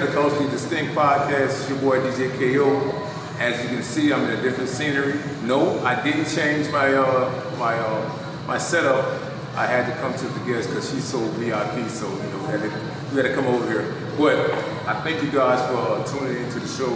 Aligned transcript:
to 0.00 0.06
the 0.06 0.12
Closely 0.12 0.46
Distinct 0.50 0.94
podcast. 0.94 1.60
It's 1.60 1.70
your 1.70 1.78
boy 1.78 2.00
DJ 2.00 2.28
KO. 2.36 2.92
As 3.38 3.62
you 3.62 3.70
can 3.70 3.82
see, 3.82 4.12
I'm 4.12 4.24
in 4.24 4.38
a 4.38 4.42
different 4.42 4.68
scenery. 4.68 5.18
No, 5.42 5.82
I 5.86 6.02
didn't 6.02 6.26
change 6.26 6.70
my 6.70 6.92
uh, 6.92 7.56
my 7.58 7.78
uh, 7.78 8.44
my 8.46 8.58
setup. 8.58 9.06
I 9.54 9.64
had 9.64 9.90
to 9.90 9.98
come 10.02 10.12
to 10.12 10.26
the 10.26 10.52
guest 10.52 10.68
because 10.68 10.90
she's 10.90 11.04
so 11.04 11.18
VIP, 11.40 11.88
so 11.88 12.10
you 12.10 12.28
know 12.28 12.38
we 12.40 12.46
had, 12.46 12.60
to, 12.60 12.80
we 13.10 13.16
had 13.16 13.28
to 13.28 13.34
come 13.34 13.46
over 13.46 13.66
here. 13.70 13.94
But 14.18 14.52
I 14.86 15.00
thank 15.00 15.22
you 15.22 15.30
guys 15.30 15.66
for 15.70 15.78
uh, 15.78 16.04
tuning 16.04 16.44
into 16.44 16.60
the 16.60 16.68
show. 16.68 16.92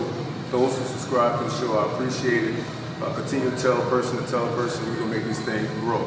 Those 0.51 0.77
who 0.77 0.85
subscribe 0.85 1.39
to 1.39 1.45
the 1.48 1.59
show, 1.59 1.79
I 1.79 1.95
appreciate 1.95 2.55
it. 2.55 2.64
Uh, 3.01 3.14
continue 3.14 3.51
to 3.51 3.57
tell 3.57 3.80
a 3.80 3.89
person 3.89 4.23
to 4.23 4.30
tell 4.30 4.46
a 4.46 4.55
person. 4.57 4.87
We're 4.87 4.98
gonna 5.01 5.14
make 5.14 5.25
these 5.25 5.41
things 5.41 5.67
grow. 5.80 6.05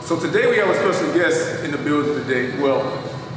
So 0.00 0.16
today 0.16 0.48
we 0.48 0.58
have 0.58 0.70
a 0.70 0.74
special 0.74 1.12
guest 1.12 1.64
in 1.64 1.72
the 1.72 1.78
building 1.78 2.14
today. 2.22 2.56
Well, 2.62 2.86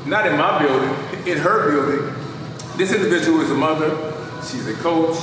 not 0.05 0.27
in 0.27 0.37
my 0.37 0.61
building, 0.61 1.27
in 1.27 1.39
her 1.39 1.71
building. 1.71 2.18
This 2.79 2.93
individual 2.93 3.41
is 3.41 3.51
a 3.51 3.55
mother. 3.55 3.89
She's 4.41 4.65
a 4.65 4.73
coach. 4.75 5.17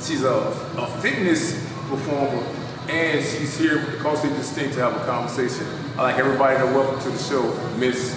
She's 0.00 0.22
a, 0.24 0.32
a 0.78 0.86
fitness 1.02 1.52
performer, 1.90 2.42
and 2.88 3.22
she's 3.22 3.58
here 3.58 3.76
with 3.80 3.92
the 3.92 3.98
Closely 3.98 4.30
Distinct 4.30 4.72
to 4.76 4.80
have 4.80 4.96
a 4.98 5.04
conversation. 5.04 5.66
I'd 5.98 6.02
like 6.04 6.16
everybody 6.16 6.56
to 6.56 6.64
welcome 6.64 6.98
to 7.02 7.10
the 7.10 7.18
show 7.18 7.42
Miss 7.76 8.14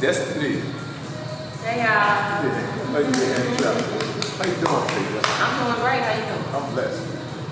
Destiny. 0.00 0.62
Hey 1.62 1.82
y'all. 1.82 1.92
How 1.92 2.42
you 2.42 3.12
doing? 3.12 3.84
How 4.32 4.46
you 4.48 4.56
doing? 4.64 5.20
I'm 5.36 5.66
doing 5.66 5.80
great. 5.84 6.00
How 6.00 6.16
you 6.16 6.24
doing? 6.24 6.54
I'm 6.56 6.72
blessed. 6.72 7.02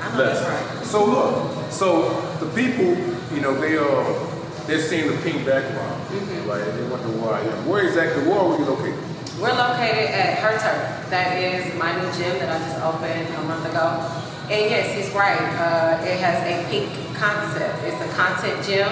I 0.01 0.09
know 0.09 0.17
Blessed. 0.17 0.43
that's 0.49 0.79
right. 0.79 0.87
So 0.87 1.05
look, 1.05 1.71
so 1.71 2.21
the 2.41 2.47
people, 2.55 2.97
you 3.37 3.43
know, 3.43 3.53
they 3.61 3.77
uh 3.77 4.67
they're 4.67 4.81
seeing 4.81 5.09
the 5.11 5.17
pink 5.19 5.45
background, 5.45 6.01
Mm-hmm. 6.09 6.49
right? 6.49 6.65
They 6.65 6.89
wonder 6.89 7.09
am. 7.39 7.69
Where 7.69 7.87
exactly? 7.87 8.25
Where 8.25 8.39
are 8.39 8.57
we 8.57 8.65
located? 8.65 9.14
We're 9.41 9.53
located 9.53 10.11
at 10.15 10.39
Her 10.39 10.53
Turf. 10.53 11.11
That 11.11 11.37
is 11.43 11.75
my 11.79 11.93
new 11.93 12.07
gym 12.17 12.39
that 12.39 12.49
I 12.55 12.59
just 12.65 12.79
opened 12.81 13.29
a 13.35 13.43
month 13.43 13.67
ago. 13.67 14.01
And 14.51 14.71
yes, 14.71 14.95
he's 14.95 15.13
right. 15.15 15.39
Uh, 15.59 16.01
it 16.05 16.19
has 16.21 16.39
a 16.47 16.69
pink 16.71 16.91
concept. 17.17 17.83
It's 17.85 18.01
a 18.01 18.09
content 18.17 18.65
gym. 18.65 18.89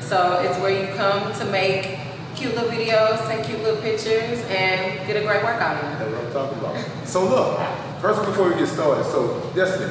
So 0.00 0.40
it's 0.42 0.58
where 0.58 0.70
you 0.70 0.94
come 0.94 1.32
to 1.38 1.44
make 1.46 1.98
cute 2.34 2.54
little 2.54 2.70
videos, 2.70 3.26
take 3.28 3.46
cute 3.46 3.62
little 3.62 3.80
pictures, 3.80 4.44
and 4.50 5.06
get 5.06 5.16
a 5.16 5.24
great 5.24 5.42
workout 5.42 5.82
in. 5.82 5.90
That's 5.98 6.12
what 6.12 6.24
I'm 6.26 6.32
talking 6.32 6.58
about. 6.58 7.08
So 7.08 7.24
look, 7.24 7.58
first 8.00 8.24
before 8.24 8.50
we 8.50 8.54
get 8.56 8.68
started, 8.68 9.04
so 9.04 9.50
Destiny, 9.54 9.88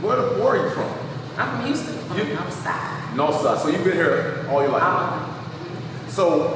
where, 0.00 0.16
where 0.38 0.48
are 0.56 0.68
you 0.68 0.70
from? 0.74 0.88
I'm 1.36 1.56
from 1.56 1.66
Houston, 1.66 1.94
from 2.06 2.18
You- 2.18 2.24
the 2.26 2.34
north 2.34 2.62
side. 2.62 3.16
North 3.16 3.40
Side. 3.42 3.58
So 3.58 3.68
you've 3.68 3.82
been 3.84 3.94
here 3.94 4.46
all 4.48 4.62
your 4.62 4.70
life. 4.70 4.82
Um, 4.82 5.26
So 6.08 6.52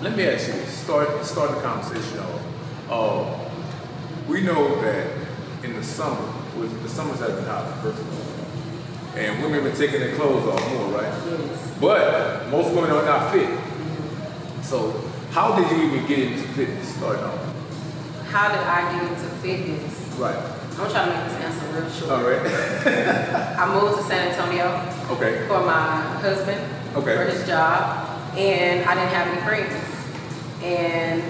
let 0.00 0.16
me 0.16 0.24
ask 0.28 0.46
you, 0.48 0.54
start 0.88 1.22
start 1.22 1.50
the 1.50 1.60
conversation 1.60 2.18
off. 2.18 2.40
Uh, 2.88 3.50
we 4.26 4.40
know 4.40 4.80
that 4.80 5.06
in 5.62 5.74
the 5.74 5.84
summer, 5.84 6.32
was 6.56 6.72
the 6.80 6.88
summers 6.88 7.18
have 7.18 7.36
been 7.36 7.44
hot, 7.44 7.78
first 7.82 8.00
of 8.00 8.08
all, 8.08 9.18
and 9.18 9.42
women 9.42 9.60
have 9.62 9.64
been 9.64 9.76
taking 9.76 10.00
their 10.00 10.16
clothes 10.16 10.48
off 10.48 10.72
more, 10.72 10.86
right? 10.98 11.12
yes. 11.28 11.74
But 11.78 12.48
most 12.48 12.74
women 12.74 12.90
are 12.90 13.04
not 13.04 13.32
fit. 13.34 13.50
So 14.64 14.92
how 15.30 15.54
did 15.56 15.70
you 15.76 15.88
even 15.88 16.06
get 16.08 16.20
into 16.20 16.48
fitness 16.56 16.96
starting 16.96 17.22
off? 17.22 18.24
How 18.30 18.48
did 18.48 18.60
I 18.60 18.90
get 18.90 19.12
into 19.12 19.28
fitness? 19.44 19.92
Right. 20.16 20.36
I'm 20.80 20.90
trying 20.90 21.10
to 21.10 21.18
make 21.18 21.28
this 21.28 21.36
answer 21.44 21.82
real 21.82 21.90
short. 21.90 22.10
All 22.12 22.22
right. 22.30 23.58
I 23.60 23.74
moved 23.78 23.98
to 23.98 24.04
San 24.04 24.30
Antonio 24.30 24.64
okay. 25.16 25.46
for 25.48 25.60
my 25.66 26.00
husband 26.24 26.62
Okay. 26.96 27.14
for 27.14 27.24
his 27.24 27.46
job, 27.46 28.08
and 28.38 28.88
I 28.88 28.94
didn't 28.94 29.12
have 29.12 29.28
any 29.28 29.42
friends. 29.42 29.97
And 30.62 31.22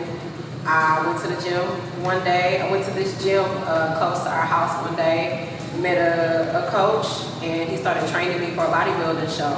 I 0.66 1.06
went 1.06 1.20
to 1.22 1.28
the 1.28 1.40
gym 1.42 1.64
one 2.02 2.22
day. 2.24 2.60
I 2.60 2.70
went 2.70 2.84
to 2.86 2.90
this 2.92 3.22
gym 3.22 3.44
uh, 3.44 3.98
close 3.98 4.22
to 4.24 4.30
our 4.30 4.46
house 4.46 4.84
one 4.86 4.96
day. 4.96 5.48
Met 5.80 5.98
a, 5.98 6.66
a 6.66 6.70
coach, 6.70 7.06
and 7.42 7.68
he 7.70 7.76
started 7.76 8.08
training 8.10 8.40
me 8.40 8.50
for 8.56 8.64
a 8.64 8.68
bodybuilding 8.68 9.28
show. 9.30 9.54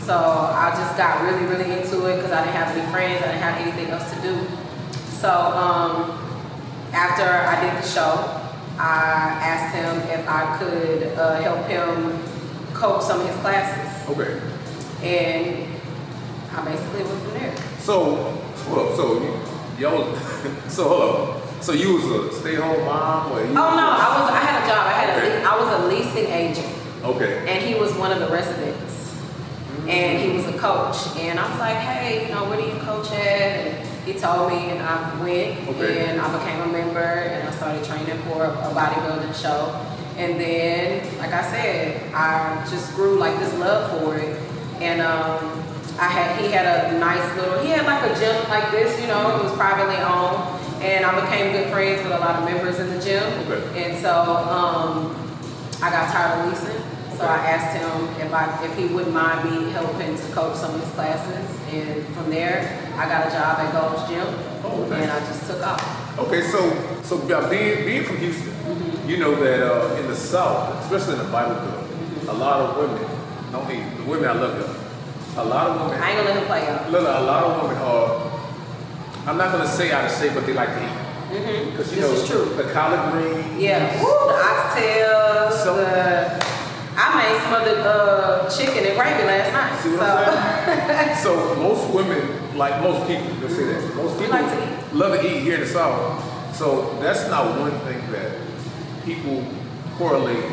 So 0.00 0.14
I 0.14 0.70
just 0.76 0.96
got 0.96 1.22
really, 1.24 1.44
really 1.46 1.72
into 1.72 2.06
it 2.06 2.16
because 2.16 2.30
I 2.30 2.44
didn't 2.44 2.54
have 2.54 2.76
any 2.76 2.92
friends. 2.92 3.22
I 3.24 3.26
didn't 3.32 3.42
have 3.42 3.60
anything 3.60 3.88
else 3.90 4.08
to 4.14 4.20
do. 4.22 4.46
So 5.10 5.28
um, 5.28 6.22
after 6.92 7.24
I 7.24 7.60
did 7.60 7.82
the 7.82 7.88
show, 7.88 8.42
I 8.78 9.38
asked 9.42 9.74
him 9.74 10.20
if 10.20 10.28
I 10.28 10.58
could 10.58 11.18
uh, 11.18 11.40
help 11.40 11.66
him 11.66 12.22
coach 12.74 13.02
some 13.02 13.20
of 13.22 13.26
his 13.26 13.36
classes, 13.38 14.08
Okay. 14.10 14.38
and 15.02 15.66
I 16.52 16.64
basically 16.64 17.02
went 17.02 17.22
from 17.22 17.32
there. 17.32 17.56
So, 17.80 18.38
hold 18.66 18.88
up. 18.90 18.96
So, 18.96 19.22
you, 19.22 19.34
y'all, 19.78 20.14
so 20.68 20.88
hold 20.88 21.02
up. 21.02 21.62
So 21.62 21.72
you 21.72 21.94
was 21.94 22.04
a 22.04 22.40
stay-home 22.40 22.84
mom, 22.84 23.32
or 23.32 23.40
you? 23.40 23.48
Oh 23.50 23.52
no, 23.54 23.60
I 23.64 24.20
was 24.20 24.30
I 24.30 24.38
had 24.38 24.62
a 24.62 24.66
job. 24.68 24.86
I 24.86 24.92
had 24.92 25.18
Okay. 25.18 25.42
a 25.42 25.48
I 25.48 25.56
was 25.58 25.84
a 25.84 25.86
leasing 25.88 26.30
agent, 26.30 26.72
Okay. 27.02 27.44
and 27.48 27.64
he 27.64 27.74
was 27.80 27.92
one 27.94 28.12
of 28.12 28.20
the 28.20 28.28
residents, 28.28 29.16
and 29.88 30.18
he 30.22 30.36
was 30.36 30.46
a 30.46 30.58
coach. 30.58 31.16
And 31.18 31.38
I 31.40 31.48
was 31.50 31.58
like, 31.58 31.76
hey, 31.78 32.28
you 32.28 32.34
know, 32.34 32.44
where 32.48 32.60
do 32.60 32.64
you 32.66 32.78
coach 32.82 33.10
at? 33.10 33.16
And 33.56 33.88
he 34.06 34.12
told 34.12 34.52
me, 34.52 34.70
and 34.70 34.80
I 34.82 35.18
went, 35.20 35.66
Okay. 35.70 36.06
and 36.10 36.20
I 36.20 36.38
became 36.38 36.60
a 36.60 36.66
member, 36.72 37.00
and 37.00 37.48
I 37.48 37.52
started 37.52 37.82
training 37.84 38.18
for 38.28 38.44
a 38.44 38.70
bodybuilding 38.76 39.34
show. 39.34 39.72
And 40.18 40.38
then, 40.40 41.18
like 41.18 41.32
I 41.32 41.42
said, 41.50 42.12
I 42.14 42.64
just 42.70 42.94
grew 42.94 43.18
like 43.18 43.38
this 43.38 43.52
love 43.58 43.98
for 43.98 44.14
it, 44.16 44.38
and 44.80 45.00
um, 45.00 45.62
I 45.98 46.08
had 46.08 46.40
he 46.44 46.50
had 46.52 46.66
a 46.92 46.98
nice 46.98 47.24
little 47.36 47.58
he 47.62 47.70
had 47.70 47.86
like 47.86 48.02
a 48.10 48.14
gym 48.18 48.36
like 48.50 48.70
this, 48.70 49.00
you 49.00 49.06
know, 49.06 49.36
it 49.38 49.42
was 49.44 49.52
privately 49.56 49.96
owned, 49.96 50.38
and 50.84 51.04
I 51.06 51.20
became 51.24 51.52
good 51.52 51.72
friends 51.72 52.02
with 52.02 52.12
a 52.12 52.18
lot 52.18 52.36
of 52.36 52.44
members 52.44 52.78
in 52.78 52.90
the 52.90 53.00
gym. 53.00 53.22
Okay. 53.48 53.62
And 53.84 53.98
so 54.02 54.12
um, 54.12 55.16
I 55.82 55.88
got 55.90 56.12
tired 56.12 56.44
of 56.44 56.52
leasing, 56.52 56.82
so 57.16 57.24
I 57.24 57.36
asked 57.48 57.76
him 57.80 58.26
if 58.26 58.32
I 58.32 58.44
if 58.64 58.76
he 58.76 58.86
wouldn't 58.92 59.14
mind 59.14 59.48
me 59.50 59.70
helping 59.72 60.16
to 60.16 60.22
coach 60.32 60.56
some 60.56 60.74
of 60.74 60.80
his 60.82 60.90
classes, 60.92 61.48
and 61.72 62.04
from 62.14 62.28
there 62.30 62.60
I 62.96 63.08
got 63.08 63.26
a 63.28 63.30
job 63.30 63.58
at 63.58 63.72
Gold's 63.72 64.08
Gym, 64.08 64.26
Oh, 64.64 64.84
nice. 64.90 65.00
and 65.02 65.10
I 65.10 65.18
just 65.20 65.46
took 65.46 65.64
off. 65.64 66.18
Okay, 66.18 66.42
so 66.42 66.60
so 67.02 67.26
yeah, 67.26 67.48
being 67.48 67.84
being 67.86 68.04
from 68.04 68.18
Houston, 68.18 68.52
you 69.08 69.16
know 69.16 69.34
that 69.42 69.62
uh, 69.64 69.94
in 69.96 70.06
the 70.08 70.16
South, 70.16 70.84
especially 70.84 71.14
in 71.20 71.24
the 71.26 71.32
Bible 71.32 71.54
Belt, 71.56 72.28
a 72.28 72.32
lot 72.34 72.60
of 72.60 72.76
women, 72.76 73.00
don't 73.52 73.66
need 73.68 73.84
the 73.96 74.04
women 74.10 74.28
I 74.28 74.32
love 74.34 74.58
them. 74.60 74.75
A 75.38 75.44
lot 75.44 75.66
of 75.68 75.80
women, 75.82 76.02
I 76.02 76.10
ain't 76.10 76.16
gonna 76.18 76.30
let 76.30 76.38
him 76.40 76.46
play 76.46 76.66
out. 76.66 76.90
look, 76.90 77.02
a 77.02 77.20
lot 77.22 77.44
of 77.44 77.62
women 77.62 77.76
are. 77.76 79.28
I'm 79.28 79.36
not 79.36 79.52
gonna 79.52 79.68
say 79.68 79.92
out 79.92 80.04
of 80.04 80.12
shape, 80.18 80.32
but 80.34 80.46
they 80.46 80.52
like 80.54 80.68
to 80.70 80.82
eat 80.84 81.02
Mm-hmm. 81.26 81.70
because 81.72 81.90
you 81.92 82.00
This 82.02 82.10
know 82.10 82.22
is 82.22 82.28
true. 82.28 82.44
the 82.54 82.72
collard 82.72 83.12
greens. 83.12 83.60
Yeah, 83.60 84.00
Woo, 84.00 84.08
the 84.30 84.38
oxtails, 84.38 85.52
So- 85.64 85.76
the 85.76 86.46
I 86.98 87.06
made 87.18 87.66
the 87.66 87.84
uh, 87.84 88.48
chicken 88.48 88.84
and 88.86 88.96
gravy 88.96 89.24
last 89.24 89.52
night. 89.52 89.78
See 89.82 89.90
what 89.90 91.18
so 91.18 91.36
so 91.54 91.56
most 91.56 91.92
women, 91.92 92.56
like 92.56 92.80
most 92.80 93.06
people, 93.06 93.26
let's 93.42 93.54
say 93.54 93.64
that 93.66 93.94
most 93.96 94.18
people 94.18 94.30
like 94.32 94.46
to 94.50 94.62
eat. 94.64 94.94
love 94.94 95.20
to 95.20 95.26
eat 95.26 95.42
here 95.42 95.54
in 95.56 95.60
the 95.60 95.66
South. 95.66 96.56
So 96.56 96.96
that's 97.00 97.28
not 97.28 97.58
one 97.60 97.72
thing 97.80 98.00
that 98.12 98.38
people 99.04 99.44
correlate 99.98 100.44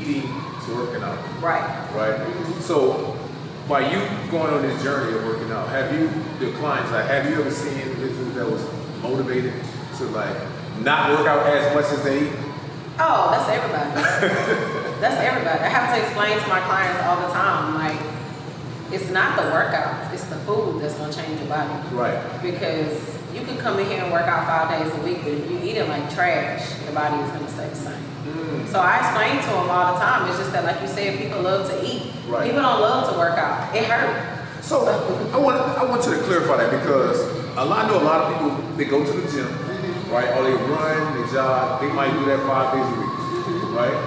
eating 0.00 0.22
to 0.66 0.74
working 0.74 1.02
out. 1.04 1.18
right. 1.40 1.62
right? 1.94 2.62
So, 2.62 3.11
by 3.68 3.80
you 3.90 3.98
going 4.30 4.52
on 4.52 4.62
this 4.62 4.82
journey 4.82 5.16
of 5.16 5.24
working 5.24 5.50
out, 5.50 5.68
have 5.68 5.92
you, 5.92 6.08
the 6.38 6.56
clients, 6.58 6.90
like, 6.90 7.06
have 7.06 7.28
you 7.28 7.40
ever 7.40 7.50
seen 7.50 7.78
individuals 7.78 8.34
that 8.34 8.50
was 8.50 8.62
motivated 9.02 9.52
to 9.98 10.04
like 10.06 10.36
not 10.80 11.10
work 11.10 11.26
out 11.26 11.46
as 11.46 11.74
much 11.74 11.86
as 11.92 12.02
they 12.04 12.26
eat? 12.26 12.32
Oh, 12.98 13.30
that's 13.30 13.48
everybody. 13.48 13.90
that's 15.00 15.16
everybody. 15.16 15.60
I 15.60 15.68
have 15.68 15.94
to 15.94 16.02
explain 16.02 16.38
to 16.38 16.48
my 16.48 16.60
clients 16.60 17.02
all 17.04 17.16
the 17.26 17.32
time, 17.32 17.74
like, 17.74 18.12
it's 18.92 19.10
not 19.10 19.36
the 19.36 19.44
workouts, 19.44 20.12
it's 20.12 20.24
the 20.24 20.36
food 20.44 20.82
that's 20.82 20.94
gonna 20.94 21.12
change 21.12 21.40
your 21.40 21.48
body. 21.48 21.72
Right. 21.94 22.42
Because 22.42 23.18
you 23.32 23.40
can 23.44 23.56
come 23.58 23.78
in 23.78 23.86
here 23.86 24.02
and 24.02 24.12
work 24.12 24.26
out 24.26 24.46
five 24.46 24.68
days 24.68 24.92
a 24.92 25.02
week, 25.02 25.22
but 25.22 25.32
if 25.32 25.50
you 25.50 25.58
eat 25.58 25.76
it 25.76 25.88
like 25.88 26.12
trash, 26.12 26.82
your 26.84 26.92
body 26.92 27.16
is 27.22 27.30
gonna 27.30 27.48
stay 27.48 27.68
the 27.68 27.76
same. 27.76 28.11
Mm. 28.22 28.68
So 28.68 28.78
I 28.80 28.98
explain 29.02 29.42
to 29.42 29.50
them 29.50 29.70
all 29.70 29.94
the 29.94 29.98
time. 29.98 30.28
It's 30.28 30.38
just 30.38 30.52
that, 30.52 30.64
like 30.64 30.80
you 30.80 30.88
said, 30.88 31.18
people 31.18 31.42
love 31.42 31.68
to 31.68 31.76
eat. 31.84 32.12
Right. 32.28 32.46
People 32.46 32.62
don't 32.62 32.80
love 32.80 33.10
to 33.12 33.18
work 33.18 33.38
out. 33.38 33.74
It 33.74 33.84
hurt. 33.84 34.42
So 34.62 34.86
I 34.86 35.38
want 35.38 35.58
I 35.58 35.84
want 35.84 36.06
you 36.06 36.14
to 36.14 36.22
clarify 36.22 36.56
that 36.58 36.70
because 36.70 37.20
a 37.56 37.64
lot, 37.64 37.84
I 37.84 37.88
know 37.88 38.00
a 38.00 38.06
lot 38.06 38.20
of 38.22 38.32
people 38.32 38.76
they 38.76 38.84
go 38.84 39.04
to 39.04 39.12
the 39.12 39.30
gym, 39.30 39.50
right? 40.08 40.30
Or 40.38 40.44
they 40.44 40.54
run, 40.54 41.20
they 41.20 41.32
jog. 41.32 41.80
They 41.82 41.92
might 41.92 42.12
do 42.12 42.24
that 42.26 42.38
five 42.46 42.72
days 42.72 42.86
a 42.86 43.00
week, 43.00 43.76
right? 43.76 43.98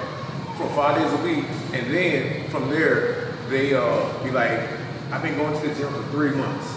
For 0.57 0.67
five 0.69 0.95
days 0.95 1.11
a 1.11 1.23
week, 1.23 1.45
and 1.73 1.93
then 1.93 2.49
from 2.49 2.69
there 2.69 3.35
they 3.49 3.75
uh, 3.75 4.23
be 4.23 4.31
like, 4.31 4.69
I've 5.11 5.21
been 5.21 5.35
going 5.35 5.53
to 5.59 5.67
the 5.67 5.75
gym 5.75 5.93
for 5.93 6.03
three 6.09 6.31
months, 6.31 6.73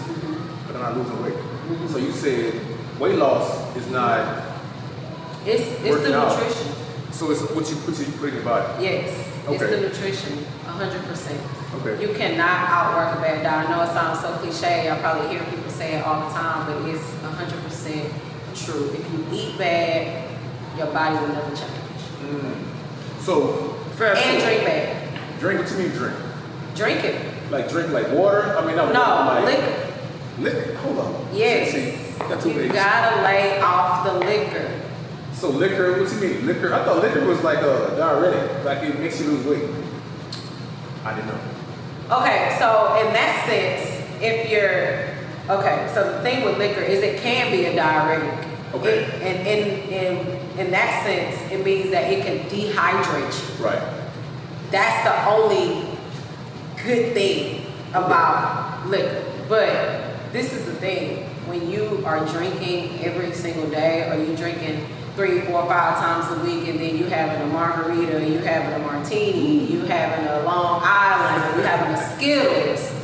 but 0.67 0.75
I'm 0.75 0.81
not 0.81 0.97
losing 0.97 1.23
weight. 1.23 1.89
So 1.89 1.97
you 1.97 2.11
said 2.11 2.61
weight 2.99 3.15
loss 3.15 3.75
is 3.77 3.87
not. 3.89 4.43
It's 5.45 5.63
it's 5.85 6.01
the 6.03 6.19
out. 6.19 6.78
So 7.11 7.31
it's 7.31 7.41
what 7.51 7.69
you 7.69 7.75
put 7.77 7.99
you 7.99 8.05
put 8.13 8.29
in 8.29 8.35
your 8.35 8.43
body. 8.43 8.83
Yes, 8.83 9.09
it's 9.47 9.61
Okay. 9.63 9.75
the 9.75 9.81
nutrition, 9.89 10.45
hundred 10.65 11.03
percent. 11.03 11.39
Okay. 11.81 12.01
You 12.01 12.13
cannot 12.15 12.69
outwork 12.69 13.17
a 13.17 13.21
bad 13.21 13.43
diet. 13.43 13.69
I 13.69 13.75
know 13.75 13.83
it 13.83 13.89
sounds 13.93 14.19
so 14.21 14.31
cliche. 14.37 14.89
I 14.89 14.97
probably 14.99 15.29
hear 15.29 15.43
people 15.45 15.69
say 15.71 15.95
it 15.95 16.05
all 16.05 16.27
the 16.27 16.33
time, 16.33 16.65
but 16.67 16.87
it's 16.89 17.03
hundred 17.21 17.61
percent 17.63 18.11
true. 18.55 18.91
If 18.93 19.11
you 19.11 19.25
eat 19.31 19.57
bad, 19.57 20.29
your 20.77 20.87
body 20.87 21.15
will 21.15 21.33
never 21.33 21.49
change. 21.55 22.01
Mm. 22.23 22.55
So 23.21 23.73
fast 23.97 24.25
And 24.25 24.41
forward. 24.41 24.55
drink 24.55 24.65
bad. 24.65 25.39
Drink 25.39 25.59
what 25.61 25.71
you 25.71 25.77
mean 25.77 25.89
drink? 25.91 26.15
Drink 26.75 27.03
it. 27.03 27.51
Like 27.51 27.69
drink 27.69 27.89
like 27.91 28.11
water? 28.11 28.57
I 28.57 28.65
mean 28.65 28.75
not 28.75 28.93
No, 28.93 28.99
water, 29.01 29.41
like 29.45 29.57
liquor. 29.57 29.87
liquor. 30.39 30.75
Hold 30.77 30.99
on. 30.99 31.27
Yes. 31.33 31.71
See, 31.71 32.25
that's 32.27 32.43
too 32.43 32.51
You 32.51 32.71
gotta 32.71 33.21
lay 33.23 33.59
off 33.61 34.05
the 34.05 34.13
liquor. 34.19 34.78
So 35.39 35.49
liquor, 35.49 36.01
what 36.01 36.09
do 36.09 36.15
you 36.15 36.21
mean? 36.33 36.45
Liquor? 36.45 36.73
I 36.73 36.83
thought 36.83 37.01
liquor 37.01 37.25
was 37.25 37.41
like 37.43 37.59
a 37.59 37.95
diuretic, 37.95 38.65
like 38.65 38.83
it 38.83 38.99
makes 38.99 39.21
you 39.21 39.27
lose 39.27 39.45
weight. 39.45 39.69
I 41.05 41.15
didn't 41.15 41.27
know. 41.27 41.39
Okay, 42.17 42.57
so 42.59 42.99
in 42.99 43.13
that 43.13 43.45
sense, 43.47 44.03
if 44.21 44.49
you're 44.49 45.07
okay, 45.57 45.89
so 45.93 46.11
the 46.11 46.21
thing 46.23 46.43
with 46.43 46.57
liquor 46.57 46.81
is 46.81 47.01
it 47.01 47.21
can 47.21 47.51
be 47.51 47.65
a 47.65 47.73
diuretic. 47.73 48.47
Okay. 48.73 49.03
It- 49.03 49.21
and 49.21 49.47
in 49.47 49.89
in 49.89 50.39
in 50.59 50.71
that 50.71 51.05
sense, 51.05 51.51
it 51.53 51.63
means 51.63 51.89
that 51.91 52.11
it 52.11 52.25
can 52.25 52.39
dehydrate 52.49 53.31
you. 53.31 53.63
Right. 53.63 53.81
That's 54.71 55.07
the 55.07 55.25
only 55.29 55.87
good 56.83 57.13
thing 57.13 57.65
about 57.93 58.87
liquor. 58.87 59.23
But 59.47 60.33
this 60.33 60.51
is 60.51 60.65
the 60.65 60.73
thing: 60.73 61.29
when 61.47 61.71
you 61.71 62.03
are 62.05 62.25
drinking 62.25 62.99
every 63.05 63.31
single 63.33 63.69
day, 63.69 64.09
or 64.09 64.21
you 64.21 64.35
drinking 64.35 64.85
three, 65.19 65.41
four, 65.41 65.65
five 65.67 65.95
times 65.95 66.31
a 66.31 66.45
week, 66.45 66.69
and 66.69 66.79
then 66.79 66.97
you 66.97 67.03
having 67.03 67.41
a 67.41 67.51
margarita, 67.51 68.25
you 68.25 68.37
having 68.37 68.81
a 68.81 68.85
martini, 68.85 69.69
you 69.69 69.81
having 69.81 70.25
a 70.25 70.43
Long 70.43 70.79
Island, 70.81 71.57
you 71.57 71.63
having 71.63 71.93
a 71.93 72.15
Skittles. 72.15 72.95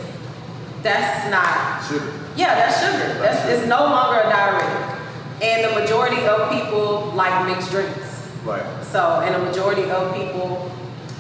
That's 0.81 1.29
not 1.29 1.83
Sugar. 1.85 2.13
yeah, 2.37 2.55
that's 2.55 2.79
sugar. 2.79 3.19
That's 3.19 3.45
it's 3.49 3.67
no 3.67 3.83
longer 3.83 4.21
a 4.21 4.29
diuretic. 4.29 4.97
And 5.41 5.69
the 5.69 5.77
majority 5.77 6.25
of 6.25 6.49
people 6.53 7.11
like 7.15 7.47
mixed 7.47 7.69
drinks. 7.69 8.29
Right. 8.45 8.63
So, 8.85 9.19
and 9.19 9.35
the 9.35 9.39
majority 9.39 9.83
of 9.91 10.15
people 10.15 10.71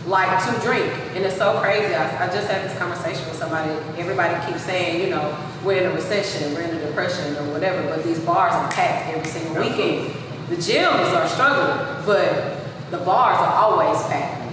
like 0.07 0.31
to 0.45 0.61
drink. 0.61 0.93
And 1.13 1.25
it's 1.25 1.35
so 1.35 1.59
crazy. 1.59 1.93
I, 1.93 2.25
I 2.25 2.27
just 2.27 2.47
had 2.49 2.63
this 2.63 2.77
conversation 2.77 3.25
with 3.25 3.35
somebody. 3.35 3.71
Everybody 3.99 4.33
keeps 4.47 4.63
saying, 4.63 5.01
you 5.03 5.09
know, 5.09 5.37
we're 5.65 5.81
in 5.81 5.91
a 5.91 5.93
recession, 5.93 6.53
we're 6.53 6.61
in 6.61 6.73
a 6.73 6.87
depression 6.87 7.35
or 7.35 7.51
whatever, 7.51 7.83
but 7.89 8.05
these 8.05 8.21
bars 8.21 8.53
are 8.53 8.71
packed 8.71 9.13
every 9.13 9.27
single 9.27 9.61
weekend. 9.61 10.15
The 10.49 10.55
gyms 10.55 11.11
are 11.13 11.27
struggling, 11.27 12.05
but 12.05 12.57
the 12.91 12.97
bars 12.97 13.37
are 13.37 13.53
always 13.63 14.01
packed. 14.03 14.43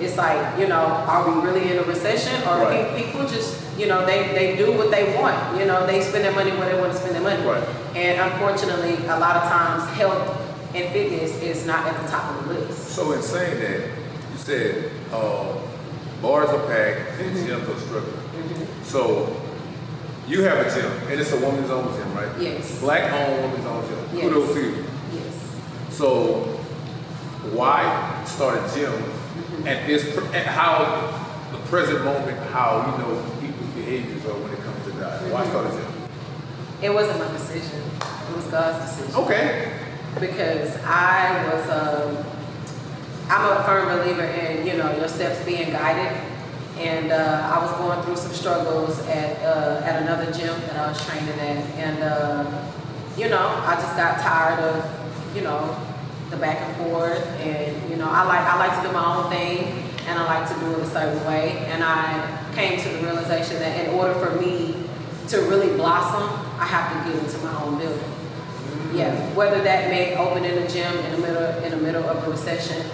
It's 0.00 0.16
like, 0.16 0.58
you 0.58 0.66
know, 0.66 0.80
are 0.80 1.28
we 1.30 1.46
really 1.46 1.70
in 1.70 1.78
a 1.78 1.82
recession 1.82 2.34
or 2.48 2.64
Right. 2.64 2.96
people 2.96 3.20
just, 3.28 3.60
you 3.78 3.86
know, 3.86 4.04
they, 4.06 4.28
they 4.34 4.56
do 4.56 4.72
what 4.72 4.90
they 4.90 5.14
want. 5.16 5.58
You 5.58 5.66
know, 5.66 5.86
they 5.86 6.00
spend 6.00 6.24
their 6.24 6.32
money 6.34 6.50
where 6.52 6.68
they 6.74 6.80
want 6.80 6.92
to 6.92 6.98
spend 6.98 7.14
their 7.14 7.22
money. 7.22 7.44
Right. 7.46 7.62
And 7.94 8.32
unfortunately, 8.32 8.94
a 9.06 9.18
lot 9.18 9.36
of 9.36 9.42
times 9.44 9.84
health 9.96 10.38
and 10.74 10.90
fitness 10.92 11.40
is 11.42 11.66
not 11.66 11.86
at 11.86 12.02
the 12.02 12.08
top 12.10 12.34
of 12.40 12.48
the 12.48 12.54
list. 12.54 12.88
So 12.88 13.12
in 13.12 13.22
saying 13.22 13.60
that, 13.60 13.80
you 14.32 14.38
said 14.38 14.90
uh, 15.12 15.54
bars 16.22 16.48
are 16.48 16.66
packed 16.66 17.20
and 17.20 17.36
gyms 17.36 17.68
are 17.68 17.78
struggling. 17.78 18.66
So 18.82 19.36
you 20.26 20.42
have 20.44 20.66
a 20.66 20.70
gym, 20.74 20.90
and 21.10 21.20
it's 21.20 21.32
a 21.32 21.36
woman's 21.38 21.70
owned 21.70 21.94
gym, 21.96 22.14
right? 22.14 22.40
Yes. 22.40 22.80
Black 22.80 23.12
owned 23.12 23.42
woman's 23.42 23.66
owned 23.66 23.86
gym. 23.88 23.98
Yes. 24.14 24.22
Kudos 24.22 24.54
to 24.54 24.60
you. 24.60 24.84
So 26.02 26.40
why 27.54 28.24
start 28.26 28.58
a 28.58 28.74
gym 28.74 28.92
at 29.64 29.86
this 29.86 30.18
at 30.34 30.46
how 30.46 30.82
the 31.52 31.58
present 31.68 32.04
moment 32.04 32.36
how 32.50 32.82
you 32.90 33.04
know 33.04 33.22
people's 33.40 33.70
behaviors 33.70 34.26
are 34.26 34.34
when 34.34 34.52
it 34.52 34.58
comes 34.64 34.84
to 34.86 34.92
diet? 34.98 35.32
Why 35.32 35.46
start 35.46 35.66
a 35.66 35.70
gym? 35.70 35.92
It 36.82 36.92
wasn't 36.92 37.20
my 37.20 37.30
decision. 37.30 37.78
It 37.78 38.34
was 38.34 38.46
God's 38.46 38.90
decision. 38.90 39.14
Okay. 39.14 39.78
Because 40.18 40.74
I 40.82 41.54
was, 41.54 41.70
um, 41.70 42.26
I'm 43.28 43.58
a 43.58 43.62
firm 43.62 43.96
believer 43.96 44.24
in, 44.24 44.66
you 44.66 44.78
know, 44.78 44.90
your 44.96 45.06
steps 45.06 45.44
being 45.44 45.70
guided. 45.70 46.20
And 46.78 47.12
uh, 47.12 47.54
I 47.54 47.64
was 47.64 47.70
going 47.78 48.02
through 48.02 48.16
some 48.16 48.32
struggles 48.32 48.98
at, 49.06 49.38
uh, 49.44 49.84
at 49.84 50.02
another 50.02 50.32
gym 50.32 50.60
that 50.62 50.74
I 50.74 50.88
was 50.88 51.06
training 51.06 51.38
at. 51.38 51.64
And, 51.78 52.02
uh, 52.02 52.64
you 53.16 53.28
know, 53.28 53.62
I 53.64 53.76
just 53.76 53.96
got 53.96 54.18
tired 54.18 54.58
of, 54.58 55.36
you 55.36 55.42
know, 55.42 55.78
the 56.32 56.38
back 56.38 56.58
and 56.60 56.76
forth. 56.88 57.24
And, 57.40 57.90
you 57.90 57.96
know, 57.96 58.08
I 58.08 58.24
like, 58.24 58.40
I 58.40 58.58
like 58.58 58.82
to 58.82 58.88
do 58.88 58.92
my 58.92 59.16
own 59.16 59.30
thing 59.30 59.84
and 60.08 60.18
I 60.18 60.24
like 60.24 60.48
to 60.52 60.60
do 60.60 60.72
it 60.72 60.78
a 60.80 60.86
certain 60.86 61.24
way. 61.26 61.58
And 61.68 61.84
I 61.84 62.50
came 62.54 62.80
to 62.80 62.88
the 62.88 62.98
realization 63.04 63.58
that 63.60 63.86
in 63.86 63.94
order 63.94 64.14
for 64.14 64.34
me 64.40 64.74
to 65.28 65.42
really 65.42 65.76
blossom, 65.76 66.24
I 66.58 66.66
have 66.66 67.04
to 67.04 67.10
get 67.10 67.22
into 67.22 67.38
my 67.38 67.62
own 67.62 67.78
building. 67.78 68.02
Yeah, 68.92 69.14
whether 69.34 69.62
that 69.62 69.88
may 69.88 70.16
open 70.16 70.44
in 70.44 70.58
a 70.58 70.68
gym 70.68 70.94
in 71.06 71.12
the 71.12 71.18
middle 71.26 71.42
in 71.64 71.70
the 71.70 71.78
middle 71.78 72.04
of 72.04 72.26
a 72.26 72.30
recession, 72.30 72.84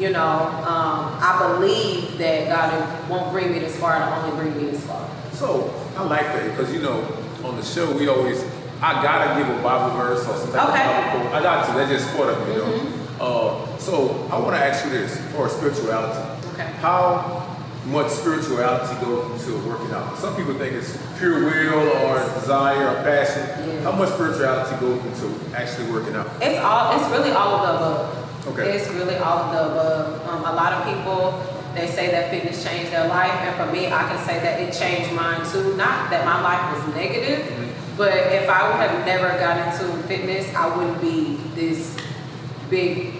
you 0.00 0.10
know, 0.10 0.18
um, 0.66 1.14
I 1.20 1.36
believe 1.38 2.18
that 2.18 2.48
God 2.48 3.08
won't 3.08 3.30
bring 3.30 3.52
me 3.52 3.60
this 3.60 3.78
far 3.78 3.96
to 3.96 4.16
only 4.16 4.36
bring 4.36 4.56
me 4.56 4.72
this 4.72 4.84
far. 4.84 5.08
So 5.32 5.72
I 5.96 6.02
like 6.02 6.22
that 6.22 6.50
because 6.50 6.72
you 6.72 6.80
know 6.80 7.02
on 7.44 7.56
the 7.56 7.62
show 7.62 7.96
we 7.96 8.08
always 8.08 8.42
I 8.82 9.02
gotta 9.02 9.38
give 9.40 9.48
a 9.58 9.62
Bible 9.62 9.96
verse 9.96 10.26
or 10.28 10.36
some 10.36 10.52
type 10.52 10.68
Okay. 10.68 10.82
of 10.84 11.04
Bible 11.12 11.20
quote. 11.30 11.34
I 11.34 11.42
got 11.42 11.66
to. 11.66 11.72
That's 11.78 11.90
just 11.90 12.16
part 12.16 12.28
of 12.30 12.48
it, 12.48 12.52
you 12.52 12.58
know. 12.58 13.24
Uh, 13.24 13.78
so 13.78 14.26
I 14.30 14.38
want 14.38 14.54
to 14.56 14.62
ask 14.64 14.84
you 14.84 14.90
this 14.90 15.18
for 15.32 15.48
spirituality. 15.48 16.20
Okay. 16.54 16.68
How 16.80 17.46
much 17.86 18.08
spirituality 18.08 18.94
goes 19.04 19.30
into 19.46 19.56
working 19.68 19.90
out? 19.94 20.16
Some 20.18 20.34
people 20.36 20.54
think 20.54 20.72
it's 20.74 20.96
pure 21.18 21.44
will 21.44 21.88
or 22.04 22.18
desire 22.34 22.88
or 22.88 23.02
passion. 23.02 23.82
How 23.82 23.92
much 23.92 24.10
spirituality 24.10 24.74
goes 24.80 25.00
into 25.04 25.56
actually 25.56 25.90
working 25.92 26.14
out? 26.16 26.26
It's 26.40 26.58
all. 26.62 26.98
It's 26.98 27.08
really 27.10 27.30
all 27.30 27.54
of 27.56 27.62
the 27.62 27.74
above. 27.76 28.48
Okay. 28.58 28.76
It's 28.76 28.88
really 28.90 29.16
all 29.16 29.38
of 29.38 29.52
the 29.52 29.72
above. 29.72 30.28
Um, 30.28 30.40
a 30.44 30.52
lot 30.54 30.72
of 30.72 30.84
people 30.92 31.42
they 31.74 31.88
say 31.88 32.08
that 32.12 32.30
fitness 32.30 32.62
changed 32.62 32.92
their 32.92 33.08
life, 33.08 33.32
and 33.32 33.56
for 33.56 33.66
me, 33.72 33.86
I 33.88 34.06
can 34.08 34.18
say 34.24 34.38
that 34.38 34.60
it 34.60 34.72
changed 34.72 35.12
mine 35.12 35.40
too. 35.50 35.74
Not 35.76 36.08
that 36.10 36.24
my 36.24 36.40
life 36.42 36.62
was 36.86 36.94
negative, 36.94 37.40
but 37.96 38.12
if 38.12 38.48
I 38.48 38.68
would 38.68 38.88
have 38.90 39.06
never 39.06 39.28
gotten 39.38 39.72
into 39.72 40.02
fitness, 40.08 40.52
I 40.54 40.74
wouldn't 40.76 41.00
be 41.00 41.36
this 41.54 41.96
big, 42.70 43.14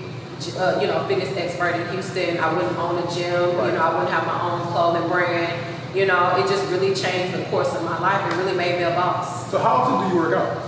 uh, 0.59 0.79
you 0.81 0.87
know, 0.89 1.07
fitness 1.07 1.37
expert 1.37 1.77
in 1.77 1.89
Houston. 1.93 2.39
I 2.39 2.53
wouldn't 2.53 2.77
own 2.79 2.99
a 2.99 3.15
gym. 3.15 3.57
Right. 3.57 3.67
You 3.69 3.73
know, 3.79 3.83
I 3.83 3.91
wouldn't 3.95 4.11
have 4.11 4.27
my 4.27 4.41
own 4.51 4.61
clothing 4.73 5.09
brand. 5.09 5.71
You 5.95 6.07
know, 6.07 6.35
it 6.37 6.49
just 6.49 6.69
really 6.73 6.93
changed 6.95 7.39
the 7.39 7.45
course 7.51 7.73
of 7.75 7.85
my 7.85 7.99
life. 8.01 8.33
It 8.33 8.37
really 8.37 8.57
made 8.57 8.79
me 8.79 8.83
a 8.85 8.91
boss. 8.91 9.49
So 9.51 9.59
how 9.59 9.75
often 9.77 10.09
do 10.09 10.15
you 10.17 10.21
work 10.23 10.35
out? 10.35 10.59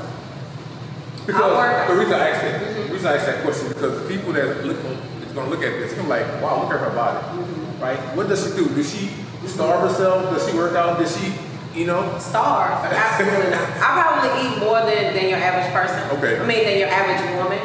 Because 1.26 1.42
I 1.42 1.48
work- 1.56 1.88
the 1.88 1.94
reason 1.96 2.14
I 2.14 2.28
asked 2.28 2.42
that, 2.42 2.86
the 2.86 2.92
reason 2.92 3.06
I 3.08 3.16
asked 3.16 3.26
that 3.26 3.42
question 3.42 3.68
because 3.68 4.02
the 4.02 4.08
people 4.08 4.32
that 4.34 4.64
look 4.64 4.76
is 5.26 5.32
gonna 5.34 5.50
look 5.50 5.64
at 5.64 5.72
this, 5.80 5.94
they're 5.94 6.04
like, 6.04 6.24
wow, 6.40 6.62
look 6.62 6.72
at 6.72 6.78
her 6.78 6.90
body, 6.90 7.18
Mm-hmm. 7.18 7.82
right? 7.82 7.98
What 8.14 8.28
does 8.28 8.44
she 8.46 8.54
do? 8.56 8.68
Does 8.72 8.88
she 8.94 9.10
starve 9.46 9.80
herself? 9.90 10.32
Does 10.32 10.48
she 10.48 10.56
work 10.56 10.76
out? 10.76 11.00
Does 11.00 11.10
she, 11.18 11.32
you 11.76 11.86
know? 11.86 12.00
Starve, 12.18 12.82
not. 12.82 12.92
I 12.92 13.88
probably 14.00 14.32
eat 14.42 14.58
more 14.58 14.80
than, 14.80 15.14
than 15.14 15.28
your 15.28 15.38
average 15.38 15.70
person. 15.72 16.00
Okay. 16.18 16.40
I 16.40 16.46
mean, 16.46 16.64
than 16.64 16.78
your 16.78 16.88
average 16.88 17.22
woman. 17.36 17.60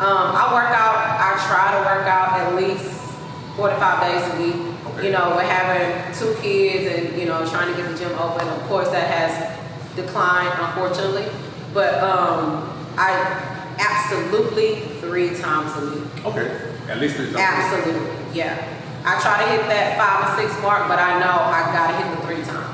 Um, 0.00 0.32
I 0.32 0.48
work 0.56 0.72
out, 0.72 0.96
I 0.96 1.36
try 1.44 1.76
to 1.76 1.80
work 1.84 2.08
out 2.08 2.40
at 2.40 2.56
least 2.56 2.88
four 3.54 3.68
to 3.68 3.76
five 3.76 4.00
days 4.00 4.24
a 4.32 4.40
week. 4.40 4.56
Okay. 4.86 5.06
You 5.06 5.12
know, 5.12 5.36
we're 5.36 5.44
having 5.44 6.08
two 6.16 6.34
kids 6.40 6.88
and, 6.88 7.20
you 7.20 7.26
know, 7.26 7.44
trying 7.46 7.70
to 7.70 7.76
get 7.76 7.90
the 7.90 7.96
gym 7.96 8.12
open. 8.18 8.48
Of 8.48 8.62
course, 8.62 8.88
that 8.88 9.06
has 9.06 9.32
declined, 9.94 10.54
unfortunately. 10.58 11.28
But 11.74 12.02
um, 12.02 12.64
I 12.96 13.12
absolutely 13.78 14.80
three 15.00 15.36
times 15.36 15.70
a 15.76 15.94
week. 15.94 16.24
Okay, 16.24 16.48
at 16.88 16.98
least 16.98 17.16
three 17.16 17.26
times. 17.26 17.38
Absolutely, 17.38 18.36
yeah. 18.36 18.76
I 19.04 19.20
try 19.20 19.42
to 19.42 19.48
hit 19.48 19.62
that 19.68 19.96
five 19.96 20.28
or 20.28 20.42
six 20.42 20.52
mark, 20.60 20.88
but 20.88 20.98
I 20.98 21.18
know 21.20 21.32
I 21.32 21.72
gotta 21.72 21.96
hit 21.96 22.08
the 22.12 22.26
three 22.26 22.44
times. 22.44 22.69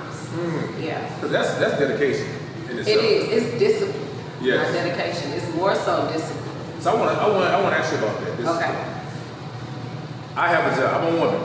Because 1.26 1.58
that's 1.58 1.58
that's 1.58 1.78
dedication 1.80 2.26
in 2.70 2.78
It 2.78 2.86
is. 2.86 3.28
It's 3.42 3.58
discipline. 3.58 4.08
Yes. 4.40 4.72
Not 4.72 4.84
dedication. 4.84 5.32
It's 5.32 5.52
more 5.56 5.74
so 5.74 6.08
discipline. 6.12 6.80
So 6.80 6.92
I 6.92 6.94
want 7.00 7.10
to 7.10 7.20
I 7.20 7.28
want 7.28 7.44
I 7.50 7.60
want 7.62 7.74
to 7.74 7.80
ask 7.80 7.92
you 7.92 7.98
about 7.98 8.20
that. 8.20 8.36
This- 8.36 8.46
Okay. 8.46 8.92
I 10.36 10.48
have 10.54 10.70
a 10.72 10.76
job. 10.76 11.02
I'm 11.02 11.14
a 11.14 11.18
woman. 11.20 11.40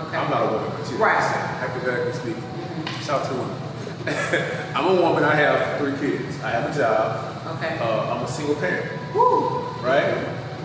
Okay. 0.00 0.16
I'm 0.18 0.30
not 0.30 0.42
a 0.42 0.52
woman, 0.52 0.70
but 0.76 0.90
you 0.90 0.98
know 0.98 1.04
Right. 1.04 1.14
what 1.14 1.24
I'm 1.24 1.32
saying. 1.32 1.58
Hypothetically 1.64 2.12
speaking. 2.12 2.44
Shout 3.06 3.20
out 3.22 3.28
to 3.28 3.34
women. 3.40 3.56
I'm 4.76 4.86
a 4.98 5.00
woman. 5.00 5.24
I 5.24 5.34
have 5.36 5.78
three 5.78 5.96
kids. 5.96 6.42
I 6.42 6.50
have 6.50 6.68
a 6.68 6.78
job. 6.78 7.56
Okay. 7.56 7.78
Uh, 7.80 8.12
I'm 8.14 8.24
a 8.24 8.28
single 8.28 8.56
parent. 8.56 8.84
Woo. 9.14 9.60
right? 9.80 10.12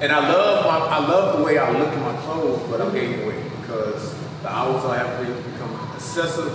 And 0.01 0.11
I 0.11 0.27
love 0.29 0.65
my, 0.65 0.77
I 0.77 0.99
love 1.07 1.37
the 1.37 1.43
way 1.43 1.57
I 1.57 1.71
look 1.71 1.93
in 1.93 2.01
my 2.01 2.15
clothes, 2.17 2.61
but 2.69 2.81
I'm 2.81 2.91
gaining 2.93 3.25
weight 3.27 3.43
because 3.61 4.13
the 4.43 4.49
hours 4.51 4.83
I 4.85 4.97
have 4.97 5.19
to 5.25 5.33
become 5.51 5.73
excessive, 5.95 6.53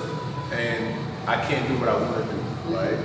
and 0.52 0.94
I 1.26 1.36
can't 1.46 1.68
do 1.68 1.78
what 1.78 1.88
I 1.88 1.94
want 2.00 2.14
to 2.16 2.22
do, 2.32 2.74
right? 2.76 2.98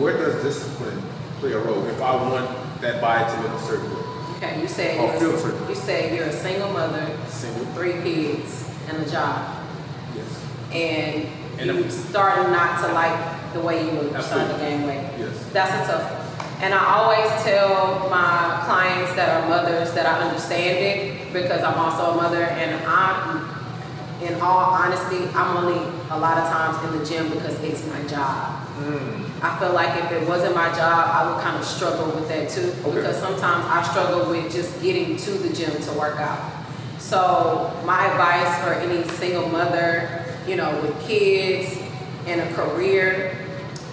Where 0.00 0.16
does 0.16 0.42
discipline 0.42 1.00
play 1.40 1.52
a 1.52 1.58
role 1.58 1.84
if 1.86 2.00
I 2.02 2.14
want 2.16 2.80
that 2.80 3.00
body 3.00 3.24
to 3.24 3.40
look 3.42 3.52
a 3.60 3.64
certain 3.64 3.90
way? 3.90 4.02
Okay. 4.36 4.60
You 4.60 4.68
say 4.68 4.98
Oh, 4.98 5.18
you're, 5.20 5.36
filter. 5.38 5.68
you 5.68 5.74
said 5.74 6.14
you're 6.14 6.26
a 6.26 6.32
single 6.32 6.70
mother, 6.72 7.16
Single, 7.28 7.64
three 7.74 7.92
kids, 8.02 8.68
and 8.88 8.98
a 9.02 9.10
job, 9.10 9.64
yes, 10.14 10.44
and, 10.72 11.26
And 11.58 11.66
you 11.66 11.82
I'm- 11.84 11.90
starting 11.90 12.52
not 12.52 12.84
to 12.86 12.92
like 12.92 13.52
the 13.54 13.60
way 13.60 13.84
you 13.84 13.92
look. 13.92 14.12
You're 14.12 14.20
starting 14.22 14.48
to 14.48 14.54
Absolutely. 14.54 14.78
gain 14.78 14.86
weight. 14.86 15.10
yes. 15.18 15.44
That's 15.52 15.88
a 15.88 15.92
tough 15.92 16.12
one. 16.12 16.22
And 16.64 16.74
I 16.74 16.84
always 16.96 17.30
tell 17.44 18.08
my 18.10 18.62
clients 18.66 19.14
that 19.14 19.28
are 19.42 19.48
mothers 19.48 19.92
that 19.92 20.04
I 20.06 20.20
understand 20.26 20.78
it 20.78 21.32
because 21.32 21.62
I'm 21.62 21.78
also 21.78 22.12
a 22.12 22.16
mother 22.16 22.42
and 22.42 22.84
I'm, 22.86 23.48
in 24.22 24.40
all 24.40 24.58
honesty, 24.74 25.28
I'm 25.34 25.56
only 25.58 25.80
a 26.10 26.18
lot 26.18 26.38
of 26.38 26.48
times 26.48 26.84
in 26.84 26.98
the 26.98 27.04
gym 27.04 27.30
because 27.30 27.58
it's 27.62 27.86
my 27.86 28.02
job. 28.06 28.66
Mm. 28.78 29.26
I 29.42 29.58
feel 29.58 29.72
like 29.72 30.04
if 30.04 30.12
it 30.12 30.28
wasn't 30.28 30.54
my 30.54 30.68
job, 30.70 31.10
I 31.12 31.30
would 31.30 31.42
kind 31.42 31.56
of 31.56 31.64
struggle 31.64 32.06
with 32.14 32.28
that 32.28 32.48
too. 32.48 32.72
Okay. 32.84 32.96
Because 32.96 33.18
sometimes 33.18 33.64
I 33.66 33.82
struggle 33.90 34.30
with 34.30 34.52
just 34.52 34.80
getting 34.82 35.16
to 35.16 35.30
the 35.32 35.52
gym 35.52 35.80
to 35.82 35.92
work 35.92 36.18
out. 36.20 36.52
So 36.98 37.72
my 37.84 38.06
advice 38.06 38.64
for 38.64 38.72
any 38.74 39.06
single 39.08 39.48
mother, 39.48 40.24
you 40.46 40.56
know, 40.56 40.80
with 40.80 41.00
kids 41.06 41.78
and 42.26 42.40
a 42.40 42.54
career 42.54 43.38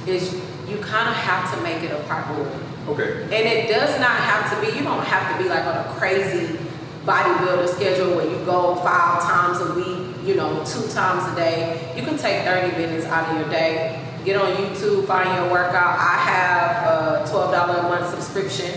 is 0.07 0.33
you 0.67 0.77
kind 0.77 1.09
of 1.09 1.15
have 1.15 1.53
to 1.53 1.61
make 1.61 1.83
it 1.83 1.91
a 1.91 2.03
priority. 2.03 2.63
Okay. 2.87 3.23
And 3.23 3.33
it 3.33 3.69
does 3.69 3.99
not 3.99 4.17
have 4.17 4.49
to 4.53 4.61
be, 4.61 4.77
you 4.77 4.83
don't 4.83 5.05
have 5.05 5.37
to 5.37 5.43
be 5.43 5.49
like 5.49 5.65
on 5.65 5.77
a 5.77 5.93
crazy 5.99 6.57
bodybuilder 7.05 7.67
schedule 7.69 8.15
where 8.15 8.27
you 8.27 8.45
go 8.45 8.75
five 8.75 9.21
times 9.21 9.59
a 9.59 9.73
week, 9.73 10.02
you 10.23 10.35
know, 10.35 10.63
two 10.65 10.87
times 10.87 11.31
a 11.31 11.35
day. 11.35 11.93
You 11.95 12.03
can 12.03 12.17
take 12.17 12.45
30 12.45 12.77
minutes 12.77 13.05
out 13.05 13.29
of 13.29 13.39
your 13.39 13.49
day, 13.49 14.01
get 14.23 14.37
on 14.37 14.53
YouTube, 14.53 15.05
find 15.05 15.29
your 15.35 15.51
workout. 15.51 15.99
I 15.99 16.17
have 16.23 17.27
a 17.27 17.31
$12 17.31 17.79
a 17.79 17.83
month 17.83 18.09
subscription 18.09 18.71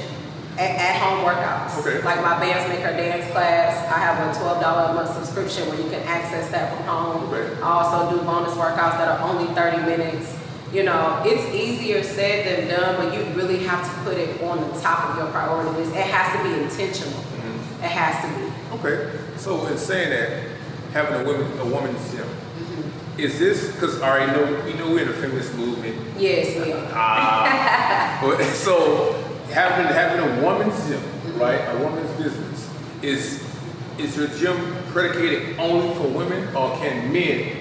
at, 0.58 0.70
at 0.70 1.00
home 1.00 1.24
workouts. 1.24 1.78
Okay. 1.80 2.02
Like 2.02 2.20
my 2.22 2.38
Bands 2.40 2.68
Make 2.68 2.80
Her 2.80 2.92
Dance 2.92 3.30
class, 3.30 3.86
I 3.92 3.98
have 3.98 4.18
a 4.18 4.38
$12 4.38 4.90
a 4.90 4.94
month 4.94 5.14
subscription 5.14 5.68
where 5.68 5.80
you 5.80 5.88
can 5.88 6.02
access 6.02 6.50
that 6.50 6.74
from 6.74 6.84
home. 6.86 7.32
Okay. 7.32 7.60
I 7.62 7.68
also 7.68 8.16
do 8.16 8.22
bonus 8.24 8.54
workouts 8.54 8.98
that 8.98 9.08
are 9.08 9.28
only 9.28 9.52
30 9.54 9.78
minutes. 9.82 10.36
You 10.72 10.82
know, 10.82 11.22
it's 11.24 11.54
easier 11.54 12.02
said 12.02 12.44
than 12.44 12.68
done, 12.68 12.96
but 12.96 13.14
you 13.14 13.24
really 13.34 13.64
have 13.64 13.84
to 13.84 14.02
put 14.02 14.18
it 14.18 14.42
on 14.42 14.60
the 14.60 14.80
top 14.80 15.10
of 15.10 15.16
your 15.16 15.30
priority 15.30 15.70
list. 15.78 15.94
It 15.94 16.06
has 16.06 16.36
to 16.36 16.42
be 16.42 16.62
intentional. 16.64 17.20
Mm-hmm. 17.20 17.84
It 17.84 17.90
has 17.90 18.24
to 18.24 18.28
be. 18.36 18.78
Okay. 18.78 19.18
So 19.36 19.64
in 19.66 19.78
saying 19.78 20.10
that, 20.10 20.55
having 20.92 21.20
a 21.20 21.24
women 21.24 21.58
a 21.58 21.64
woman's 21.66 22.12
gym, 22.12 22.28
is 23.18 23.38
this 23.38 23.72
because 23.72 24.00
I 24.00 24.08
already 24.08 24.32
know 24.32 24.66
you 24.66 24.74
know 24.74 24.90
we're 24.90 25.02
in 25.02 25.08
a 25.08 25.12
feminist 25.12 25.54
movement. 25.54 25.96
Yes, 26.18 26.56
we 26.64 26.72
are. 26.72 26.88
Ah. 26.92 28.18
but 28.22 28.42
so 28.54 29.12
having 29.50 29.86
having 29.86 30.20
a 30.28 30.42
woman's 30.42 30.76
gym, 30.88 31.02
right? 31.38 31.60
A 31.74 31.78
woman's 31.78 32.10
business 32.20 32.70
is 33.02 33.44
is 33.98 34.16
your 34.16 34.28
gym 34.28 34.56
predicated 34.92 35.58
only 35.58 35.94
for 35.94 36.08
women, 36.08 36.54
or 36.54 36.76
can 36.78 37.12
men 37.12 37.56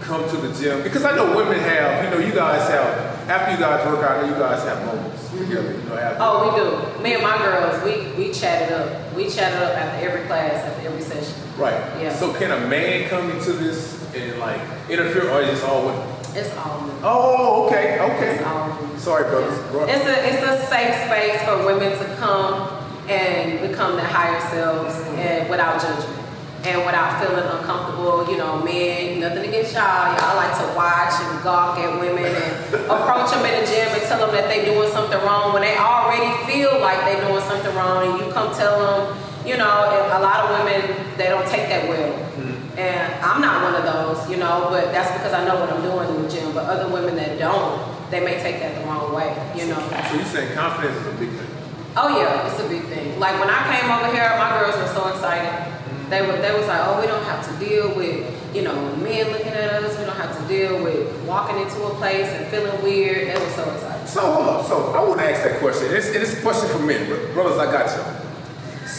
come 0.00 0.28
to 0.28 0.36
the 0.36 0.52
gym? 0.60 0.82
Because 0.82 1.04
I 1.04 1.14
know 1.14 1.36
women 1.36 1.58
have, 1.58 2.04
you 2.04 2.10
know, 2.10 2.26
you 2.26 2.32
guys 2.32 2.68
have 2.68 3.10
after 3.28 3.52
you 3.52 3.58
guys 3.58 3.86
work 3.86 4.02
out, 4.02 4.26
you 4.26 4.34
guys 4.34 4.62
have 4.64 4.84
moments 4.84 5.30
together. 5.30 5.72
You 5.72 5.78
know, 5.88 6.16
Oh, 6.18 6.50
we 6.50 6.58
do. 6.58 7.02
Me 7.02 7.14
and 7.14 7.22
my 7.22 7.38
girls, 7.38 7.82
we 7.84 8.12
we 8.18 8.32
chat 8.32 8.62
it 8.62 8.72
up. 8.72 9.14
We 9.14 9.28
chat 9.30 9.52
it 9.52 9.62
up 9.62 9.76
after 9.76 10.08
every 10.08 10.26
class, 10.26 10.64
after 10.64 10.88
every 10.88 11.02
session. 11.02 11.39
Right. 11.60 12.02
Yeah. 12.02 12.14
So 12.14 12.32
can 12.32 12.50
a 12.50 12.66
man 12.66 13.08
come 13.08 13.30
into 13.30 13.52
this 13.52 14.00
and 14.14 14.38
like 14.40 14.60
interfere, 14.88 15.30
or 15.30 15.42
is 15.42 15.62
it 15.62 15.68
all 15.68 15.86
women? 15.86 16.08
It's 16.34 16.56
all 16.56 16.80
women. 16.80 16.96
Oh, 17.02 17.66
okay, 17.66 17.98
okay. 18.00 18.34
It's 18.36 18.44
all 18.44 18.68
new. 18.68 18.98
Sorry, 18.98 19.24
brothers. 19.24 19.58
Bro- 19.70 19.86
It's 19.88 20.06
a 20.06 20.16
it's 20.28 20.42
a 20.42 20.66
safe 20.66 20.94
space 21.06 21.42
for 21.44 21.64
women 21.64 21.92
to 21.98 22.16
come 22.16 22.76
and 23.08 23.60
become 23.68 23.96
their 23.96 24.06
higher 24.06 24.40
selves 24.50 24.94
mm-hmm. 24.94 25.18
and 25.18 25.50
without 25.50 25.80
judgment 25.80 26.16
and 26.64 26.84
without 26.84 27.18
feeling 27.20 27.44
uncomfortable. 27.44 28.30
You 28.30 28.38
know, 28.38 28.62
men, 28.62 29.20
nothing 29.20 29.48
against 29.48 29.74
y'all. 29.74 30.16
Y'all 30.16 30.36
like 30.36 30.54
to 30.58 30.66
watch 30.76 31.14
and 31.20 31.42
gawk 31.42 31.78
at 31.78 31.98
women 32.00 32.24
and 32.24 32.52
approach 32.94 33.30
them 33.30 33.44
in 33.44 33.60
the 33.60 33.66
gym 33.66 33.88
and 33.88 34.02
tell 34.08 34.20
them 34.24 34.32
that 34.36 34.48
they're 34.48 34.64
doing 34.64 34.90
something 34.90 35.18
wrong 35.22 35.52
when 35.52 35.62
they 35.62 35.76
already 35.76 36.30
feel 36.46 36.80
like 36.80 37.00
they're 37.06 37.24
doing 37.26 37.42
something 37.44 37.74
wrong 37.74 38.06
and 38.06 38.20
you 38.20 38.32
come 38.32 38.54
tell 38.54 38.78
them. 38.78 39.16
You 39.46 39.56
know, 39.56 39.88
and 39.88 40.12
a 40.12 40.20
lot 40.20 40.44
of 40.44 40.58
women 40.58 41.16
they 41.16 41.28
don't 41.28 41.46
take 41.46 41.68
that 41.68 41.88
well. 41.88 42.12
Mm-hmm. 42.12 42.78
And 42.78 43.24
I'm 43.24 43.40
not 43.40 43.62
one 43.64 43.74
of 43.74 43.84
those, 43.84 44.30
you 44.30 44.36
know, 44.36 44.68
but 44.70 44.92
that's 44.92 45.10
because 45.12 45.32
I 45.32 45.44
know 45.44 45.60
what 45.60 45.72
I'm 45.72 45.82
doing 45.82 46.08
in 46.08 46.22
the 46.22 46.28
gym. 46.28 46.52
But 46.52 46.64
other 46.64 46.92
women 46.92 47.16
that 47.16 47.38
don't, 47.38 47.80
they 48.10 48.20
may 48.20 48.40
take 48.40 48.60
that 48.60 48.80
the 48.80 48.86
wrong 48.86 49.12
way, 49.12 49.32
you 49.56 49.66
know. 49.66 49.80
So 49.80 50.16
you 50.16 50.24
saying 50.24 50.54
confidence 50.54 50.96
is 50.96 51.06
a 51.06 51.16
big 51.18 51.30
thing? 51.30 51.48
Oh 51.96 52.08
yeah, 52.16 52.46
it's 52.46 52.60
a 52.60 52.68
big 52.68 52.84
thing. 52.84 53.18
Like 53.18 53.38
when 53.40 53.50
I 53.50 53.60
came 53.68 53.90
over 53.90 54.12
here, 54.14 54.28
my 54.38 54.60
girls 54.60 54.76
were 54.76 54.92
so 54.92 55.08
excited. 55.08 55.50
Mm-hmm. 55.50 56.10
They 56.10 56.22
were 56.22 56.36
they 56.36 56.52
was 56.56 56.68
like, 56.68 56.80
oh, 56.84 57.00
we 57.00 57.06
don't 57.06 57.24
have 57.24 57.44
to 57.48 57.52
deal 57.64 57.94
with 57.96 58.28
you 58.54 58.62
know 58.62 58.74
men 58.96 59.30
looking 59.32 59.52
at 59.52 59.82
us. 59.82 59.98
We 59.98 60.04
don't 60.04 60.16
have 60.16 60.36
to 60.36 60.44
deal 60.48 60.82
with 60.82 61.08
walking 61.24 61.58
into 61.60 61.82
a 61.84 61.94
place 61.96 62.28
and 62.28 62.46
feeling 62.48 62.82
weird. 62.82 63.28
They 63.28 63.40
were 63.40 63.50
so 63.50 63.64
excited. 63.72 64.08
So 64.08 64.20
hold 64.20 64.48
up. 64.48 64.66
So 64.66 64.92
I 64.92 65.02
want 65.06 65.20
to 65.20 65.26
ask 65.30 65.42
that 65.44 65.60
question. 65.60 65.94
It's, 65.94 66.08
it's 66.08 66.38
a 66.38 66.42
question 66.42 66.68
for 66.70 66.78
men, 66.84 67.06
bro- 67.08 67.32
brothers. 67.32 67.58
I 67.58 67.70
got 67.70 67.86
you. 67.90 68.19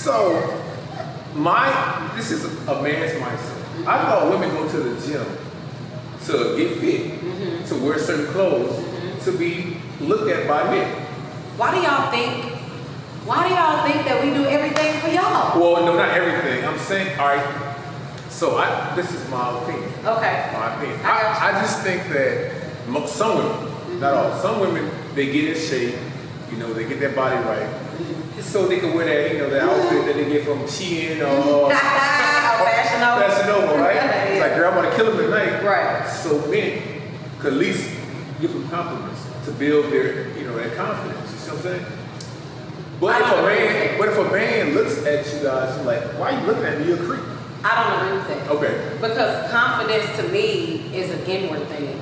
So 0.01 0.59
my 1.35 2.11
this 2.15 2.31
is 2.31 2.43
a 2.67 2.81
man's 2.81 3.11
mindset. 3.21 3.85
I 3.85 4.01
thought 4.01 4.31
women 4.31 4.49
go 4.49 4.67
to 4.67 4.77
the 4.77 5.07
gym 5.07 5.23
to 6.25 6.57
get 6.57 6.79
fit, 6.79 7.67
to 7.67 7.75
wear 7.75 7.99
certain 7.99 8.25
clothes, 8.33 8.83
to 9.25 9.31
be 9.37 9.77
looked 9.99 10.27
at 10.31 10.47
by 10.47 10.63
men. 10.71 11.05
Why 11.55 11.75
do 11.75 11.81
y'all 11.81 12.09
think? 12.09 12.45
Why 13.25 13.47
do 13.47 13.53
y'all 13.53 13.85
think 13.85 14.07
that 14.07 14.23
we 14.23 14.33
do 14.33 14.43
everything 14.45 14.99
for 15.01 15.09
y'all? 15.09 15.59
Well, 15.61 15.85
no, 15.85 15.95
not 15.95 16.09
everything. 16.09 16.65
I'm 16.65 16.79
saying, 16.79 17.19
all 17.19 17.27
right. 17.27 17.75
So 18.29 18.57
I 18.57 18.95
this 18.95 19.11
is 19.13 19.29
my 19.29 19.61
opinion. 19.61 19.87
Okay. 20.03 20.49
my 20.51 20.77
opinion. 20.77 20.99
I. 21.05 21.21
I, 21.21 21.59
I 21.59 21.61
just 21.61 21.81
think 21.81 22.09
that 22.09 22.61
some 23.07 23.37
women, 23.37 23.99
not 23.99 24.13
all, 24.15 24.41
some 24.41 24.61
women, 24.61 24.89
they 25.13 25.31
get 25.31 25.55
in 25.55 25.55
shape, 25.55 25.95
you 26.49 26.57
know, 26.57 26.73
they 26.73 26.89
get 26.89 26.99
their 26.99 27.13
body 27.13 27.35
right, 27.35 27.67
Mm-hmm. 27.67 27.80
So 28.41 28.67
they 28.67 28.79
can 28.79 28.93
wear 28.93 29.05
that, 29.05 29.33
you 29.33 29.39
know, 29.39 29.49
that 29.49 29.61
outfit 29.63 30.05
that 30.05 30.15
they 30.15 30.25
get 30.29 30.45
from 30.45 30.59
Shein 30.59 31.19
or 31.19 31.69
Fashion 31.71 32.99
Nova. 32.99 33.21
Fashion 33.21 33.47
Nova, 33.47 33.81
right? 33.81 34.31
It's 34.31 34.41
like, 34.41 34.55
girl, 34.55 34.71
I'm 34.71 34.83
gonna 34.83 34.95
kill 34.95 35.05
them 35.05 35.17
tonight. 35.17 35.63
Right. 35.63 36.07
So 36.09 36.45
men 36.47 36.81
could 37.39 37.53
at 37.53 37.59
least 37.59 37.89
give 38.39 38.53
them 38.53 38.67
compliments 38.69 39.25
to 39.45 39.51
build 39.51 39.91
their, 39.91 40.37
you 40.37 40.45
know, 40.45 40.55
their 40.55 40.75
confidence. 40.75 41.31
You 41.31 41.37
see 41.37 41.51
what 41.51 41.57
I'm 41.57 41.63
saying? 41.63 41.85
But 42.99 43.21
if 43.21 43.27
a 43.27 43.29
don't 43.31 43.39
agree 43.39 43.63
with 43.63 43.73
man, 43.73 43.99
but 43.99 44.07
if 44.09 44.17
a 44.17 44.31
man 44.31 44.73
looks 44.75 45.05
at 45.05 45.25
you 45.33 45.43
guys, 45.43 45.75
you're 45.75 45.85
like, 45.85 46.03
why 46.19 46.31
are 46.31 46.39
you 46.39 46.45
looking 46.45 46.63
at 46.63 46.79
me? 46.79 46.87
You're 46.87 47.01
a 47.01 47.05
creep. 47.05 47.23
I 47.63 47.83
don't 47.83 48.07
agree 48.07 48.17
with 48.17 48.27
that. 48.27 48.51
Okay. 48.51 48.97
Because 49.01 49.51
confidence 49.51 50.05
to 50.17 50.27
me 50.29 50.95
is 50.95 51.09
an 51.09 51.19
inward 51.29 51.67
thing. 51.67 51.99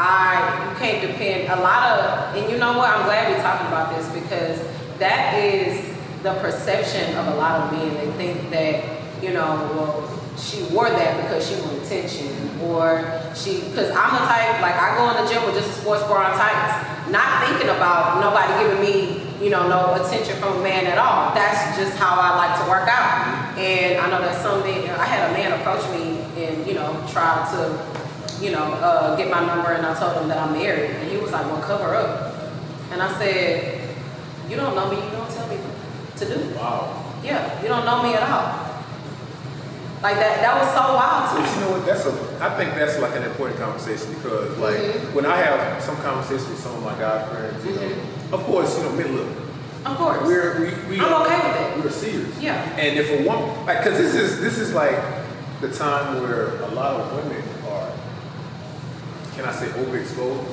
I 0.00 0.70
you 0.70 0.78
can't 0.78 1.02
depend 1.02 1.50
a 1.50 1.60
lot 1.60 1.98
of 1.98 2.36
and 2.36 2.50
you 2.50 2.58
know 2.58 2.78
what 2.78 2.88
I'm 2.88 3.04
glad 3.04 3.34
we're 3.34 3.42
talking 3.42 3.66
about 3.66 3.96
this 3.96 4.08
because 4.14 4.60
that 4.98 5.34
is 5.34 5.96
the 6.22 6.34
perception 6.34 7.16
of 7.16 7.28
a 7.28 7.36
lot 7.36 7.60
of 7.60 7.72
men. 7.72 7.94
They 7.94 8.12
think 8.12 8.50
that, 8.50 9.22
you 9.22 9.32
know, 9.32 9.70
well, 9.74 10.36
she 10.36 10.62
wore 10.74 10.88
that 10.88 11.22
because 11.22 11.48
she 11.48 11.60
wanted 11.62 11.82
attention 11.82 12.60
or 12.62 13.02
she 13.34 13.60
because 13.68 13.90
I'm 13.90 14.12
the 14.14 14.24
type 14.26 14.62
like 14.62 14.74
I 14.74 14.96
go 14.96 15.10
in 15.10 15.24
the 15.24 15.30
gym 15.30 15.44
with 15.44 15.54
just 15.54 15.70
a 15.70 15.80
sports 15.80 16.04
bra 16.04 16.30
and 16.30 16.34
tights, 16.34 17.10
not 17.10 17.46
thinking 17.46 17.70
about 17.70 18.20
nobody 18.20 18.52
giving 18.62 18.80
me 18.82 19.28
you 19.40 19.50
know, 19.50 19.68
no 19.68 19.94
attention 19.94 20.36
from 20.38 20.58
a 20.58 20.62
man 20.62 20.86
at 20.86 20.98
all. 20.98 21.32
That's 21.34 21.78
just 21.78 21.96
how 21.96 22.18
I 22.18 22.36
like 22.36 22.60
to 22.60 22.68
work 22.68 22.88
out. 22.88 23.56
And 23.56 23.98
I 24.00 24.10
know 24.10 24.20
that 24.20 24.42
some 24.42 24.62
men, 24.62 24.90
I 24.90 25.04
had 25.04 25.30
a 25.30 25.32
man 25.32 25.52
approach 25.60 25.88
me 25.90 26.18
and, 26.42 26.66
you 26.66 26.74
know, 26.74 26.92
try 27.08 27.46
to, 27.52 28.44
you 28.44 28.50
know, 28.50 28.64
uh, 28.64 29.16
get 29.16 29.30
my 29.30 29.44
number 29.46 29.72
and 29.72 29.86
I 29.86 29.98
told 29.98 30.20
him 30.20 30.28
that 30.28 30.38
I'm 30.38 30.52
married. 30.52 30.90
And 30.90 31.10
he 31.10 31.18
was 31.18 31.30
like, 31.30 31.46
well, 31.46 31.62
cover 31.62 31.94
up. 31.94 32.34
And 32.90 33.00
I 33.00 33.16
said, 33.18 33.77
you 34.48 34.56
don't 34.56 34.74
know 34.74 34.88
me, 34.90 34.96
you 34.96 35.10
don't 35.12 35.30
tell 35.30 35.46
me 35.48 35.58
to 36.16 36.24
do. 36.24 36.54
Wow. 36.56 37.04
Yeah, 37.22 37.60
you 37.62 37.68
don't 37.68 37.84
know 37.84 38.02
me 38.02 38.14
at 38.14 38.22
all. 38.22 38.66
Like 40.02 40.14
that, 40.16 40.40
that 40.40 40.54
was 40.62 40.68
so 40.72 40.94
wild 40.94 41.34
to 41.34 41.42
But 41.42 41.54
you 41.54 41.60
know 41.60 41.70
what? 41.76 41.84
That's 41.86 42.06
a. 42.06 42.12
I 42.40 42.56
think 42.56 42.74
that's 42.74 42.98
like 43.00 43.16
an 43.16 43.24
important 43.24 43.58
conversation 43.58 44.14
because, 44.14 44.56
like, 44.58 44.76
Mhm. 44.78 45.12
when 45.12 45.26
I 45.26 45.36
have 45.38 45.82
some 45.82 45.96
conversations 45.96 46.48
with 46.48 46.60
some 46.62 46.74
of 46.76 46.82
my 46.84 46.94
guy 46.94 47.26
friends, 47.26 47.64
you 47.66 47.74
know, 47.74 47.92
of 48.32 48.44
course, 48.44 48.78
you 48.78 48.84
know, 48.84 48.92
men 48.92 49.16
look. 49.16 49.26
Of 49.84 49.96
course. 49.98 50.20
We're 50.22 50.60
we, 50.60 50.96
we 50.98 51.00
I'm 51.00 51.12
okay 51.22 51.34
with 51.42 51.54
that. 51.58 51.78
We're 51.82 51.90
serious. 51.90 52.30
Yeah. 52.38 52.62
And 52.78 52.96
if 52.96 53.10
a 53.10 53.24
woman, 53.26 53.66
like, 53.66 53.82
cause 53.82 53.98
this 53.98 54.14
is 54.14 54.40
this 54.40 54.58
is 54.58 54.72
like 54.72 54.94
the 55.60 55.68
time 55.72 56.22
where 56.22 56.62
a 56.62 56.68
lot 56.68 56.94
of 57.00 57.12
women 57.16 57.42
are, 57.68 57.90
can 59.34 59.44
I 59.46 59.52
say, 59.52 59.66
overexposed? 59.66 60.46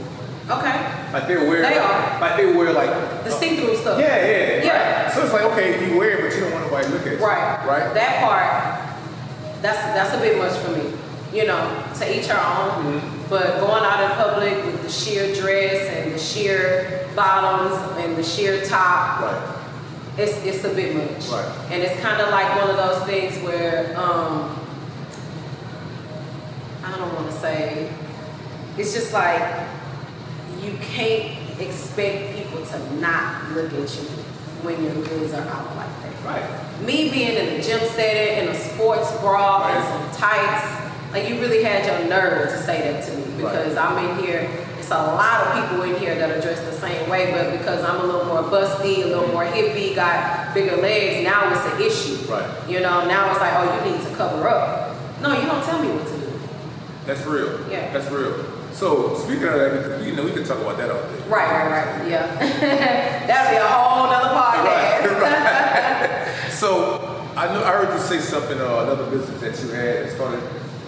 Okay. 0.50 1.10
Like 1.12 1.28
they 1.28 1.38
wear, 1.38 1.62
They 1.64 1.78
are. 1.78 2.22
like 2.22 2.38
they 2.38 2.54
wear 2.54 2.72
like 2.72 2.90
The 3.24 3.32
see-through 3.32 3.76
stuff. 3.78 4.00
Yeah, 4.00 4.16
yeah, 4.26 4.64
Yeah. 4.64 5.04
Right. 5.06 5.12
So 5.14 5.24
it's 5.24 5.34
like 5.34 5.42
okay, 5.54 5.90
you 5.90 5.98
wear 5.98 6.12
it, 6.12 6.22
but 6.22 6.34
you 6.36 6.42
don't 6.44 6.52
want 6.54 6.66
nobody 6.66 6.88
to 6.88 6.94
look 6.94 7.08
at. 7.08 7.20
Right. 7.20 7.66
Right. 7.68 7.94
That 7.96 8.24
part, 8.24 9.62
that's 9.64 9.80
that's 9.96 10.14
a 10.14 10.20
bit 10.20 10.38
much 10.38 10.54
for 10.60 10.72
me. 10.72 10.94
You 11.34 11.48
know, 11.48 11.84
to 11.98 12.20
each 12.20 12.30
our 12.30 12.38
own. 12.78 12.86
Mm-hmm. 13.00 13.30
But 13.30 13.60
going 13.60 13.84
out 13.84 14.04
in 14.04 14.12
public 14.18 14.64
with 14.66 14.84
the 14.84 14.90
sheer 14.90 15.34
dress 15.34 15.88
and 15.90 16.14
the 16.14 16.20
sheer 16.20 17.10
bottoms 17.16 17.76
and 17.98 18.16
the 18.16 18.24
sheer 18.24 18.64
top, 18.64 19.22
Right. 19.22 20.20
it's 20.20 20.38
it's 20.46 20.64
a 20.64 20.70
bit 20.76 20.96
much. 20.96 21.28
Right. 21.30 21.72
And 21.72 21.82
it's 21.82 22.00
kind 22.02 22.22
of 22.22 22.30
like 22.30 22.56
one 22.56 22.70
of 22.70 22.78
those 22.78 23.04
things 23.08 23.42
where 23.44 23.98
um, 23.98 24.60
I 26.84 26.96
don't 26.98 27.14
want 27.16 27.32
to 27.32 27.38
say. 27.40 27.92
It's 28.78 28.94
just 28.94 29.12
like 29.12 29.42
you 30.64 30.78
can't 30.82 31.38
expect 31.60 32.36
people 32.38 32.66
to 32.66 32.96
not 32.96 33.52
look 33.52 33.72
at 33.74 33.96
you 33.96 34.08
when 34.64 34.84
your 34.84 34.94
goods 34.96 35.34
are 35.34 35.48
out 35.48 35.76
like 35.76 35.90
that. 36.02 36.26
Right. 36.26 36.82
Me 36.86 37.10
being 37.10 37.36
in 37.38 37.60
a 37.60 37.62
gym 37.64 37.80
setting, 37.90 38.44
in 38.44 38.50
a 38.50 38.56
sports 38.56 39.12
bra, 39.22 39.62
Right. 39.62 39.76
and 39.76 39.86
some 40.12 40.20
tights, 40.20 40.66
like 41.14 41.30
you 41.30 41.40
really 41.40 41.64
had 41.64 41.86
your 41.86 42.10
nerve 42.10 42.50
to 42.50 42.58
say 42.58 42.82
that 42.92 43.06
to 43.06 43.16
me 43.16 43.38
because 43.38 43.78
I'm 43.78 43.98
in 44.10 44.26
here. 44.26 44.50
It's 44.80 44.92
a 44.92 44.98
lot 44.98 45.48
of 45.48 45.64
people 45.70 45.84
in 45.84 45.96
here 46.00 46.14
that 46.16 46.30
are 46.30 46.42
dressed 46.42 46.66
the 46.66 46.74
same 46.74 47.10
way, 47.10 47.32
but 47.32 47.58
because 47.58 47.84
I'm 47.84 48.02
a 48.02 48.04
little 48.06 48.26
more 48.26 48.44
busty, 48.44 49.04
a 49.04 49.08
little 49.08 49.30
more 49.30 49.46
hippie, 49.46 49.96
got 49.96 50.54
bigger 50.54 50.76
legs, 50.78 51.24
now 51.24 51.52
it's 51.52 51.74
an 51.74 51.82
issue. 51.82 52.32
Right. 52.32 52.70
You 52.70 52.82
know, 52.82 53.08
now 53.08 53.32
it's 53.32 53.40
like, 53.40 53.54
oh, 53.56 53.86
you 53.86 53.92
need 53.92 54.02
to 54.08 54.16
cover 54.16 54.48
up. 54.48 54.96
No, 55.22 55.32
you 55.40 55.48
don't 55.48 55.64
tell 55.64 55.82
me 55.82 55.88
what 55.90 56.06
to 56.08 56.18
do. 56.20 56.40
That's 57.06 57.26
real. 57.26 57.70
Yeah. 57.72 57.92
That's 57.94 58.10
real. 58.12 58.34
So 58.76 59.16
speaking 59.16 59.46
of 59.48 59.54
that, 59.56 59.72
because 59.72 60.06
you 60.06 60.14
know 60.16 60.24
we 60.26 60.32
can 60.34 60.44
talk 60.44 60.60
about 60.60 60.76
that 60.78 60.92
all 60.92 61.02
day. 61.02 61.24
Right, 61.30 61.48
right, 61.50 61.98
right. 61.98 62.12
Yeah. 62.12 62.28
That'd 63.26 63.52
be 63.52 63.58
a 63.58 63.68
whole 63.68 64.04
other 64.12 64.36
podcast. 64.36 65.22
Right. 65.22 66.36
right. 66.44 66.52
so 66.52 67.00
I 67.38 67.48
know 67.54 67.64
I 67.64 67.72
heard 67.72 67.94
you 67.94 68.00
say 68.04 68.20
something. 68.20 68.60
Uh, 68.60 68.84
another 68.84 69.10
business 69.10 69.40
that 69.40 69.64
you 69.64 69.74
had 69.74 70.12
started 70.12 70.44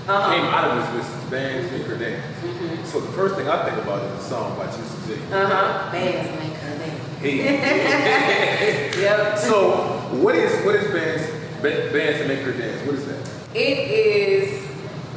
Uh-huh. 0.08 0.32
came 0.36 0.44
out 0.46 0.66
of 0.72 0.76
this 0.78 1.06
business, 1.06 1.30
bands, 1.32 1.72
make 1.72 1.84
her, 1.84 1.96
dance. 1.98 2.92
So 2.92 3.00
the 3.00 3.12
first 3.14 3.36
thing 3.36 3.48
I 3.48 3.64
think 3.70 3.78
about 3.82 4.04
is 4.04 4.20
a 4.20 4.30
song 4.30 4.58
by 4.58 4.66
Juicy 4.68 5.16
J. 5.16 5.34
Uh-huh. 5.34 5.92
Bands 5.92 6.40
make 6.44 6.54
her 6.60 6.78
dance. 6.78 7.20
Hey. 7.20 8.92
Yep. 9.02 9.38
so 9.38 9.78
what 10.24 10.36
is 10.36 10.52
what 10.66 10.76
is 10.76 10.92
bands 10.92 11.24
bands 11.62 12.20
that 12.20 12.28
make 12.28 12.40
her 12.40 12.52
dance? 12.52 12.86
What 12.86 12.96
is 12.96 13.06
that? 13.06 13.30
It 13.56 13.78
is 13.92 14.66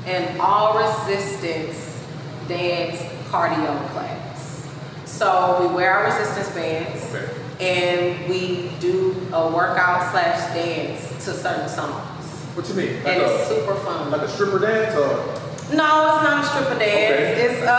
an 0.06 0.38
all 0.40 0.78
resistance 0.78 1.89
dance 2.50 2.98
cardio 3.30 3.72
class. 3.92 4.66
So 5.06 5.58
we 5.68 5.74
wear 5.74 5.92
our 5.94 6.04
resistance 6.06 6.50
bands 6.54 7.02
Okay. 7.14 7.28
and 7.60 8.28
we 8.28 8.70
do 8.80 9.14
a 9.32 9.48
workout 9.50 10.10
slash 10.10 10.52
dance 10.54 11.08
to 11.24 11.32
certain 11.32 11.68
songs. 11.68 12.26
What 12.54 12.68
you 12.68 12.74
mean? 12.74 12.94
Like 13.04 13.14
And 13.14 13.22
it's 13.22 13.42
a, 13.50 13.54
super 13.54 13.74
fun. 13.76 14.10
like 14.10 14.22
a 14.22 14.28
stripper 14.28 14.58
dance 14.58 14.94
or 14.94 15.16
No, 15.76 15.86
it's 16.10 16.22
not 16.26 16.44
a 16.44 16.46
stripper 16.48 16.78
dance. 16.78 17.22
Okay. 17.22 17.40
It's 17.46 17.62
uh, 17.62 17.70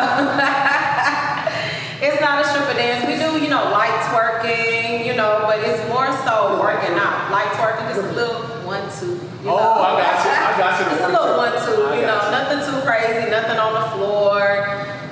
it's 2.05 2.19
not 2.21 2.39
a 2.41 2.45
stripper 2.47 2.73
dance. 2.73 3.05
We 3.05 3.15
do, 3.19 3.37
you 3.43 3.49
know, 3.49 3.63
light 3.75 3.99
twerking, 4.09 5.05
you 5.05 5.13
know, 5.15 5.43
but 5.45 5.59
it's 5.59 5.83
more 5.89 6.07
so 6.23 6.57
working 6.61 6.95
out. 6.95 7.29
Light 7.31 7.51
twerking 7.59 7.89
is 7.91 7.97
a 7.99 8.11
little 8.13 8.41
one 8.65 8.87
two. 8.99 9.19
You 9.43 9.49
Oh, 9.49 9.57
know? 9.57 9.83
I 9.83 9.85
got 9.99 10.23
you. 10.23 10.31
I 10.31 10.33
got 10.57 10.79
you. 10.79 10.85
It's 10.95 11.03
a 11.03 11.05
little 11.11 11.35
one 11.37 11.55
two. 11.65 11.81
You 11.99 12.05
know, 12.07 12.19
nothing 12.31 12.59
too 12.63 12.79
crazy, 12.87 13.27
nothing 13.29 13.59
on 13.59 13.73
the 13.73 13.85
floor. 13.97 14.20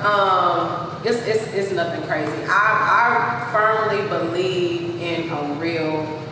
Um, 0.09 1.01
it's, 1.05 1.19
it's, 1.27 1.45
it's 1.53 1.71
nothing 1.71 2.01
crazy. 2.07 2.43
I, 2.47 3.45
I 3.45 3.51
firmly 3.51 4.07
believe 4.09 4.99
in 4.99 5.29
a 5.29 5.53
real 5.59 6.23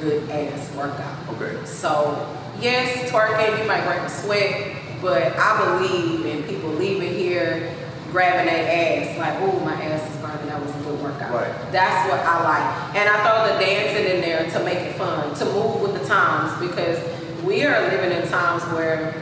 good 0.00 0.28
ass 0.28 0.74
workout. 0.74 1.28
Okay. 1.28 1.64
So, 1.64 2.26
yes, 2.60 3.10
twerking, 3.10 3.60
you 3.60 3.68
might 3.68 3.84
break 3.86 4.00
a 4.00 4.10
sweat, 4.10 4.76
but 5.00 5.36
I 5.36 5.78
believe 5.78 6.26
in 6.26 6.42
people 6.44 6.70
leaving 6.70 7.14
here 7.14 7.76
grabbing 8.10 8.46
their 8.46 8.68
ass, 8.68 9.18
like, 9.18 9.34
oh, 9.40 9.58
my 9.60 9.72
ass 9.72 10.10
is 10.10 10.16
burning, 10.20 10.46
that 10.46 10.60
was 10.60 10.74
a 10.74 10.78
good 10.80 11.00
workout. 11.02 11.32
Right. 11.32 11.72
That's 11.72 12.10
what 12.10 12.20
I 12.20 12.44
like. 12.44 12.96
And 12.96 13.08
I 13.08 13.22
throw 13.24 13.54
the 13.54 13.64
dancing 13.64 14.16
in 14.16 14.20
there 14.20 14.50
to 14.50 14.64
make 14.64 14.78
it 14.78 14.96
fun, 14.96 15.34
to 15.36 15.44
move 15.46 15.80
with 15.80 15.98
the 15.98 16.06
times, 16.06 16.52
because 16.60 16.98
we 17.42 17.64
are 17.64 17.80
living 17.88 18.12
in 18.12 18.28
times 18.28 18.62
where 18.74 19.14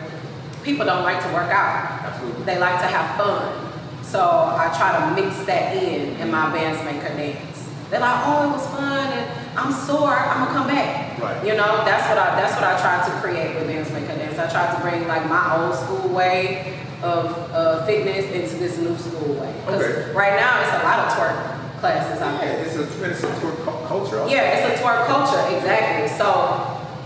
people 0.64 0.84
don't 0.84 1.04
like 1.04 1.22
to 1.22 1.32
work 1.32 1.50
out. 1.50 2.02
Absolutely. 2.02 2.44
They 2.44 2.58
like 2.58 2.80
to 2.80 2.86
have 2.86 3.16
fun. 3.16 3.69
So 4.10 4.20
I 4.20 4.66
try 4.76 4.90
to 4.98 5.14
mix 5.14 5.38
that 5.46 5.76
in 5.76 6.16
in 6.20 6.30
my 6.30 6.50
bands 6.52 6.82
make 6.84 7.00
dance. 7.02 7.58
They're 7.90 8.00
like, 8.00 8.22
oh, 8.26 8.48
it 8.48 8.52
was 8.52 8.66
fun 8.68 9.06
and 9.12 9.58
I'm 9.58 9.72
sore, 9.72 10.10
I'm 10.14 10.46
gonna 10.46 10.58
come 10.58 10.66
back. 10.68 11.18
Right. 11.20 11.44
You 11.46 11.54
know, 11.54 11.84
that's 11.84 12.08
what 12.08 12.18
I 12.18 12.34
that's 12.40 12.54
what 12.54 12.64
I 12.64 12.74
try 12.80 12.96
to 13.06 13.12
create 13.20 13.54
with 13.54 13.66
Bands 13.68 13.90
Make 13.92 14.06
Dance. 14.08 14.38
I 14.38 14.48
try 14.50 14.72
to 14.74 14.80
bring 14.80 15.06
like 15.06 15.28
my 15.28 15.42
old 15.58 15.74
school 15.74 16.08
way 16.14 16.76
of 17.02 17.26
uh, 17.52 17.86
fitness 17.86 18.24
into 18.30 18.56
this 18.58 18.78
new 18.78 18.96
school 18.98 19.34
way. 19.34 19.54
Okay. 19.68 20.12
right 20.12 20.34
now 20.38 20.60
it's 20.60 20.74
a 20.74 20.82
lot 20.84 20.98
of 21.00 21.06
twerk 21.14 21.78
classes 21.80 22.20
out 22.20 22.42
Yeah, 22.42 22.56
there. 22.56 22.66
it's 22.66 22.76
a 22.76 22.84
it's 23.10 23.22
a 23.24 23.40
tour 23.40 23.52
culture. 23.86 24.18
also. 24.20 24.28
Yeah, 24.28 24.58
it's 24.58 24.80
a 24.80 24.82
twerk 24.82 25.06
culture, 25.06 25.56
exactly. 25.56 26.08
So 26.18 26.28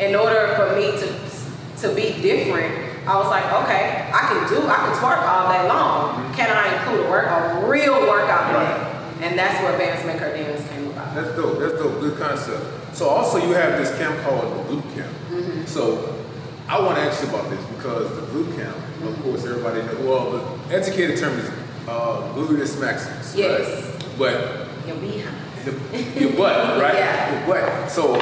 in 0.00 0.14
order 0.16 0.54
for 0.56 0.74
me 0.74 0.92
to 1.00 1.08
to 1.88 1.94
be 1.94 2.20
different, 2.20 2.83
I 3.06 3.16
was 3.18 3.28
like, 3.28 3.44
okay, 3.64 4.10
I 4.12 4.20
can 4.28 4.48
do, 4.48 4.66
I 4.66 4.76
can 4.76 4.92
twerk 4.96 5.20
all 5.28 5.52
day 5.52 5.68
long. 5.68 6.32
Can 6.34 6.50
I 6.50 6.78
include 6.78 7.06
a 7.06 7.10
work, 7.10 7.26
a 7.26 7.66
real 7.68 8.00
workout 8.08 8.50
in 8.50 8.56
Right. 8.56 8.80
it? 9.20 9.22
And 9.22 9.38
that's 9.38 9.62
where 9.62 9.76
Bands 9.78 10.04
Make 10.06 10.16
Her 10.18 10.30
Dance 10.34 10.66
came 10.70 10.88
about. 10.90 11.14
That's 11.14 11.34
dope. 11.36 11.58
That's 11.58 11.74
dope. 11.74 12.00
Good 12.00 12.18
concept. 12.18 12.96
So 12.96 13.08
also 13.08 13.38
you 13.38 13.52
have 13.54 13.78
this 13.78 13.96
camp 13.98 14.18
called 14.22 14.42
the 14.52 14.74
boot 14.74 14.84
camp. 14.94 15.12
Mm-hmm. 15.30 15.64
So 15.66 16.14
I 16.68 16.80
want 16.80 16.96
to 16.96 17.02
ask 17.02 17.22
you 17.22 17.28
about 17.28 17.48
this 17.50 17.64
because 17.76 18.14
the 18.16 18.22
boot 18.32 18.56
camp, 18.56 18.76
of 19.02 19.22
course, 19.22 19.44
everybody 19.44 19.82
knows. 19.82 19.98
Well, 20.00 20.30
the 20.68 20.74
educated 20.74 21.18
term 21.18 21.38
is 21.38 21.48
uh, 21.88 22.32
gluteus 22.34 22.80
maximus. 22.80 23.34
Yes. 23.36 23.84
Right? 23.84 24.18
But 24.18 24.86
Your 24.86 24.96
behind. 24.96 25.36
the, 25.64 26.20
your 26.20 26.32
butt, 26.32 26.80
right? 26.82 26.94
Yeah. 26.94 27.46
Your 27.46 27.46
butt. 27.46 27.90
So 27.90 28.14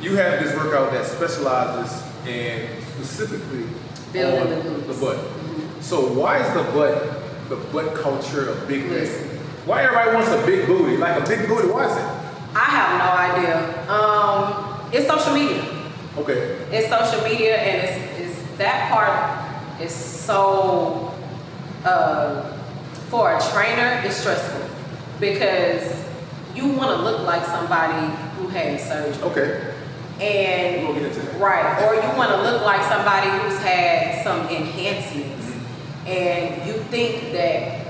you 0.00 0.16
have 0.16 0.42
this 0.42 0.54
workout 0.56 0.92
that 0.92 1.06
specializes 1.06 2.02
in 2.26 2.68
specifically 2.94 3.66
Building 4.12 4.40
on 4.40 4.48
the 4.50 4.56
glutes. 4.56 4.86
the 4.86 4.94
butt. 5.06 5.82
So 5.82 6.12
why 6.12 6.38
is 6.38 6.52
the 6.54 6.62
butt 6.72 7.48
the 7.48 7.56
butt 7.72 7.94
culture 7.94 8.50
a 8.50 8.66
big 8.66 8.84
thing? 8.88 9.08
Why 9.66 9.82
everybody 9.82 10.14
wants 10.14 10.30
a 10.30 10.44
big 10.46 10.66
booty? 10.66 10.96
Like 10.96 11.22
a 11.22 11.28
big 11.28 11.48
booty, 11.48 11.68
why 11.68 11.86
is 11.86 11.96
it? 11.96 12.02
I 12.54 12.64
have 12.70 12.90
no 12.98 13.10
idea. 13.36 13.90
Um, 13.90 14.90
it's 14.92 15.06
social 15.06 15.34
media. 15.34 15.62
Okay. 16.16 16.56
It's 16.72 16.88
social 16.88 17.22
media, 17.28 17.56
and 17.56 17.86
it's, 17.86 18.20
it's 18.20 18.56
that 18.58 18.90
part 18.90 19.80
is 19.80 19.92
so 19.94 21.12
uh, 21.84 22.56
for 23.10 23.36
a 23.36 23.40
trainer, 23.52 24.00
it's 24.04 24.16
stressful 24.16 24.68
because 25.20 26.04
you 26.54 26.68
want 26.68 26.96
to 26.96 27.02
look 27.02 27.22
like 27.26 27.44
somebody 27.44 28.06
who 28.38 28.48
had 28.48 28.80
surgery, 28.80 29.22
Okay. 29.24 29.74
And 30.20 30.86
We'll 30.86 30.94
get 30.94 31.04
into 31.04 31.20
that. 31.20 31.40
right, 31.40 31.82
or 31.82 31.94
you 31.94 32.16
want 32.16 32.30
to 32.30 32.42
look 32.42 32.62
like 32.62 32.82
somebody 32.84 33.28
who's 33.42 33.58
had 33.60 34.22
some 34.24 34.48
enhancements, 34.48 35.52
and 36.06 36.66
you 36.66 36.74
think 36.84 37.32
that 37.32 37.82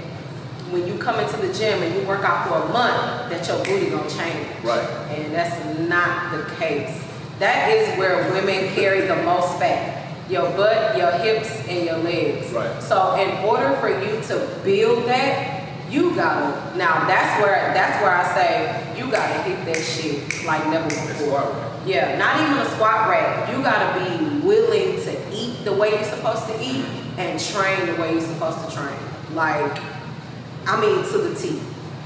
when 0.71 0.87
you 0.87 0.99
come 0.99 1.21
into 1.21 1.37
the 1.37 1.53
gym 1.55 1.83
and 1.83 1.95
you 1.95 2.07
work 2.09 2.25
out 2.25 2.49
for 2.49 2.55
a 2.55 2.73
month, 2.73 3.31
that 3.31 3.47
your 3.47 3.59
booty 3.65 3.91
gonna 3.91 4.11
change. 4.11 4.47
Right. 4.65 4.81
And 5.11 5.33
that's 5.33 5.79
not 5.89 6.33
the 6.33 6.53
case. 6.57 7.05
That 7.39 7.71
is 7.71 7.97
where 7.99 8.33
women 8.33 8.75
carry 8.75 9.03
the 9.07 9.17
most 9.23 9.59
fat. 9.59 10.05
Your 10.29 10.51
butt, 10.57 10.99
your 10.99 11.12
hips, 11.12 11.51
and 11.69 11.85
your 11.87 11.99
legs. 11.99 12.51
Right. 12.53 12.83
So 12.83 13.15
in 13.15 13.45
order 13.45 13.77
for 13.77 13.89
you 13.89 14.21
to 14.23 14.61
build 14.65 15.05
that, 15.07 15.56
you 15.90 16.14
gotta 16.14 16.77
now 16.77 17.07
that's 17.07 17.42
where 17.42 17.72
that's 17.72 18.03
where 18.03 18.11
I 18.11 18.35
say 18.35 18.99
you 18.99 19.11
gotta 19.11 19.42
hit 19.42 19.64
that 19.66 19.83
shit 19.83 20.44
like 20.44 20.66
never 20.68 20.88
before. 20.88 21.55
Yeah, 21.87 22.18
not 22.18 22.40
even 22.40 22.59
a 22.59 22.68
squat 22.70 23.09
rack. 23.09 23.49
You 23.49 23.62
gotta 23.62 24.01
be 24.01 24.40
willing 24.44 25.01
to 25.03 25.33
eat 25.33 25.64
the 25.64 25.72
way 25.72 25.90
you're 25.90 26.05
supposed 26.05 26.46
to 26.49 26.59
eat 26.61 26.85
and 27.16 27.38
train 27.38 27.87
the 27.87 28.01
way 28.01 28.12
you're 28.12 28.20
supposed 28.20 28.68
to 28.68 28.75
train. 28.75 28.99
Like, 29.35 29.81
I 30.66 30.81
mean, 30.81 31.05
to 31.12 31.18
the 31.18 31.35
T. 31.35 31.61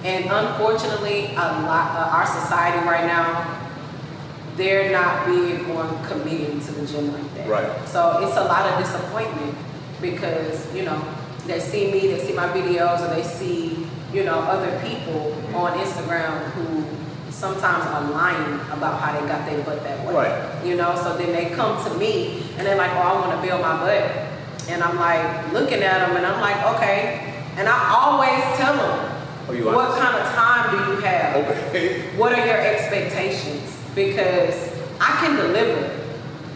And 0.04 0.26
unfortunately, 0.30 1.26
a 1.32 1.64
lot 1.64 1.96
uh, 1.96 2.16
our 2.16 2.26
society 2.26 2.86
right 2.86 3.06
now, 3.06 3.58
they're 4.56 4.92
not 4.92 5.26
big 5.26 5.68
on 5.70 6.04
committing 6.04 6.60
to 6.60 6.72
the 6.72 6.86
gym 6.86 7.12
like 7.12 7.34
that. 7.34 7.48
Right. 7.48 7.88
So 7.88 8.26
it's 8.26 8.36
a 8.36 8.44
lot 8.44 8.70
of 8.70 8.84
disappointment 8.84 9.54
because 10.00 10.74
you 10.74 10.84
know 10.84 10.98
they 11.50 11.60
see 11.60 11.90
me, 11.92 12.00
they 12.12 12.24
see 12.24 12.32
my 12.32 12.48
videos, 12.48 13.02
or 13.02 13.14
they 13.14 13.22
see 13.22 13.86
you 14.12 14.24
know 14.24 14.38
other 14.38 14.70
people 14.80 15.34
on 15.54 15.78
Instagram 15.78 16.50
who 16.54 16.84
sometimes 17.30 17.84
are 17.86 18.10
lying 18.10 18.54
about 18.70 19.00
how 19.00 19.18
they 19.18 19.26
got 19.26 19.48
their 19.48 19.62
butt 19.64 19.82
that 19.84 20.06
way. 20.06 20.14
Right. 20.14 20.64
You 20.64 20.76
know, 20.76 20.94
so 20.96 21.16
then 21.16 21.32
they 21.32 21.54
come 21.54 21.82
to 21.84 21.94
me 21.98 22.42
and 22.56 22.66
they're 22.66 22.76
like, 22.76 22.92
"Oh, 22.92 23.00
I 23.00 23.12
want 23.20 23.40
to 23.40 23.46
build 23.46 23.60
my 23.60 23.76
butt," 23.80 24.02
and 24.68 24.82
I'm 24.82 24.96
like 24.96 25.52
looking 25.52 25.82
at 25.82 26.06
them 26.06 26.16
and 26.16 26.26
I'm 26.26 26.40
like, 26.40 26.58
"Okay," 26.76 27.34
and 27.56 27.68
I 27.68 27.78
always 27.98 28.42
tell 28.58 28.76
them, 28.76 28.96
Oh, 29.48 29.74
"What 29.74 29.90
honest? 29.90 30.00
kind 30.02 30.16
of 30.16 30.34
time 30.34 30.62
do 30.70 30.92
you 30.92 31.00
have?" 31.00 31.36
Okay. 31.68 32.16
What 32.16 32.32
are 32.32 32.46
your 32.46 32.58
expectations? 32.58 33.76
Because 33.94 34.70
I 35.00 35.16
can 35.20 35.36
deliver, 35.36 35.90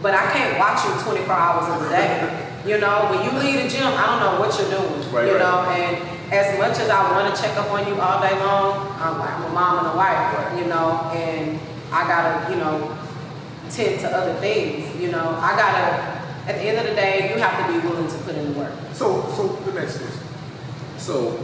but 0.02 0.14
I 0.14 0.30
can't 0.32 0.58
watch 0.58 0.84
you 0.84 0.92
24 1.02 1.34
hours 1.34 1.66
of 1.74 1.84
the 1.84 1.96
day. 1.96 2.50
You 2.64 2.78
know, 2.78 3.12
when 3.12 3.24
you 3.24 3.30
leave 3.38 3.62
the 3.62 3.68
gym, 3.68 3.86
I 3.86 4.06
don't 4.06 4.20
know 4.20 4.40
what 4.40 4.58
you're 4.58 4.70
doing. 4.70 5.12
Right, 5.12 5.26
you 5.26 5.36
right. 5.36 5.38
know, 5.38 5.68
and 5.68 5.96
as 6.32 6.58
much 6.58 6.78
as 6.80 6.88
I 6.88 7.12
want 7.12 7.34
to 7.34 7.40
check 7.40 7.56
up 7.56 7.70
on 7.70 7.86
you 7.86 8.00
all 8.00 8.20
day 8.20 8.32
long, 8.40 8.88
I'm 8.98 9.20
I'm 9.20 9.42
a 9.44 9.48
mom 9.50 9.78
and 9.84 9.88
a 9.88 9.96
wife. 9.96 10.32
Right. 10.32 10.58
You 10.58 10.66
know, 10.66 11.10
and 11.12 11.60
I 11.92 12.08
gotta, 12.08 12.50
you 12.50 12.58
know, 12.58 12.96
tend 13.68 14.00
to 14.00 14.08
other 14.08 14.34
things. 14.40 15.00
You 15.00 15.10
know, 15.10 15.36
I 15.40 15.56
gotta. 15.56 16.14
At 16.46 16.56
the 16.56 16.64
end 16.68 16.76
of 16.76 16.84
the 16.84 16.94
day, 16.94 17.32
you 17.32 17.40
have 17.40 17.66
to 17.66 17.72
be 17.72 17.86
willing 17.88 18.06
to 18.06 18.18
put 18.18 18.34
in 18.34 18.52
the 18.52 18.58
work. 18.58 18.72
So 18.92 19.22
so 19.32 19.48
the 19.64 19.72
next 19.72 19.98
this. 19.98 20.22
So 20.98 21.38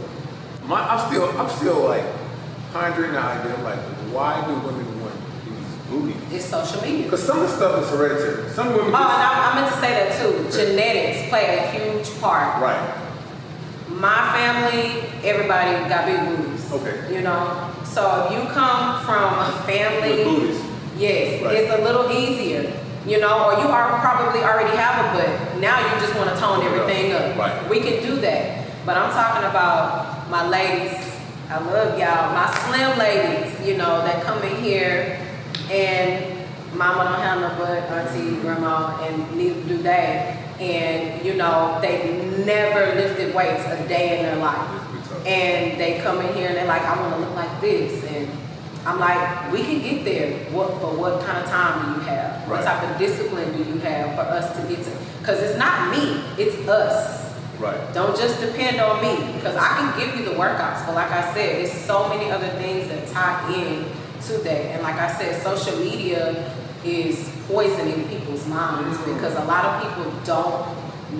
my 0.63 0.79
I'm 0.79 1.09
still 1.09 1.29
I'm 1.39 1.49
still 1.49 1.85
like 1.87 2.05
pondering 2.71 3.11
the 3.11 3.19
idea, 3.19 3.57
like, 3.63 3.79
why 4.13 4.45
do 4.47 4.53
women 4.65 4.90
booties? 5.91 6.15
It's 6.31 6.45
social 6.45 6.81
media. 6.81 7.03
Because 7.03 7.23
some 7.23 7.39
of 7.41 7.49
the 7.49 7.55
stuff 7.55 7.83
is 7.83 7.89
hereditary. 7.91 8.49
Some 8.51 8.67
women 8.73 8.85
Oh, 8.85 8.87
and 8.87 8.95
I, 8.95 9.51
I 9.51 9.55
meant 9.61 9.73
to 9.73 9.79
say 9.79 9.91
that 9.91 10.09
too. 10.19 10.49
Genetics 10.49 11.29
play 11.29 11.57
a 11.57 11.61
huge 11.71 12.19
part. 12.19 12.61
right. 12.61 12.97
My 13.89 14.31
family, 14.33 15.01
everybody 15.23 15.71
got 15.89 16.05
big 16.05 16.19
booties. 16.37 16.71
Okay. 16.71 17.13
You 17.13 17.21
know? 17.21 17.69
So 17.83 18.25
if 18.25 18.31
you 18.33 18.49
come 18.49 19.03
from 19.05 19.33
a 19.37 19.51
family, 19.67 20.23
With 20.23 20.25
booties. 20.25 20.61
yes, 20.97 21.43
Right. 21.43 21.55
it's 21.55 21.71
a 21.73 21.83
little 21.83 22.09
easier. 22.11 22.71
You 23.05 23.19
know, 23.19 23.45
or 23.49 23.53
you 23.61 23.67
are 23.67 23.99
probably 23.99 24.41
already 24.43 24.75
have 24.77 25.05
a 25.05 25.17
butt. 25.17 25.59
Now 25.59 25.77
you 25.79 25.99
just 26.01 26.15
want 26.15 26.29
to 26.29 26.35
tone 26.39 26.61
Tone 26.61 26.65
everything 26.67 27.11
up. 27.13 27.35
Right. 27.37 27.69
We 27.69 27.79
can 27.81 28.01
do 28.03 28.15
that. 28.21 28.65
But 28.85 28.95
I'm 28.97 29.11
talking 29.11 29.43
about 29.49 30.29
my 30.29 30.47
ladies. 30.47 30.97
I 31.49 31.57
love 31.59 31.99
y'all. 31.99 32.33
My 32.33 32.47
slim 32.65 32.97
ladies, 32.97 33.67
you 33.67 33.75
know, 33.77 34.01
that 34.05 34.23
come 34.23 34.41
in 34.43 34.55
here 34.63 35.19
and 35.71 36.77
mama 36.77 37.05
don't 37.05 37.21
have 37.21 37.39
no 37.39 37.57
butt, 37.57 37.83
auntie, 37.83 38.41
grandma, 38.41 39.01
and 39.03 39.35
neither 39.37 39.61
do 39.63 39.77
they. 39.81 40.37
And, 40.59 41.25
you 41.25 41.35
know, 41.35 41.79
they 41.81 42.27
never 42.45 42.93
lifted 42.93 43.33
weights 43.33 43.65
a 43.65 43.87
day 43.87 44.19
in 44.19 44.25
their 44.25 44.35
life. 44.35 44.67
And 45.25 45.79
they 45.79 46.01
come 46.01 46.19
in 46.19 46.35
here 46.35 46.49
and 46.49 46.57
they're 46.57 46.67
like, 46.67 46.81
I 46.81 46.99
want 46.99 47.15
to 47.15 47.21
look 47.21 47.35
like 47.35 47.61
this. 47.61 48.03
And 48.03 48.29
I'm 48.85 48.99
like, 48.99 49.51
we 49.51 49.63
can 49.63 49.81
get 49.81 50.03
there. 50.03 50.51
What, 50.51 50.81
but 50.81 50.97
what 50.97 51.23
kind 51.25 51.37
of 51.37 51.49
time 51.49 51.95
do 51.95 52.01
you 52.01 52.07
have? 52.07 52.49
What 52.49 52.63
type 52.63 52.83
of 52.89 52.97
discipline 52.97 53.51
do 53.53 53.63
you 53.63 53.79
have 53.79 54.15
for 54.15 54.21
us 54.21 54.55
to 54.59 54.67
get 54.67 54.83
to? 54.83 54.91
Because 55.19 55.39
it's 55.41 55.57
not 55.57 55.89
me, 55.91 56.21
it's 56.37 56.67
us. 56.67 57.31
Right. 57.59 57.93
Don't 57.93 58.17
just 58.17 58.41
depend 58.41 58.81
on 58.81 59.01
me 59.01 59.33
because 59.33 59.55
I 59.55 59.67
can 59.77 59.99
give 59.99 60.19
you 60.19 60.25
the 60.25 60.31
workouts, 60.31 60.85
but 60.85 60.95
like 60.95 61.11
I 61.11 61.31
said, 61.33 61.63
there's 61.63 61.71
so 61.71 62.09
many 62.09 62.31
other 62.31 62.49
things 62.57 62.87
that 62.87 63.07
tie 63.07 63.53
in 63.53 63.85
to 64.27 64.33
that. 64.39 64.61
And 64.73 64.83
like 64.83 64.95
I 64.95 65.11
said, 65.17 65.41
social 65.41 65.77
media 65.77 66.51
is 66.83 67.29
poisoning 67.47 68.07
people's 68.07 68.45
minds 68.47 68.97
Mhm. 68.97 69.15
because 69.15 69.35
a 69.35 69.43
lot 69.45 69.65
of 69.65 69.81
people 69.83 70.11
don't 70.25 70.65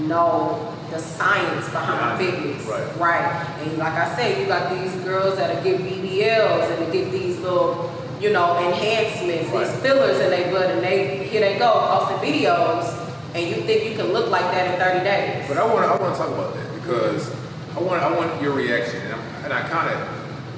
know 0.07 0.59
the 0.91 0.99
science 0.99 1.69
behind 1.69 2.21
it, 2.21 2.31
fitness. 2.31 2.65
right. 2.67 2.97
Right. 2.99 3.45
And 3.63 3.77
like 3.77 3.93
I 3.93 4.13
said, 4.15 4.37
you 4.39 4.45
got 4.45 4.69
these 4.71 4.91
girls 5.05 5.37
that 5.37 5.63
get 5.63 5.79
BBLs 5.83 6.69
and 6.69 6.85
they 6.87 6.91
get 6.99 7.11
these 7.11 7.39
little, 7.39 7.89
you 8.19 8.31
know, 8.31 8.57
enhancements, 8.59 9.51
Right. 9.51 9.65
these 9.67 9.75
fillers 9.81 10.19
in 10.19 10.29
their 10.31 10.51
butt, 10.51 10.69
and 10.71 10.83
they 10.83 11.27
here 11.31 11.41
they 11.41 11.57
go 11.57 11.71
posting 11.71 12.17
videos, 12.17 12.85
and 13.33 13.47
you 13.47 13.55
think 13.67 13.85
you 13.89 13.95
can 13.95 14.11
look 14.11 14.29
like 14.29 14.51
that 14.51 14.73
in 14.73 14.79
30 14.79 14.99
days. 15.03 15.45
But 15.47 15.57
I 15.57 15.65
want 15.65 15.85
to 15.85 15.91
I 15.93 15.95
want 15.95 16.13
to 16.15 16.19
talk 16.21 16.29
about 16.29 16.53
that 16.55 16.67
because 16.81 17.31
I 17.77 17.79
want 17.81 18.03
I 18.03 18.11
want 18.11 18.41
your 18.41 18.51
reaction, 18.53 19.01
and, 19.05 19.13
I'm, 19.13 19.45
and 19.45 19.53
I 19.53 19.61
kind 19.69 19.89
of 19.89 19.97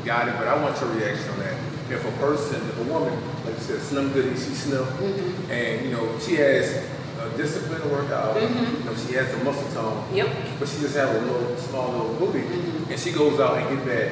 got 0.05 0.27
it, 0.27 0.33
but 0.39 0.47
I 0.47 0.55
want 0.57 0.79
your 0.81 0.89
reaction 0.91 1.29
on 1.33 1.39
that. 1.39 1.53
If 1.89 2.05
a 2.05 2.11
person, 2.19 2.55
if 2.69 2.79
a 2.79 2.83
woman, 2.83 3.13
like 3.45 3.55
you 3.55 3.61
said, 3.61 3.81
slim 3.81 4.13
goody, 4.13 4.29
she 4.35 4.53
slim, 4.55 4.85
Mm-hmm. 4.85 5.51
and 5.51 5.85
you 5.85 5.91
know 5.91 6.17
she 6.19 6.35
has 6.35 6.83
a 7.21 7.29
discipline 7.37 7.81
to 7.81 7.87
work 7.89 8.09
out, 8.11 8.35
Mhm. 8.35 8.79
you 8.79 8.83
know 8.85 8.95
she 8.95 9.13
has 9.13 9.29
the 9.35 9.43
muscle 9.43 9.69
tone, 9.73 10.03
Yep. 10.13 10.27
but 10.59 10.67
she 10.69 10.79
just 10.79 10.95
have 10.95 11.09
a 11.15 11.19
little 11.19 11.55
small 11.57 11.91
little 11.91 12.13
booty, 12.15 12.39
Mhm. 12.43 12.89
and 12.91 12.99
she 12.99 13.11
goes 13.11 13.39
out 13.39 13.57
and 13.57 13.69
get 13.69 13.85
that 13.85 14.11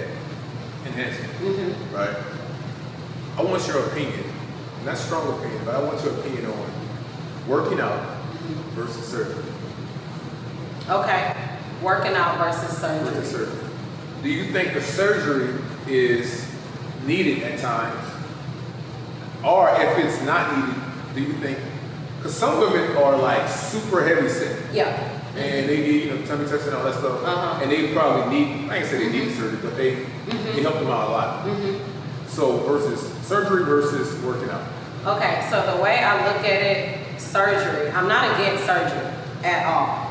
enhancement, 0.86 1.31
hmm 1.39 1.95
right? 1.95 2.15
I 3.38 3.41
want 3.43 3.65
your 3.67 3.79
opinion, 3.86 4.23
not 4.86 4.97
strong 4.97 5.27
opinion, 5.39 5.62
but 5.65 5.75
I 5.75 5.79
want 5.84 6.03
your 6.03 6.13
opinion 6.13 6.45
on 6.47 6.65
working 7.47 7.79
out 7.79 8.01
versus 8.75 9.05
surgery. 9.07 9.43
Okay. 10.89 11.34
Working 11.81 12.13
out 12.13 12.38
versus 12.38 12.77
surgery. 12.77 13.13
the 13.19 13.25
surgery. 13.25 13.57
Do 14.21 14.29
you 14.29 14.51
think 14.51 14.73
the 14.73 14.81
surgery 14.81 15.49
is 15.88 16.45
needed 17.06 17.44
at 17.44 17.60
times? 17.60 18.08
Or 19.44 19.70
if 19.70 19.98
it's 19.98 20.22
not 20.24 20.56
needed, 20.56 20.82
do 21.16 21.22
you 21.22 21.34
think, 21.40 21.58
because 22.18 22.36
some 22.36 22.60
women 22.60 22.96
are 22.98 23.18
like 23.18 23.50
super 23.50 24.06
heavy 24.06 24.30
set 24.30 24.74
Yeah. 24.74 24.88
and 25.36 25.68
they 25.68 25.78
need, 25.82 26.04
you 26.06 26.14
know, 26.14 26.26
tummy 26.26 26.48
tucks 26.48 26.68
and 26.68 26.76
all 26.76 26.84
that 26.84 26.94
stuff, 26.96 27.24
Uh-huh. 27.26 27.60
and 27.64 27.72
they 27.72 27.92
probably 27.94 28.40
need, 28.40 28.70
I 28.70 28.84
said, 28.84 29.02
they 29.02 29.10
need 29.10 29.34
surgery, 29.34 29.58
but 29.62 29.76
they, 29.76 29.96
they 30.54 30.62
help 30.62 30.76
them 30.76 30.88
out 30.88 31.10
a 31.10 31.12
lot. 31.12 31.40
hmm 31.48 31.76
So 32.28 32.58
versus 32.60 33.02
surgery 33.28 33.64
versus 33.66 34.22
working 34.24 34.50
out. 34.50 34.62
Okay, 35.06 35.46
so 35.50 35.76
the 35.76 35.82
way 35.82 36.04
I 36.04 36.28
look 36.28 36.46
at 36.46 36.62
it, 36.62 37.20
surgery, 37.20 37.90
I'm 37.90 38.08
not 38.08 38.40
against 38.40 38.66
surgery 38.66 39.08
at 39.44 39.66
all. 39.66 40.08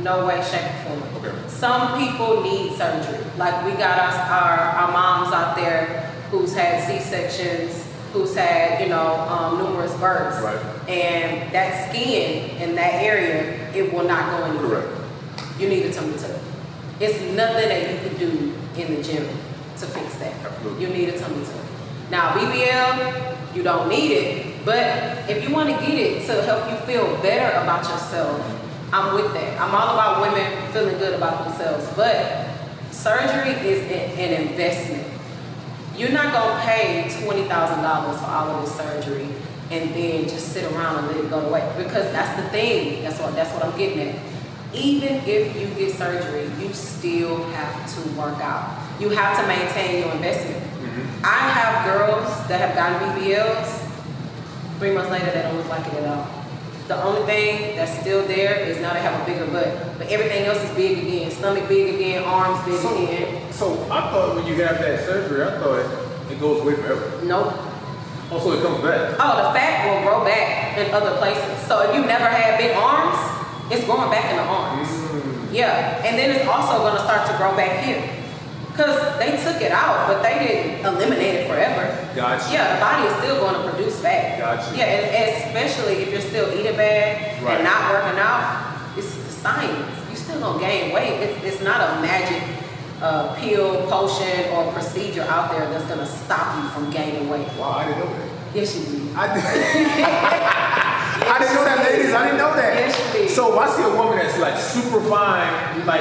No 0.00 0.26
way, 0.26 0.40
shape, 0.42 0.64
or 0.88 0.96
form. 0.96 1.02
Okay. 1.26 1.48
Some 1.48 1.98
people 2.00 2.42
need 2.42 2.72
surgery. 2.78 3.18
Like 3.36 3.62
we 3.66 3.72
got 3.72 3.98
us 3.98 4.16
our, 4.30 4.58
our 4.80 4.90
moms 4.92 5.34
out 5.34 5.54
there 5.56 6.10
who's 6.30 6.54
had 6.54 6.86
C-sections, 6.86 7.86
who's 8.12 8.34
had, 8.34 8.80
you 8.80 8.88
know, 8.88 9.14
um, 9.28 9.58
numerous 9.58 9.92
births. 9.98 10.42
Right. 10.42 10.88
And 10.88 11.52
that 11.52 11.90
skin 11.90 12.56
in 12.58 12.74
that 12.76 12.94
area, 12.94 13.72
it 13.72 13.92
will 13.92 14.04
not 14.04 14.30
go 14.30 14.44
anywhere. 14.44 14.82
Correct. 14.82 15.60
You 15.60 15.68
need 15.68 15.86
a 15.86 15.92
tummy 15.92 16.16
tuck. 16.16 16.40
It's 17.00 17.20
nothing 17.36 17.68
that 17.68 17.90
you 17.90 18.08
can 18.08 18.18
do 18.18 18.54
in 18.76 18.94
the 18.94 19.02
gym 19.02 19.26
to 19.78 19.86
fix 19.86 20.16
that. 20.16 20.34
Absolutely. 20.44 20.86
You 20.86 20.92
need 20.92 21.08
a 21.10 21.18
tummy 21.18 21.44
tuck. 21.44 21.64
Now 22.10 22.32
BBL, 22.32 23.54
you 23.54 23.62
don't 23.62 23.88
need 23.88 24.12
it, 24.12 24.64
but 24.64 25.30
if 25.30 25.46
you 25.46 25.54
want 25.54 25.68
to 25.68 25.86
get 25.86 25.94
it 25.94 26.26
to 26.26 26.42
help 26.42 26.70
you 26.70 26.76
feel 26.86 27.04
better 27.22 27.56
about 27.62 27.82
yourself, 27.88 28.40
I'm 28.92 29.14
with 29.14 29.32
that. 29.34 29.60
I'm 29.60 29.72
all 29.74 29.94
about 29.94 30.20
women 30.20 30.72
feeling 30.72 30.98
good 30.98 31.14
about 31.14 31.44
themselves, 31.44 31.88
but 31.94 32.48
surgery 32.90 33.52
is 33.68 33.82
an, 33.84 34.18
an 34.18 34.48
investment. 34.48 35.09
You're 35.96 36.12
not 36.12 36.32
gonna 36.32 36.60
pay 36.62 37.08
twenty 37.22 37.44
thousand 37.44 37.82
dollars 37.82 38.18
for 38.20 38.26
all 38.26 38.48
of 38.50 38.64
this 38.64 38.74
surgery 38.76 39.28
and 39.70 39.94
then 39.94 40.24
just 40.24 40.52
sit 40.52 40.70
around 40.72 40.98
and 40.98 41.06
let 41.08 41.16
it 41.24 41.30
go 41.30 41.40
away 41.40 41.62
because 41.76 42.10
that's 42.12 42.40
the 42.40 42.48
thing. 42.50 43.02
That's 43.02 43.18
what 43.20 43.34
that's 43.34 43.52
what 43.52 43.64
I'm 43.64 43.76
getting 43.76 44.00
at. 44.08 44.16
Even 44.72 45.16
if 45.26 45.56
you 45.60 45.66
get 45.74 45.92
surgery, 45.96 46.48
you 46.60 46.72
still 46.72 47.42
have 47.50 47.94
to 47.94 48.08
work 48.18 48.38
out. 48.40 48.78
You 49.00 49.08
have 49.10 49.36
to 49.40 49.46
maintain 49.46 50.02
your 50.04 50.12
investment. 50.12 50.62
Mhm. 50.80 51.24
I 51.24 51.38
have 51.50 51.84
girls 51.84 52.28
that 52.48 52.60
have 52.60 52.74
gotten 52.74 53.20
BBLs. 53.20 53.68
Three 54.78 54.92
months 54.92 55.10
later, 55.10 55.26
they 55.32 55.42
don't 55.42 55.56
look 55.56 55.68
like 55.68 55.86
it 55.88 55.94
at 55.94 56.08
all. 56.08 56.26
The 56.90 57.00
only 57.04 57.22
thing 57.22 57.76
that's 57.76 58.00
still 58.00 58.26
there 58.26 58.58
is 58.66 58.80
now 58.80 58.92
they 58.92 58.98
have 58.98 59.14
a 59.14 59.24
bigger 59.24 59.46
butt, 59.46 59.96
but 59.96 60.08
everything 60.08 60.42
else 60.46 60.58
is 60.58 60.74
big 60.74 60.98
again. 60.98 61.30
Stomach 61.30 61.68
big 61.68 61.94
again, 61.94 62.24
arms 62.24 62.58
big 62.66 62.80
So, 62.82 62.90
again. 62.98 63.52
so 63.52 63.84
I 63.84 64.10
thought 64.10 64.34
when 64.34 64.44
you 64.44 64.54
have 64.64 64.80
that 64.80 65.06
surgery, 65.06 65.44
I 65.44 65.54
thought 65.62 65.86
it, 66.32 66.40
goes 66.40 66.62
away 66.62 66.74
forever. 66.74 67.20
Nope. 67.22 67.54
Also, 68.32 68.58
it 68.58 68.62
comes 68.66 68.82
back. 68.82 69.14
Oh, 69.22 69.38
the 69.38 69.54
fat 69.54 69.86
will 69.86 70.02
grow 70.02 70.24
back 70.24 70.78
in 70.78 70.90
other 70.90 71.16
places. 71.18 71.64
So 71.68 71.78
if 71.88 71.94
you 71.94 72.02
never 72.02 72.26
had 72.26 72.58
big 72.58 72.74
arms, 72.74 73.14
it's 73.70 73.86
growing 73.86 74.10
back 74.10 74.26
in 74.26 74.36
the 74.38 74.42
arms. 74.42 74.88
Mm. 74.88 75.54
Yeah, 75.54 76.02
and 76.02 76.18
then 76.18 76.34
it's 76.34 76.48
also 76.48 76.78
gonna 76.82 76.98
start 76.98 77.24
to 77.30 77.36
grow 77.36 77.54
back 77.54 77.84
here. 77.84 78.02
Cause 78.80 79.18
they 79.18 79.32
took 79.44 79.60
it 79.60 79.72
out, 79.72 80.08
but 80.08 80.22
they 80.22 80.38
didn't 80.38 80.86
eliminate 80.86 81.34
it 81.44 81.46
forever. 81.46 81.84
Gotcha. 82.16 82.50
Yeah, 82.50 82.74
the 82.76 82.80
body 82.80 83.08
is 83.08 83.14
still 83.22 83.36
going 83.44 83.60
to 83.60 83.68
produce 83.70 84.00
fat. 84.00 84.38
Gotcha. 84.38 84.74
Yeah, 84.74 84.84
and 84.86 85.36
especially 85.44 86.00
if 86.02 86.10
you're 86.10 86.22
still 86.22 86.48
eating 86.58 86.76
bad 86.76 87.42
Right. 87.44 87.56
and 87.56 87.64
not 87.64 87.90
working 87.92 88.18
out, 88.18 88.96
it's 88.96 89.14
the 89.14 89.32
science. 89.32 89.94
You 90.08 90.16
still 90.16 90.40
gonna 90.40 90.58
gain 90.60 90.94
weight. 90.94 91.20
It's, 91.20 91.44
it's 91.44 91.62
not 91.62 91.76
a 91.80 92.00
magic 92.00 92.42
uh, 93.02 93.34
pill, 93.36 93.86
potion, 93.90 94.48
or 94.54 94.72
procedure 94.72 95.22
out 95.28 95.50
there 95.52 95.68
that's 95.68 95.84
gonna 95.84 96.06
stop 96.06 96.56
you 96.64 96.70
from 96.70 96.90
gaining 96.90 97.28
weight. 97.28 97.48
Wow, 97.58 97.72
I 97.72 97.84
didn't 97.86 97.98
know 98.00 98.06
that. 98.16 98.28
Yes, 98.54 98.76
you 98.76 98.84
do. 98.96 99.12
I, 99.14 99.34
did. 99.34 99.44
I 99.44 101.36
didn't 101.38 101.54
know 101.54 101.64
that, 101.64 101.78
ladies. 101.90 102.14
I 102.14 102.24
didn't 102.24 102.38
know 102.38 102.54
that. 102.56 102.74
Yes, 102.74 102.96
you 103.14 103.20
did. 103.20 103.30
So 103.30 103.52
if 103.52 103.58
I 103.58 103.68
see 103.76 103.82
a 103.82 103.94
woman 103.94 104.16
that's 104.18 104.38
like 104.38 104.56
super 104.58 105.00
fine, 105.08 105.84
like 105.86 106.00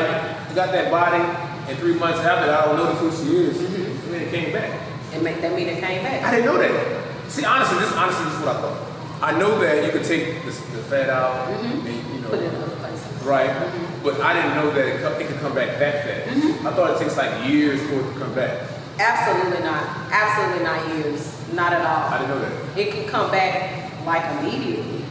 you 0.49 0.55
got 0.55 0.71
that 0.71 0.89
body, 0.89 1.21
and 1.69 1.77
three 1.79 1.93
months 1.95 2.19
after, 2.19 2.51
I 2.51 2.65
don't 2.65 2.77
know 2.77 2.85
who 2.95 3.11
she 3.11 3.35
is, 3.37 3.57
Mm-hmm. 3.57 4.05
and 4.05 4.13
then 4.13 4.21
it 4.23 4.31
came 4.31 4.53
back. 4.53 4.79
And 5.13 5.23
make 5.23 5.41
that 5.41 5.53
mean 5.55 5.67
it 5.69 5.81
came 5.83 6.03
back? 6.03 6.23
I 6.23 6.31
didn't 6.31 6.45
know 6.45 6.57
that. 6.57 7.31
See, 7.31 7.45
honestly, 7.45 7.77
this 7.79 7.93
honestly 7.93 8.25
this 8.25 8.33
is 8.35 8.39
what 8.45 8.55
I 8.57 8.61
thought. 8.61 8.77
I 9.21 9.37
know 9.37 9.59
that 9.59 9.85
you 9.85 9.91
could 9.91 10.03
take 10.03 10.41
the, 10.45 10.51
the 10.51 10.81
fat 10.89 11.09
out, 11.09 11.47
Mhm. 11.49 11.85
and 11.85 12.13
you 12.15 12.21
know, 12.21 12.29
Put 12.29 12.39
it 12.39 12.53
in 12.53 12.55
other 12.55 12.75
places. 12.77 13.05
right? 13.23 13.49
Mhm. 13.49 14.03
But 14.03 14.21
I 14.21 14.33
didn't 14.33 14.55
know 14.55 14.71
that 14.71 14.85
it, 14.85 15.01
co- 15.01 15.17
it 15.19 15.27
could 15.27 15.39
come 15.41 15.53
back 15.53 15.77
that 15.79 16.03
fast. 16.05 16.29
Mhm. 16.39 16.65
I 16.65 16.71
thought 16.73 16.89
it 16.95 16.99
takes 17.03 17.17
like 17.17 17.45
years 17.47 17.81
for 17.89 17.99
it 17.99 18.13
to 18.13 18.19
come 18.19 18.33
back. 18.33 18.51
Absolutely 18.99 19.63
not. 19.63 19.83
Absolutely 20.11 20.63
not 20.63 20.87
years. 20.95 21.27
Not 21.53 21.73
at 21.73 21.81
all. 21.81 22.13
I 22.13 22.17
didn't 22.19 22.29
know 22.31 22.39
that. 22.41 22.51
it 22.79 22.91
can 22.93 23.05
come 23.09 23.29
back 23.31 23.91
like 24.05 24.23
immediately. 24.39 25.03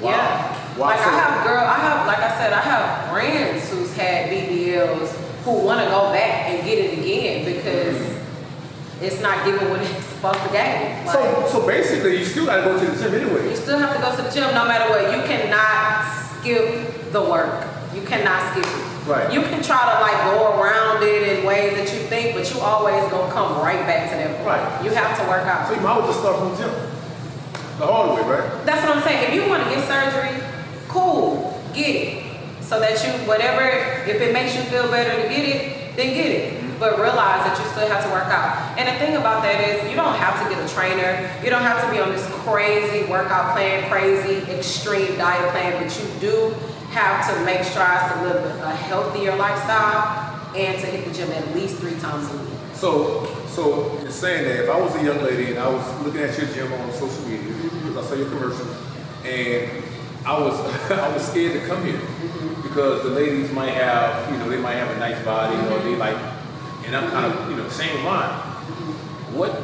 Wow. 0.00 0.10
Yeah. 0.10 0.52
Wow. 0.76 0.86
Like 0.88 0.98
So- 0.98 1.10
I 1.10 1.12
have 1.12 1.44
girl, 1.46 1.64
I 1.64 1.78
have 1.78 2.06
like 2.06 2.18
I 2.18 2.30
said, 2.38 2.52
I 2.52 2.60
have 2.60 3.10
friends 3.10 3.68
who's 3.70 3.92
had 3.96 4.30
BBLs 4.30 5.10
who 5.44 5.52
want 5.64 5.80
to 5.80 5.86
go 5.86 6.10
back 6.12 6.50
and 6.50 6.64
get 6.64 6.78
it 6.78 6.98
again 6.98 7.44
because 7.44 8.00
it's 9.02 9.20
not 9.20 9.44
giving 9.44 9.68
what 9.68 9.80
it's 9.80 10.06
supposed 10.06 10.40
to 10.40 10.46
give. 10.48 10.54
Like, 10.54 11.08
So, 11.08 11.48
so 11.60 11.66
basically, 11.66 12.18
you 12.18 12.24
still 12.24 12.46
got 12.46 12.56
to 12.56 12.62
go 12.62 12.78
to 12.80 12.86
the 12.86 12.96
gym 13.02 13.14
anyway. 13.14 13.50
you 13.50 13.56
still 13.56 13.78
have 13.78 13.94
to 13.94 14.00
go 14.00 14.16
to 14.16 14.22
the 14.22 14.30
gym 14.30 14.54
no 14.54 14.64
matter 14.64 14.88
what. 14.90 15.12
You 15.14 15.22
cannot 15.28 16.08
skip 16.40 17.12
the 17.12 17.20
work. 17.20 17.66
You 17.94 18.02
cannot 18.02 18.52
skip 18.52 18.64
it. 18.64 18.80
Right. 19.06 19.30
You 19.30 19.42
can 19.42 19.62
try 19.62 19.84
to 19.84 20.00
like 20.00 20.16
go 20.32 20.58
around 20.58 21.02
it 21.02 21.28
in 21.38 21.44
ways 21.44 21.76
that 21.76 21.92
you 21.92 22.06
think, 22.08 22.34
but 22.34 22.48
you 22.54 22.58
always 22.60 23.04
gonna 23.10 23.30
come 23.34 23.60
right 23.60 23.84
back 23.86 24.08
to 24.10 24.16
that 24.16 24.36
point. 24.36 24.46
Right. 24.48 24.84
You 24.84 24.90
have 24.92 25.18
to 25.20 25.28
work 25.28 25.44
out. 25.46 25.68
So 25.68 25.74
you 25.74 25.80
might 25.82 25.98
well 25.98 26.06
just 26.06 26.20
start 26.20 26.38
from 26.38 26.50
the 26.52 26.56
gym. 26.56 26.70
The 27.78 27.86
hard 27.86 28.16
way, 28.16 28.22
right? 28.26 28.64
That's 28.64 28.80
what 28.86 28.96
I'm 28.96 29.02
saying. 29.02 29.28
If 29.28 29.34
you 29.34 29.46
want 29.50 29.62
to 29.64 29.68
get 29.68 29.84
surgery, 29.86 30.40
cool, 30.88 31.60
get 31.74 31.90
it. 31.94 32.23
So 32.64 32.80
that 32.80 32.96
you, 33.04 33.12
whatever, 33.28 33.62
if 34.08 34.20
it 34.20 34.32
makes 34.32 34.56
you 34.56 34.62
feel 34.62 34.90
better 34.90 35.22
to 35.22 35.28
get 35.28 35.44
it, 35.44 35.96
then 35.96 36.14
get 36.14 36.32
it. 36.32 36.52
Mm-hmm. 36.54 36.78
But 36.80 36.98
realize 36.98 37.44
that 37.44 37.60
you 37.60 37.64
still 37.70 37.86
have 37.86 38.02
to 38.04 38.10
work 38.10 38.24
out. 38.32 38.78
And 38.78 38.88
the 38.88 38.98
thing 38.98 39.16
about 39.16 39.42
that 39.42 39.60
is, 39.60 39.88
you 39.88 39.96
don't 39.96 40.16
have 40.16 40.40
to 40.42 40.48
get 40.48 40.58
a 40.58 40.68
trainer. 40.72 41.28
You 41.44 41.50
don't 41.50 41.62
have 41.62 41.84
to 41.84 41.90
be 41.90 42.00
on 42.00 42.10
this 42.10 42.26
crazy 42.42 43.04
workout 43.04 43.52
plan, 43.52 43.88
crazy 43.90 44.50
extreme 44.50 45.16
diet 45.18 45.50
plan, 45.52 45.82
but 45.82 45.92
you 45.92 46.08
do 46.20 46.54
have 46.90 47.28
to 47.28 47.44
make 47.44 47.64
strides 47.64 48.12
to 48.14 48.22
live 48.22 48.44
a 48.62 48.74
healthier 48.74 49.36
lifestyle 49.36 50.40
and 50.56 50.78
to 50.80 50.86
hit 50.86 51.04
the 51.04 51.12
gym 51.12 51.30
at 51.32 51.54
least 51.54 51.76
three 51.76 51.98
times 51.98 52.32
a 52.32 52.36
week. 52.38 52.58
So, 52.72 53.26
so 53.48 54.00
you're 54.00 54.10
saying 54.10 54.44
that 54.44 54.64
if 54.64 54.70
I 54.70 54.80
was 54.80 54.94
a 54.96 55.04
young 55.04 55.22
lady 55.22 55.50
and 55.50 55.58
I 55.58 55.68
was 55.68 55.84
looking 56.02 56.22
at 56.22 56.36
your 56.38 56.46
gym 56.48 56.72
on 56.72 56.92
social 56.92 57.28
media, 57.28 57.52
because 57.52 57.96
I 57.98 58.02
saw 58.08 58.14
your 58.14 58.28
commercials, 58.28 58.76
and 59.24 59.84
I 60.24 60.40
was 60.40 60.58
I 60.90 61.12
was 61.12 61.28
scared 61.28 61.60
to 61.60 61.66
come 61.66 61.84
here 61.84 62.00
because 62.74 63.04
the 63.04 63.10
ladies 63.10 63.52
might 63.52 63.70
have, 63.70 64.26
you 64.32 64.36
know, 64.36 64.50
they 64.50 64.58
might 64.58 64.74
have 64.74 64.90
a 64.90 64.98
nice 64.98 65.22
body 65.24 65.54
or 65.70 65.78
they 65.78 65.94
like, 65.94 66.16
and 66.84 66.96
I'm 66.96 67.08
kind 67.08 67.30
of, 67.32 67.48
you 67.48 67.54
know, 67.56 67.68
same 67.68 68.04
line. 68.04 68.34
What 69.30 69.54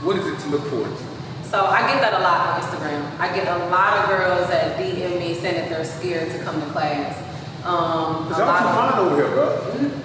what 0.00 0.16
is 0.16 0.24
it 0.26 0.38
to 0.40 0.48
look 0.48 0.64
forward 0.72 0.88
to? 0.96 1.04
So 1.44 1.60
I 1.68 1.84
get 1.92 2.00
that 2.00 2.16
a 2.16 2.22
lot 2.24 2.40
on 2.48 2.64
Instagram. 2.64 3.04
I 3.20 3.28
get 3.36 3.44
a 3.44 3.68
lot 3.68 4.00
of 4.00 4.08
girls 4.08 4.48
that 4.48 4.80
DM 4.80 5.20
me 5.20 5.34
saying 5.34 5.56
that 5.60 5.68
they're 5.68 5.84
scared 5.84 6.32
to 6.32 6.38
come 6.42 6.56
to 6.58 6.66
class. 6.72 7.20
Um, 7.68 8.32
Cause 8.32 8.38
y'all 8.40 8.48
too 8.48 8.64
of- 8.64 8.80
fine 8.80 8.98
over 8.98 9.16
here, 9.20 9.30
bro. 9.36 9.52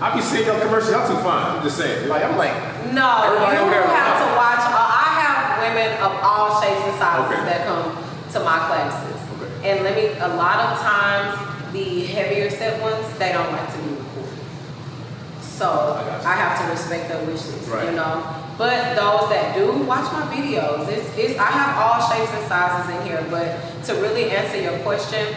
I 0.03 0.11
be 0.13 0.19
seeing 0.21 0.45
your 0.45 0.59
commercials, 0.59 0.91
y'all 0.91 1.07
too 1.07 1.15
fine. 1.23 1.55
I'm 1.55 1.63
just 1.63 1.77
saying. 1.77 2.09
Like 2.09 2.23
I'm 2.27 2.35
like, 2.35 2.51
No, 2.91 3.07
you 3.39 3.71
have 3.71 4.19
to 4.19 4.29
watch. 4.35 4.63
Uh, 4.67 4.99
I 4.99 5.07
have 5.23 5.39
women 5.63 5.95
of 6.03 6.11
all 6.19 6.59
shapes 6.59 6.83
and 6.91 6.95
sizes 6.99 7.31
Okay. 7.31 7.39
that 7.47 7.63
come 7.71 7.95
to 8.35 8.39
my 8.43 8.59
classes. 8.67 9.15
Okay. 9.39 9.71
And 9.71 9.83
let 9.87 9.95
me, 9.95 10.11
a 10.19 10.27
lot 10.35 10.59
of 10.59 10.81
times, 10.83 11.50
heavier 12.11 12.49
set 12.49 12.81
ones, 12.81 13.05
they 13.17 13.31
don't 13.33 13.51
like 13.51 13.71
to 13.73 13.77
be 13.79 13.89
recorded. 13.89 14.39
So 15.41 15.67
I. 15.67 16.31
I 16.31 16.35
have 16.35 16.59
to 16.61 16.71
respect 16.71 17.09
their 17.09 17.23
wishes, 17.25 17.67
Right. 17.67 17.85
you 17.85 17.91
know. 17.91 18.23
But 18.57 18.95
those 18.95 19.29
that 19.29 19.55
do, 19.55 19.71
watch 19.83 20.11
my 20.13 20.21
videos. 20.33 20.87
It's, 20.87 21.17
it's, 21.17 21.39
I 21.39 21.45
have 21.49 21.77
all 21.81 21.97
shapes 22.09 22.31
and 22.33 22.47
sizes 22.47 22.93
in 22.95 23.05
here, 23.07 23.25
but 23.31 23.57
to 23.85 23.93
really 23.95 24.29
answer 24.31 24.59
your 24.61 24.77
question, 24.79 25.35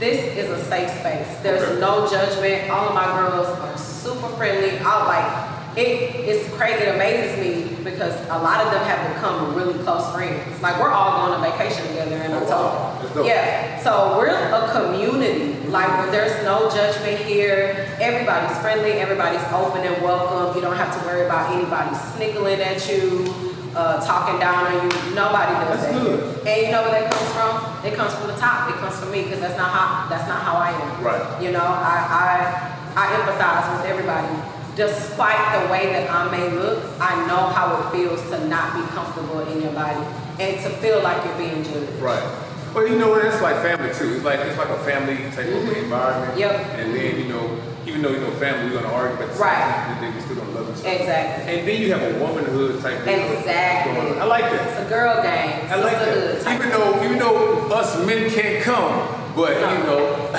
this 0.00 0.18
is 0.36 0.50
a 0.50 0.62
safe 0.64 0.90
space. 1.00 1.28
There's 1.42 1.62
Okay. 1.62 1.80
no 1.80 2.08
judgment. 2.08 2.70
All 2.70 2.88
of 2.88 2.94
my 2.94 3.06
girls 3.18 3.46
are 3.48 3.78
super 3.78 4.28
friendly. 4.36 4.78
I 4.80 5.06
like 5.06 5.78
it. 5.78 6.16
It's 6.26 6.52
crazy. 6.56 6.84
It 6.84 6.94
amazes 6.96 7.38
me 7.38 7.76
because 7.84 8.14
a 8.28 8.38
lot 8.38 8.64
of 8.66 8.72
them 8.72 8.82
have 8.84 9.14
become 9.14 9.54
really 9.54 9.78
close 9.84 10.12
friends. 10.12 10.60
Like 10.60 10.80
we're 10.80 10.90
all 10.90 11.26
going 11.28 11.40
on 11.40 11.50
vacation 11.52 11.86
together 11.88 12.16
in 12.16 12.32
Oh, 12.32 12.38
October. 12.42 12.85
Wow. 13.16 13.24
That's 13.24 13.24
dope. 13.24 13.26
Yeah. 13.26 13.78
So 13.82 14.18
we're 14.18 14.28
a 14.28 14.70
community. 14.72 15.68
Like 15.68 16.10
there's 16.10 16.44
no 16.44 16.70
judgment 16.70 17.18
here. 17.20 17.96
Everybody's 18.00 18.56
friendly. 18.58 18.92
Everybody's 18.92 19.42
open 19.52 19.82
and 19.82 20.02
welcome. 20.02 20.54
You 20.56 20.62
don't 20.62 20.76
have 20.76 20.96
to 20.98 21.06
worry 21.06 21.26
about 21.26 21.54
anybody 21.54 21.94
sniggling 22.14 22.60
at 22.60 22.88
you, 22.88 23.32
uh, 23.74 24.04
talking 24.04 24.38
down 24.40 24.66
on 24.66 24.74
you. 24.84 25.14
Nobody 25.14 25.52
does 25.66 25.80
That's 25.80 25.92
that. 25.92 26.02
good. 26.02 26.46
And 26.46 26.66
you 26.66 26.72
know 26.72 26.82
where 26.82 27.00
that 27.00 27.10
comes 27.12 27.30
from? 27.32 27.86
It 27.86 27.94
comes 27.94 28.14
from 28.14 28.28
the 28.28 28.36
top. 28.36 28.70
It 28.70 28.76
comes 28.76 28.98
from 28.98 29.10
me 29.10 29.22
because 29.24 29.40
that's 29.40 29.56
not 29.58 29.70
how 29.70 30.08
that's 30.08 30.28
not 30.28 30.42
how 30.42 30.56
I 30.56 30.70
am. 30.70 31.04
Right. 31.04 31.42
You 31.42 31.52
know, 31.52 31.64
I 31.64 31.96
I 32.10 32.72
I 32.96 33.04
empathize 33.16 33.76
with 33.76 33.86
everybody. 33.90 34.52
Despite 34.76 35.40
the 35.56 35.72
way 35.72 35.86
that 35.88 36.10
I 36.10 36.30
may 36.30 36.50
look, 36.50 36.84
I 37.00 37.26
know 37.26 37.48
how 37.48 37.80
it 37.80 37.92
feels 37.96 38.20
to 38.28 38.46
not 38.46 38.74
be 38.74 38.82
comfortable 38.92 39.40
in 39.48 39.62
your 39.62 39.72
body 39.72 40.04
and 40.38 40.60
to 40.62 40.68
feel 40.68 41.02
like 41.02 41.24
you're 41.24 41.38
being 41.38 41.64
judged. 41.64 41.92
Right. 41.98 42.45
But 42.76 42.90
you 42.90 42.98
know 42.98 43.08
what? 43.08 43.24
It's 43.24 43.40
like 43.40 43.56
family 43.62 43.88
too. 43.94 44.12
It's 44.12 44.22
like 44.22 44.38
it's 44.40 44.58
like 44.58 44.68
a 44.68 44.76
family 44.84 45.16
type 45.32 45.48
of 45.48 45.64
mm-hmm. 45.64 45.84
environment. 45.88 46.38
Yep. 46.38 46.52
And 46.76 46.94
then 46.94 47.18
you 47.18 47.24
know, 47.24 47.58
even 47.86 48.02
though 48.02 48.10
you 48.10 48.20
know 48.20 48.30
family, 48.32 48.68
we're 48.68 48.82
gonna 48.82 48.92
argue, 48.92 49.16
but 49.16 49.28
at 49.28 49.32
the 49.32 49.40
same 49.40 49.48
Right. 49.48 49.96
then 49.98 50.14
we 50.14 50.20
still 50.20 50.36
gonna 50.36 50.50
love 50.50 50.68
each 50.68 50.84
other. 50.84 50.92
Exactly. 50.92 51.56
And 51.56 51.66
then 51.66 51.80
you 51.80 51.88
have 51.94 52.02
a 52.04 52.20
womanhood 52.20 52.82
type. 52.82 53.00
Exactly. 53.00 54.20
I 54.20 54.24
like 54.24 54.44
that. 54.52 54.68
It's 54.68 54.86
a 54.86 54.88
girl 54.92 55.22
gang. 55.22 55.72
I 55.72 55.76
like 55.76 55.96
that. 55.96 56.52
Even 56.52 56.68
though 56.68 57.02
even 57.02 57.18
though 57.18 57.72
us 57.72 57.96
men 58.04 58.28
can't 58.28 58.62
come, 58.62 58.92
but 59.34 59.56
you 59.56 59.78
know. 59.88 60.28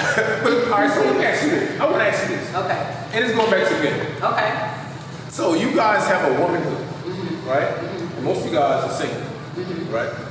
but 0.46 0.54
all 0.70 0.78
right. 0.78 0.94
So 0.94 1.02
let 1.10 1.18
me 1.18 1.26
ask 1.26 1.42
you 1.42 1.50
this. 1.50 1.82
I 1.82 1.86
want 1.90 1.98
to 1.98 2.06
ask 2.06 2.22
you 2.30 2.38
this, 2.38 2.54
Okay. 2.54 3.18
and 3.18 3.26
it's 3.26 3.34
going 3.34 3.50
back 3.50 3.66
to 3.66 3.74
men. 3.82 3.98
Okay. 4.22 5.30
So 5.34 5.56
you 5.56 5.74
guys 5.74 6.06
have 6.06 6.30
a 6.30 6.40
womanhood, 6.40 6.86
Mm-hmm. 7.02 7.50
right? 7.50 7.66
Mm-hmm. 7.66 8.18
And 8.18 8.24
most 8.26 8.42
of 8.42 8.46
you 8.46 8.52
guys 8.52 8.84
are 8.86 8.94
single, 8.94 9.26
mm-hmm. 9.26 9.90
right? 9.92 10.27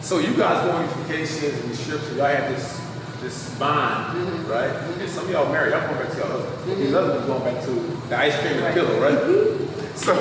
So 0.00 0.18
you 0.18 0.34
guys 0.34 0.64
go 0.64 0.70
on 0.72 0.86
these 0.86 0.96
vacations 1.06 1.60
and 1.62 1.70
these 1.70 1.86
trips, 1.86 2.08
and 2.08 2.16
y'all 2.16 2.26
have 2.26 2.54
this 2.54 2.80
this 3.20 3.58
bond, 3.58 4.16
Mm-hmm. 4.16 4.50
right? 4.50 4.70
And 5.00 5.10
some 5.10 5.24
of 5.24 5.30
y'all 5.30 5.50
married, 5.52 5.72
y'all 5.72 5.86
going 5.88 5.98
back 6.00 6.12
to 6.12 6.16
your 6.18 6.26
husband. 6.26 6.78
These 6.78 6.86
mm-hmm. 6.86 6.94
others 6.94 7.26
going 7.26 7.42
back 7.54 7.64
to 7.64 7.70
the 8.08 8.16
ice 8.16 8.38
cream 8.38 8.52
and 8.54 8.62
Right. 8.64 8.74
pillow, 8.74 9.00
right? 9.00 9.18
Mm-hmm. 9.18 9.64
So, 9.98 10.14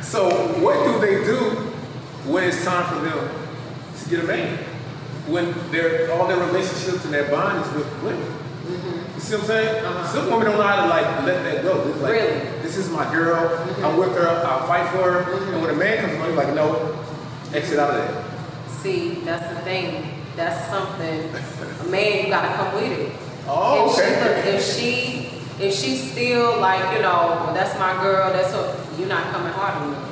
so 0.00 0.30
what 0.64 0.82
do 0.86 0.98
they 1.04 1.22
do 1.22 1.36
when 2.32 2.44
it's 2.44 2.64
time 2.64 2.86
for 2.88 3.04
them 3.04 3.28
to 4.02 4.08
get 4.08 4.20
a 4.20 4.26
man? 4.26 4.56
When 5.28 5.52
their 5.70 6.10
all 6.12 6.26
their 6.26 6.38
relationships 6.38 7.04
and 7.04 7.12
their 7.12 7.30
bond 7.30 7.60
is 7.66 7.72
with 7.74 8.02
women. 8.02 8.24
You 9.14 9.20
see 9.20 9.34
what 9.34 9.42
I'm 9.42 9.46
saying? 9.48 9.84
Uh-huh. 9.84 10.06
Some 10.08 10.30
women 10.30 10.46
don't 10.46 10.56
know 10.56 10.62
how 10.62 10.82
to 10.84 10.88
like 10.88 11.04
let 11.26 11.44
that 11.44 11.62
go. 11.62 11.86
It's 11.90 12.00
like, 12.00 12.12
Really? 12.12 12.40
this 12.62 12.78
is 12.78 12.88
my 12.88 13.04
girl. 13.12 13.52
I'm 13.84 13.98
with 13.98 14.14
her. 14.16 14.26
I'll 14.26 14.66
fight 14.66 14.88
for 14.92 15.12
her. 15.12 15.52
And 15.52 15.60
when 15.60 15.70
a 15.70 15.76
man 15.76 15.98
comes 16.00 16.14
along, 16.14 16.28
he's 16.28 16.36
like, 16.38 16.54
no, 16.54 16.98
exit 17.52 17.78
out 17.78 17.90
of 17.90 17.96
there. 18.00 18.24
See, 18.82 19.20
that's 19.24 19.46
the 19.54 19.60
thing. 19.60 20.08
That's 20.36 20.68
something. 20.68 21.28
A 21.80 21.90
man, 21.90 22.24
you 22.24 22.28
gotta 22.30 22.54
come 22.56 22.74
with 22.74 22.92
it. 22.98 23.12
Oh, 23.46 23.90
if 23.90 23.96
she, 23.96 24.02
okay. 24.02 24.56
if 24.56 24.62
she, 24.64 25.64
if 25.64 25.74
she's 25.74 26.12
still 26.12 26.60
like, 26.60 26.96
you 26.96 27.02
know, 27.02 27.50
that's 27.52 27.78
my 27.78 27.92
girl. 28.02 28.32
That's 28.32 28.52
her. 28.52 28.76
You're 28.98 29.08
not 29.08 29.32
coming 29.32 29.52
hard 29.52 29.82
enough. 29.82 30.06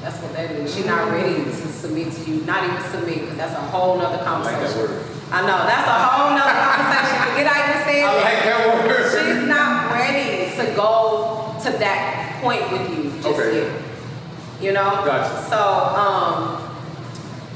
That's 0.00 0.18
what 0.20 0.32
that 0.34 0.50
is. 0.50 0.74
She's 0.74 0.86
not 0.86 1.10
ready 1.12 1.44
to 1.44 1.52
submit 1.52 2.12
to 2.14 2.30
you. 2.30 2.40
Not 2.44 2.64
even 2.64 2.82
submit, 2.90 3.20
because 3.20 3.36
that's 3.36 3.52
a 3.54 3.62
whole 3.70 3.96
nother 3.96 4.18
I 4.24 4.40
like 4.42 4.54
conversation. 4.58 4.98
I 5.30 5.40
know 5.42 5.58
that's 5.64 5.88
a 5.88 5.98
whole 6.04 6.30
nother 6.34 6.58
conversation. 6.66 7.16
Forget 7.30 7.46
I 7.46 7.56
even 7.62 7.82
said 7.86 8.04
I 8.04 8.14
like 8.26 8.44
that 8.44 8.86
word. 8.86 9.06
She's 9.14 9.48
not 9.48 9.92
ready 9.92 10.50
to 10.56 10.76
go 10.76 11.56
to 11.62 11.70
that 11.78 12.40
point 12.42 12.70
with 12.72 12.90
you 12.90 13.10
just 13.22 13.38
Okay. 13.38 13.68
yet. 13.68 13.82
You 14.60 14.72
know? 14.72 15.02
Gotcha. 15.04 15.48
So, 15.48 15.58
um, 15.58 16.63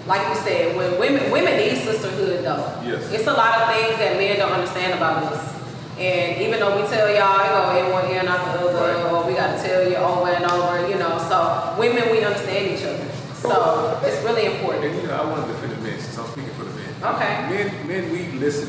like 0.08 0.26
you 0.28 0.34
said, 0.42 0.74
when 0.76 0.98
women 0.98 1.30
women 1.30 1.56
need 1.56 1.76
sisterhood 1.76 2.42
though. 2.44 2.64
Yes. 2.82 3.12
It's 3.12 3.26
a 3.28 3.32
lot 3.32 3.60
of 3.60 3.68
things 3.76 3.98
that 4.00 4.16
men 4.16 4.38
don't 4.38 4.52
understand 4.52 4.94
about 4.94 5.22
us. 5.32 5.54
And 5.98 6.40
even 6.40 6.58
though 6.60 6.80
we 6.80 6.86
tell 6.88 7.06
y'all, 7.12 7.44
you 7.44 7.50
know, 7.52 7.86
in 7.86 7.92
one 7.92 8.10
ear, 8.10 8.22
not 8.22 8.40
the 8.54 8.60
other, 8.60 8.78
Right. 8.80 9.12
or 9.12 9.26
we 9.26 9.34
gotta 9.34 9.60
tell 9.60 9.82
you 9.88 9.96
over 9.96 10.30
and 10.30 10.44
over, 10.46 10.88
you 10.88 10.94
know. 10.96 11.18
So 11.28 11.74
women, 11.78 12.10
we 12.10 12.24
understand 12.24 12.70
each 12.78 12.84
other. 12.86 13.04
So 13.34 14.00
it's 14.04 14.22
really 14.24 14.46
important. 14.46 14.84
And 14.86 14.96
you 15.02 15.08
know, 15.08 15.14
I 15.14 15.24
want 15.30 15.46
to 15.46 15.52
defend 15.52 15.72
the 15.72 15.76
men 15.82 15.98
since 16.00 16.16
I'm 16.18 16.26
speaking 16.26 16.50
for 16.54 16.64
the 16.64 16.70
men. 16.72 16.88
Okay. 17.14 17.32
Men, 17.50 17.86
men, 17.88 18.12
we 18.12 18.38
listen. 18.38 18.68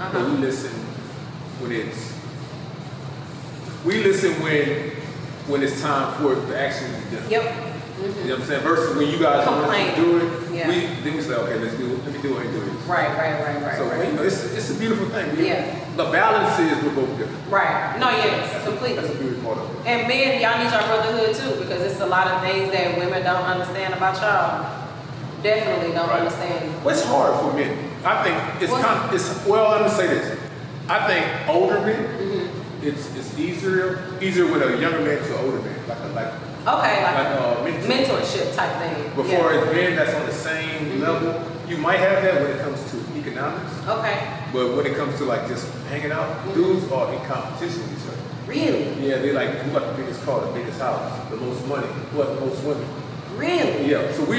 Uh-huh. 0.00 0.10
But 0.12 0.24
we 0.30 0.36
listen 0.38 0.70
when 1.60 1.72
it's. 1.72 2.14
We 3.84 4.02
listen 4.02 4.32
when 4.42 4.90
when 5.46 5.62
it's 5.62 5.80
time 5.80 6.14
for 6.20 6.32
it 6.34 6.46
to 6.46 6.58
actually 6.58 6.90
be 7.10 7.16
done. 7.16 7.30
Yep. 7.30 7.69
You 8.00 8.06
know 8.08 8.34
what 8.34 8.40
I'm 8.40 8.46
saying? 8.46 8.62
Versus 8.62 8.96
when 8.96 9.08
you 9.08 9.18
guys 9.18 9.46
Complain. 9.46 9.94
do 9.94 10.16
it, 10.18 10.52
Yeah. 10.52 10.68
we 10.68 10.74
then 11.04 11.16
we 11.16 11.22
say, 11.22 11.34
okay, 11.34 11.58
let's 11.58 11.74
do 11.76 11.86
it. 11.92 12.04
Let 12.04 12.12
me 12.14 12.22
do 12.22 12.36
it 12.38 12.46
and 12.46 12.52
do 12.54 12.60
it. 12.62 12.72
Right, 12.88 13.08
right, 13.16 13.40
right, 13.44 13.62
right, 13.62 13.76
So 13.76 13.84
right. 13.86 14.08
you 14.08 14.12
know, 14.14 14.22
it's, 14.22 14.42
it's 14.54 14.70
a 14.70 14.74
beautiful 14.74 15.06
thing. 15.10 15.36
We- 15.36 15.48
Yeah. 15.48 15.76
The 15.96 16.04
balance 16.04 16.58
is 16.58 16.82
we're 16.82 16.94
both 16.94 17.12
different. 17.18 17.50
Right. 17.50 17.96
No, 17.98 18.08
yes, 18.10 18.64
Completely. 18.64 18.94
That's 18.96 19.08
completely. 19.08 19.14
a 19.14 19.18
beautiful 19.20 19.54
part 19.54 19.58
of 19.58 19.80
it. 19.80 19.86
And 19.86 20.08
men, 20.08 20.40
y'all 20.40 20.56
need 20.64 20.72
your 20.72 20.82
brotherhood 20.88 21.34
too, 21.36 21.60
because 21.60 21.82
it's 21.82 22.00
a 22.00 22.06
lot 22.06 22.26
of 22.28 22.40
things 22.42 22.70
that 22.72 22.96
women 22.96 23.22
don't 23.22 23.44
understand 23.44 23.92
about 23.94 24.16
y'all. 24.22 24.88
Definitely 25.42 25.92
don't 25.92 26.08
Right. 26.08 26.20
understand. 26.20 26.72
What's 26.84 27.02
hard 27.04 27.34
for 27.40 27.52
men? 27.56 27.76
I 28.04 28.22
think 28.24 28.62
it's 28.62 28.72
What's- 28.72 28.84
kind. 28.84 29.14
It's 29.14 29.46
well. 29.46 29.70
Let 29.70 29.82
me 29.82 29.88
say 29.90 30.06
this. 30.06 30.38
I 30.88 31.06
think 31.06 31.26
older 31.48 31.80
men. 31.80 31.96
Mm-hmm. 31.96 32.86
It's 32.86 33.14
it's 33.14 33.38
easier 33.38 33.98
easier 34.22 34.46
with 34.46 34.62
a 34.62 34.76
younger 34.80 35.00
man 35.00 35.18
to 35.18 35.38
an 35.38 35.44
older 35.44 35.60
man, 35.60 35.76
like 35.86 35.98
a 35.98 36.08
like 36.16 36.32
Okay, 36.66 37.02
like 37.02 37.14
like 37.14 37.26
uh, 37.40 37.64
mentor. 37.64 37.88
mentorship 38.20 38.54
type 38.54 38.76
thing. 38.80 39.04
Before 39.16 39.52
Yeah. 39.52 39.60
it's 39.64 39.72
men 39.72 39.96
that's 39.96 40.14
on 40.14 40.26
the 40.26 40.32
same 40.32 41.00
level, 41.00 41.42
you 41.66 41.78
might 41.78 42.00
have 42.00 42.22
that 42.22 42.42
when 42.42 42.50
it 42.52 42.60
comes 42.60 42.78
to 42.90 42.96
economics, 43.18 43.72
Okay. 43.88 44.18
but 44.52 44.76
when 44.76 44.84
it 44.86 44.94
comes 44.96 45.16
to 45.18 45.24
like 45.24 45.48
just 45.48 45.66
hanging 45.88 46.12
out, 46.12 46.28
dudes 46.54 46.90
are 46.92 47.12
in 47.14 47.20
competition 47.24 47.80
with 47.82 47.92
each 47.96 48.08
other. 48.08 48.18
Really? 48.46 48.92
Yeah, 49.08 49.18
they 49.18 49.32
like 49.32 49.50
who 49.62 49.70
got 49.72 49.96
the 49.96 50.02
biggest 50.02 50.22
car, 50.24 50.40
the 50.40 50.52
biggest 50.52 50.78
house, 50.80 51.30
the 51.30 51.36
most 51.36 51.66
money, 51.66 51.86
who 52.12 52.18
got 52.18 52.34
the 52.34 52.40
most 52.44 52.62
women. 52.64 52.86
Really? 53.36 53.90
Yeah, 53.90 54.12
so 54.12 54.24
we 54.24 54.38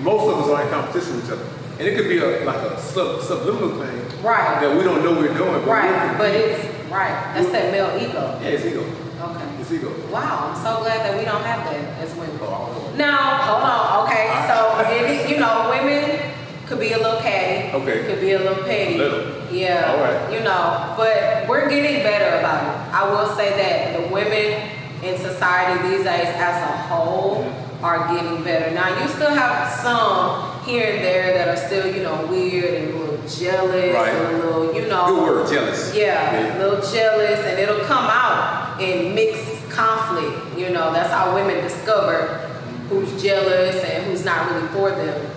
most 0.00 0.32
of 0.32 0.38
us 0.40 0.48
are 0.48 0.62
in 0.62 0.68
competition 0.70 1.16
with 1.16 1.24
each 1.26 1.32
other. 1.32 1.44
And 1.78 1.88
it 1.88 1.96
could 1.96 2.08
be 2.08 2.18
a, 2.18 2.44
like 2.44 2.56
a 2.60 2.80
sub, 2.80 3.20
subliminal 3.22 3.76
thing 3.80 3.99
Right. 4.22 4.60
that 4.60 4.76
we 4.76 4.82
don't 4.84 5.02
know 5.04 5.12
we're 5.12 5.32
doing. 5.34 5.52
But 5.64 5.66
Right. 5.66 6.12
we're 6.12 6.18
But 6.18 6.30
it's 6.34 6.64
Right. 6.90 7.14
That's 7.34 7.48
that 7.52 7.70
male 7.70 7.92
ego. 8.00 8.38
Yeah, 8.42 8.48
it's 8.48 8.64
ego. 8.64 8.80
Okay. 8.82 9.44
It's 9.60 9.70
ego. 9.70 9.92
Wow, 10.10 10.50
I'm 10.50 10.56
so 10.56 10.80
glad 10.82 11.06
that 11.06 11.16
we 11.18 11.24
don't 11.24 11.42
have 11.44 11.64
that 11.70 12.02
as 12.02 12.12
women. 12.16 12.38
Oh, 12.42 12.46
I 12.46 12.50
don't 12.74 12.98
know. 12.98 13.04
Now, 13.06 13.16
hold 13.46 13.62
on. 13.62 14.06
Okay, 14.06 14.26
so 14.48 14.56
it 14.90 15.10
is, 15.10 15.30
you 15.30 15.38
know, 15.38 15.70
women 15.70 16.18
could 16.66 16.80
be 16.80 16.92
a 16.92 16.98
little 16.98 17.20
catty. 17.20 17.70
Okay. 17.76 18.04
Could 18.06 18.20
be 18.20 18.32
a 18.32 18.38
little 18.40 18.64
petty. 18.64 18.94
A 18.94 18.98
little. 18.98 19.22
Yeah. 19.52 19.92
All 19.92 20.00
right. 20.02 20.32
You 20.32 20.40
know, 20.40 20.94
but 20.96 21.46
we're 21.48 21.68
getting 21.68 22.02
better 22.02 22.38
about 22.40 22.62
it. 22.64 22.94
I 22.94 23.08
will 23.08 23.28
say 23.36 23.50
that 23.50 24.00
the 24.02 24.12
women 24.12 24.68
in 25.04 25.16
society 25.16 25.88
these 25.88 26.02
days, 26.04 26.28
as 26.34 26.56
a 26.62 26.76
whole, 26.90 27.44
Mm-hmm. 27.80 27.84
are 27.86 28.12
getting 28.14 28.44
better. 28.44 28.70
Now, 28.72 29.00
you 29.00 29.08
still 29.08 29.30
have 29.30 29.72
some 29.72 30.60
here 30.68 30.84
and 30.96 31.02
there 31.02 31.32
that 31.32 31.48
are 31.48 31.56
still, 31.56 31.86
you 31.86 32.02
know, 32.02 32.26
weird 32.26 32.74
and 32.74 32.92
jealous 33.38 33.94
Right. 33.94 34.08
and 34.14 34.36
a 34.42 34.46
little, 34.46 34.74
you 34.74 34.88
know. 34.88 35.06
Good 35.06 35.22
word, 35.22 35.48
jealous. 35.50 35.94
Yeah, 35.94 36.56
a 36.56 36.58
little 36.58 36.80
jealous, 36.80 37.40
and 37.40 37.58
it'll 37.58 37.84
come 37.84 38.04
out 38.04 38.80
in 38.80 39.14
mixed 39.14 39.68
conflict. 39.70 40.58
You 40.58 40.70
know, 40.70 40.92
that's 40.92 41.10
how 41.12 41.34
women 41.34 41.62
discover 41.62 42.48
who's 42.88 43.22
jealous 43.22 43.82
and 43.84 44.04
who's 44.06 44.24
not 44.24 44.50
really 44.50 44.68
for 44.68 44.90
them. 44.90 45.30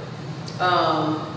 Um, 0.60 1.28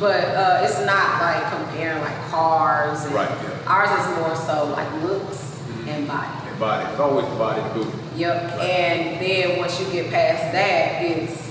but 0.00 0.24
uh, 0.24 0.60
it's 0.64 0.78
not 0.86 1.20
like 1.20 1.50
comparing 1.52 2.00
like 2.00 2.30
cars. 2.30 3.04
And 3.04 3.14
Right, 3.14 3.28
yeah. 3.28 3.58
Ours 3.66 3.90
is 3.90 4.18
more 4.18 4.34
so 4.36 4.72
like 4.72 4.90
looks 5.02 5.60
and 5.88 6.06
body. 6.06 6.28
And 6.48 6.58
body. 6.60 6.88
It's 6.90 7.00
always 7.00 7.26
the 7.28 7.34
body, 7.36 7.62
booty. 7.74 7.90
Yep. 8.16 8.42
Right. 8.58 8.60
And 8.60 9.20
then 9.20 9.58
once 9.58 9.80
you 9.80 9.86
get 9.90 10.10
past 10.10 10.52
that, 10.52 11.02
it's 11.02 11.47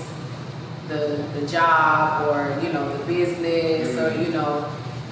the 0.88 1.22
the 1.38 1.46
job 1.46 2.28
or 2.28 2.60
you 2.64 2.72
know 2.72 2.96
the 2.96 3.04
business 3.04 3.96
or 3.96 4.10
Mm-hmm. 4.10 4.22
you 4.24 4.30
know 4.32 4.70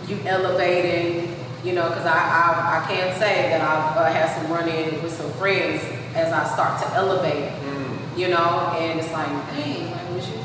you 0.08 0.18
elevating. 0.26 1.34
You 1.64 1.72
know, 1.74 1.88
because 1.88 2.06
I, 2.06 2.14
I 2.14 2.78
I 2.78 2.86
can 2.86 3.18
say 3.18 3.50
that 3.50 3.60
I've 3.60 3.96
uh, 3.96 4.04
had 4.12 4.30
some 4.36 4.52
run 4.52 4.68
in 4.68 5.02
with 5.02 5.12
some 5.12 5.30
friends 5.32 5.82
as 6.14 6.32
I 6.32 6.44
start 6.46 6.80
to 6.82 6.88
elevate. 6.94 7.50
Mm. 7.50 8.18
You 8.18 8.28
know, 8.28 8.72
and 8.78 9.00
it's 9.00 9.10
like, 9.12 9.26
dang, 9.26 9.90
like 9.90 10.10
was 10.14 10.28
you 10.28 10.38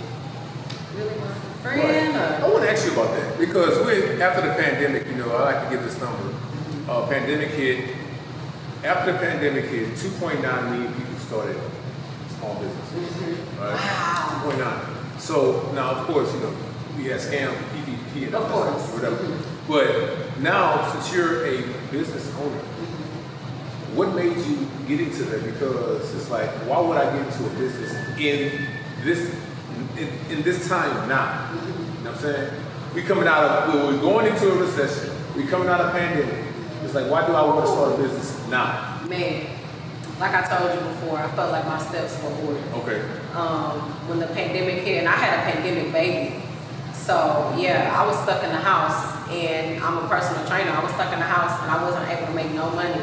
really 0.97 1.15
my 1.19 1.27
friend? 1.61 2.15
Right. 2.15 2.41
I 2.41 2.49
want 2.49 2.63
to 2.63 2.71
ask 2.71 2.85
you 2.87 2.93
about 2.93 3.13
that 3.15 3.37
because 3.37 3.85
we, 3.85 4.19
after 4.19 4.41
the 4.41 4.53
pandemic, 4.55 5.05
you 5.05 5.13
know, 5.15 5.29
I 5.35 5.53
like 5.53 5.69
to 5.69 5.75
give 5.75 5.83
this 5.83 5.99
number. 6.01 6.33
Uh, 6.89 7.07
pandemic 7.07 7.49
hit. 7.49 7.95
After 8.83 9.11
the 9.11 9.19
pandemic 9.19 9.65
hit, 9.65 9.89
2.9 9.89 10.41
million 10.71 10.91
people 10.93 11.15
started 11.19 11.57
small 12.39 12.55
businesses. 12.55 13.37
Right? 13.59 13.75
Wow. 13.75 14.41
2.9. 14.57 15.00
So 15.21 15.71
now, 15.73 15.91
of 15.91 16.07
course, 16.07 16.33
you 16.33 16.39
know, 16.39 16.53
we 16.97 17.03
had 17.05 17.19
scams, 17.21 17.53
PPP, 17.53 18.25
and 18.25 18.35
Of 18.35 18.49
course. 18.51 18.81
whatever. 18.93 19.37
But 19.67 20.39
now, 20.41 20.91
since 20.91 21.13
you're 21.13 21.45
a 21.45 21.61
business 21.91 22.27
owner, 22.37 22.57
what 23.93 24.15
made 24.15 24.35
you 24.35 24.67
get 24.87 24.99
into 24.99 25.23
that? 25.25 25.43
Because 25.45 26.15
it's 26.15 26.29
like, 26.31 26.49
why 26.67 26.81
would 26.81 26.97
I 26.97 27.15
get 27.15 27.27
into 27.27 27.45
a 27.45 27.49
business 27.51 27.91
in 28.17 28.67
this 29.03 29.33
in, 29.97 30.07
in 30.31 30.41
this 30.41 30.67
time 30.67 31.07
now? 31.07 31.51
You 31.53 31.59
know 32.03 32.11
what 32.11 32.15
I'm 32.15 32.17
saying? 32.21 32.53
We 32.95 33.03
coming 33.03 33.27
out 33.27 33.43
of 33.43 33.73
we're 33.93 34.01
going 34.01 34.25
into 34.25 34.51
a 34.51 34.55
recession. 34.55 35.13
We 35.35 35.45
coming 35.45 35.67
out 35.69 35.81
of 35.81 35.91
pandemic. 35.91 36.45
It's 36.83 36.95
like, 36.95 37.09
why 37.11 37.27
do 37.27 37.33
I 37.33 37.45
want 37.45 37.63
to 37.65 37.71
start 37.71 37.93
a 37.93 37.97
business 38.01 38.47
now? 38.49 38.97
man, 39.07 39.45
like 40.21 40.33
I 40.37 40.41
told 40.45 40.69
you 40.77 40.81
before, 40.93 41.17
I 41.17 41.27
felt 41.33 41.51
like 41.51 41.65
my 41.65 41.79
steps 41.81 42.21
were 42.21 42.29
ordered. 42.45 42.63
Okay. 42.85 43.01
um, 43.33 43.81
when 44.07 44.19
the 44.19 44.27
pandemic 44.27 44.83
hit, 44.85 44.99
and 44.99 45.07
I 45.09 45.17
had 45.17 45.31
a 45.39 45.51
pandemic 45.51 45.91
baby. 45.91 46.41
So 46.93 47.53
yeah, 47.57 47.89
I 47.97 48.05
was 48.05 48.15
stuck 48.21 48.43
in 48.43 48.51
the 48.51 48.61
house, 48.61 49.27
and 49.33 49.81
I'm 49.83 49.97
a 50.05 50.07
personal 50.07 50.45
trainer. 50.45 50.69
I 50.71 50.83
was 50.83 50.93
stuck 50.93 51.11
in 51.11 51.19
the 51.19 51.25
house, 51.25 51.57
and 51.63 51.71
I 51.71 51.81
wasn't 51.83 52.07
able 52.09 52.27
to 52.27 52.33
make 52.37 52.53
no 52.53 52.69
money. 52.71 53.01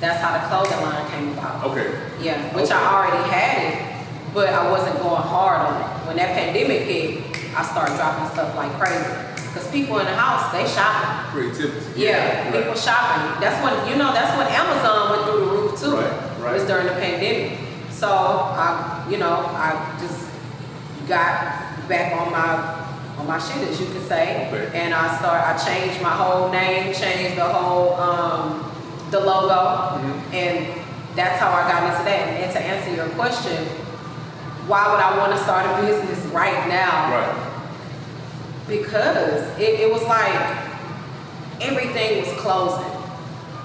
That's 0.00 0.18
how 0.20 0.34
the 0.34 0.42
clothing 0.50 0.82
line 0.82 1.06
came 1.10 1.38
about. 1.38 1.64
Okay. 1.70 1.94
Yeah, 2.20 2.42
which 2.54 2.66
Okay. 2.66 2.74
I 2.74 2.82
already 2.94 3.22
had 3.30 3.56
it, 3.62 3.74
but 4.34 4.50
I 4.50 4.70
wasn't 4.70 4.98
going 4.98 5.22
hard 5.22 5.60
on 5.62 5.74
it. 5.80 5.88
When 6.06 6.16
that 6.16 6.34
pandemic 6.34 6.82
hit, 6.82 7.22
I 7.54 7.62
started 7.62 7.94
dropping 7.96 8.26
stuff 8.34 8.54
like 8.56 8.72
crazy. 8.78 9.06
Cause 9.54 9.70
people 9.72 9.98
in 9.98 10.06
the 10.06 10.14
house, 10.14 10.52
they 10.52 10.62
shopping. 10.68 11.30
Creativity. 11.32 12.00
Yeah, 12.00 12.44
Right. 12.50 12.62
people 12.62 12.74
shopping. 12.74 13.40
That's 13.40 13.58
when 13.64 13.74
you 13.90 13.96
know 13.96 14.12
that's 14.12 14.36
when 14.36 14.46
Amazon 14.46 15.10
went 15.10 15.22
through 15.26 15.40
the 15.40 15.50
roof 15.50 15.80
too. 15.80 15.96
Right, 15.96 16.27
right. 16.48 16.54
Was 16.58 16.64
during 16.66 16.86
the 16.86 16.92
pandemic. 16.92 17.58
So 17.90 18.08
I, 18.08 19.06
you 19.10 19.18
know, 19.18 19.34
I 19.54 19.96
just 20.00 20.28
got 21.08 21.88
back 21.88 22.12
on 22.20 22.30
my 22.32 22.74
on 23.18 23.26
my 23.26 23.38
shit, 23.38 23.66
as 23.68 23.80
you 23.80 23.86
could 23.86 24.06
say, 24.06 24.46
Okay. 24.52 24.70
and 24.78 24.94
I 24.94 25.16
start. 25.18 25.42
I 25.42 25.56
changed 25.58 26.00
my 26.00 26.10
whole 26.10 26.50
name, 26.50 26.94
changed 26.94 27.36
the 27.36 27.44
whole 27.44 27.94
um, 27.94 28.70
the 29.10 29.18
logo, 29.18 29.98
Mhm. 29.98 30.34
and 30.34 30.66
that's 31.16 31.40
how 31.40 31.50
I 31.50 31.66
got 31.68 31.82
into 31.90 32.04
that. 32.04 32.28
And, 32.28 32.44
and 32.44 32.52
to 32.52 32.60
answer 32.60 32.94
your 32.94 33.08
question, 33.16 33.64
why 34.68 34.86
would 34.90 35.00
I 35.00 35.18
want 35.18 35.32
to 35.32 35.38
start 35.38 35.64
a 35.66 35.82
business 35.84 36.24
right 36.26 36.68
now? 36.68 37.10
Right. 37.16 37.44
because 38.68 39.58
it, 39.58 39.80
it 39.80 39.90
was 39.90 40.02
like 40.02 40.58
everything 41.62 42.20
was 42.20 42.30
closing. 42.38 42.92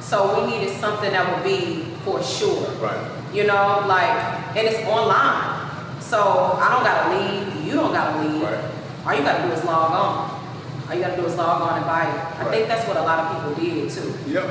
So 0.02 0.39
we 0.46 0.52
needed 0.52 0.78
something 0.80 1.12
that 1.12 1.28
would 1.36 1.43
be 1.43 1.92
for 2.04 2.22
sure. 2.24 2.68
Right. 2.82 3.00
You 3.34 3.46
know, 3.48 3.84
like, 3.88 4.56
and 4.56 4.68
it's 4.68 4.80
online. 4.88 5.62
So 6.02 6.20
I 6.62 6.70
don't 6.72 6.84
gotta 6.84 7.18
leave, 7.18 7.66
you 7.66 7.74
don't 7.74 7.92
gotta 7.94 8.22
leave. 8.28 8.44
Right. 8.44 8.63
All 9.06 9.13
you 9.16 9.24
gotta 9.24 9.48
do 9.48 9.54
is 9.54 9.63
log 9.63 9.92
on. 9.92 10.42
All 10.89 10.96
you 10.96 11.02
gotta 11.02 11.16
do 11.16 11.26
is 11.26 11.36
log 11.36 11.62
on 11.62 11.78
and 11.78 11.86
buy 11.86 12.04
it. 12.04 12.10
I 12.39 12.44
Right. 12.44 12.52
think 12.52 12.68
that's 12.68 12.88
what 12.88 12.98
a 12.98 13.02
lot 13.02 13.20
of 13.20 13.26
people 13.36 13.52
did 13.63 13.89
too. 13.89 14.13
Yep. 14.28 14.46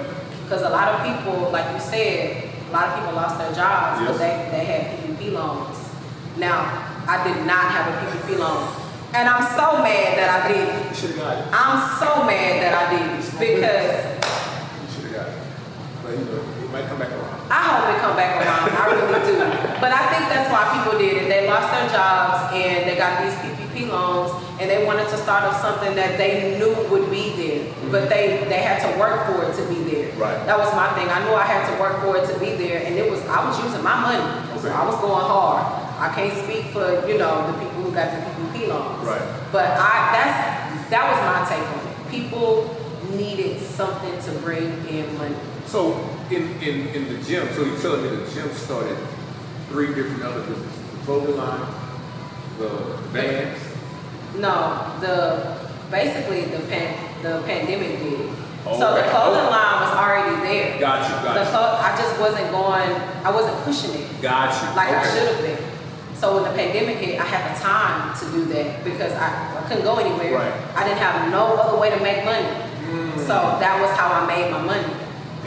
Because 0.45 0.62
a 0.62 0.71
lot 0.71 0.88
of 0.95 1.07
people, 1.07 1.51
like 1.51 1.67
you 1.73 1.81
said, 1.81 2.51
a 2.69 2.73
lot 2.73 2.88
of 2.88 2.95
people 2.99 3.12
lost 3.15 3.38
their 3.38 3.53
jobs 3.53 4.01
because 4.01 4.19
Yes. 4.21 4.51
they, 4.51 4.59
they 4.59 4.65
had 4.65 4.81
PPP 4.99 5.31
loans. 5.33 5.77
Now, 6.37 6.88
I 7.07 7.23
did 7.25 7.47
not 7.47 7.65
have 7.71 7.87
a 7.93 8.07
PPP 8.07 8.38
loan. 8.38 8.69
And 9.15 9.29
I'm 9.29 9.43
so 9.55 9.77
mad 9.85 10.17
that 10.17 10.29
I 10.43 10.49
didn't. 10.49 10.88
You 10.88 10.95
should 10.97 11.11
have 11.11 11.19
got 11.21 11.37
it. 11.37 11.45
I'm 11.53 11.77
so 12.01 12.25
mad 12.25 12.62
that 12.65 12.73
I 12.73 12.85
didn't 12.97 13.21
because 13.38 14.05
You 14.81 14.88
should 14.88 15.12
have 15.12 15.15
got 15.21 15.29
it. 15.29 15.38
But 16.03 16.12
you 16.19 16.25
know, 16.25 16.41
it 16.65 16.73
might 16.73 16.88
come 16.88 16.99
back 16.99 17.11
around. 17.12 17.32
I 17.50 17.61
hope 17.66 17.94
it 17.94 18.00
come 18.00 18.16
back 18.16 18.38
around. 18.38 18.70
I 18.70 18.85
really 18.92 19.20
do. 19.26 19.38
But 19.83 19.90
I 19.90 20.02
think 20.14 20.31
that's 20.31 20.46
why 20.50 20.62
people 20.78 20.98
did 20.98 21.22
it. 21.22 21.26
They 21.28 21.46
lost 21.46 21.72
their 21.74 21.88
jobs 21.90 22.55
and 22.55 22.88
they 22.88 22.96
got 22.96 23.22
these 23.22 23.35
PPP 23.42 23.88
loans 23.90 24.31
and 24.61 24.70
they 24.70 24.87
wanted 24.87 25.09
to 25.11 25.16
start 25.18 25.44
up 25.44 25.59
something 25.61 25.94
that 25.96 26.18
they 26.18 26.59
knew 26.59 26.70
would 26.88 27.11
be 27.11 27.35
there. 27.35 27.66
But 27.90 28.09
they, 28.09 28.46
they 28.46 28.62
had 28.62 28.78
to 28.87 28.98
work 28.98 29.26
for 29.26 29.42
it 29.42 29.57
to 29.59 29.62
be 29.68 29.83
there. 29.90 30.12
Right. 30.14 30.38
That 30.46 30.59
was 30.59 30.70
my 30.74 30.92
thing. 30.94 31.09
I 31.11 31.18
knew 31.26 31.35
I 31.35 31.44
had 31.44 31.66
to 31.66 31.74
work 31.81 32.00
for 32.00 32.16
it 32.16 32.31
to 32.33 32.38
be 32.38 32.55
there 32.55 32.85
and 32.87 32.94
it 32.94 33.11
was 33.11 33.20
I 33.26 33.44
was 33.44 33.59
using 33.64 33.83
my 33.83 33.98
money. 33.98 34.22
So 34.61 34.70
I 34.70 34.87
was 34.87 34.94
going 35.02 35.26
hard. 35.26 35.66
I 35.98 36.14
can't 36.14 36.35
speak 36.46 36.70
for, 36.70 37.07
you 37.07 37.18
know, 37.18 37.50
the 37.50 37.59
people 37.59 37.83
who 37.83 37.90
got 37.92 38.11
the 38.14 38.22
PPP 38.22 38.68
loans. 38.68 39.05
Right. 39.05 39.22
But 39.50 39.76
I 39.78 40.14
that's 40.14 40.90
that 40.90 41.05
was 41.11 41.18
my 41.26 41.42
take 41.48 41.66
on 41.66 41.83
it. 41.90 42.11
People 42.11 42.82
needed 43.11 43.61
something 43.61 44.19
to 44.23 44.31
bring 44.41 44.87
in 44.88 45.17
money. 45.19 45.37
So 45.67 45.95
in, 46.31 46.43
in, 46.62 46.88
in 46.88 47.09
the 47.12 47.23
gym, 47.25 47.49
so 47.55 47.65
you're 47.65 47.79
telling 47.81 48.03
me 48.03 48.09
the 48.25 48.31
gym 48.31 48.51
started 48.53 48.97
three 49.69 49.95
different 49.95 50.23
other 50.23 50.41
businesses: 50.43 50.91
the 50.93 51.05
clothing 51.05 51.37
line, 51.37 51.67
the 52.59 52.99
bands. 53.12 53.61
No, 54.37 54.97
the 55.01 55.59
basically 55.91 56.45
the 56.47 56.61
pan, 56.69 57.23
the 57.23 57.43
pandemic 57.47 57.99
did. 58.01 58.31
Oh, 58.65 58.79
so 58.79 58.95
the 58.95 59.01
Okay. 59.01 59.11
clothing 59.11 59.47
oh. 59.47 59.51
line 59.51 59.81
was 59.83 59.93
already 59.97 60.37
there. 60.47 60.79
Got 60.81 61.03
you, 61.09 61.15
got 61.27 61.35
The 61.35 61.41
you. 61.45 61.51
clo- 61.51 61.79
I 61.83 61.97
just 61.99 62.21
wasn't 62.21 62.51
going. 62.51 62.91
I 63.25 63.31
wasn't 63.31 63.57
pushing 63.65 63.95
it 63.95 64.23
Got 64.23 64.55
you. 64.62 64.77
like 64.77 64.88
I 64.91 65.03
should 65.12 65.29
have 65.35 65.43
been. 65.43 65.59
So 66.15 66.35
when 66.35 66.45
the 66.45 66.57
pandemic 66.57 66.99
hit, 66.99 67.21
I 67.21 67.25
had 67.25 67.51
the 67.51 67.59
time 67.61 68.15
to 68.21 68.25
do 68.31 68.45
that 68.55 68.85
because 68.85 69.12
I, 69.15 69.59
I 69.59 69.67
couldn't 69.69 69.83
go 69.83 69.97
anywhere. 69.97 70.35
Right. 70.38 70.77
I 70.77 70.85
didn't 70.87 70.99
have 71.03 71.31
no 71.33 71.57
other 71.59 71.77
way 71.79 71.91
to 71.91 71.99
make 72.01 72.25
money. 72.25 72.47
So 73.33 73.57
that 73.64 73.81
was 73.81 73.88
how 73.97 74.12
I 74.12 74.29
made 74.29 74.53
my 74.53 74.61
money. 74.61 74.92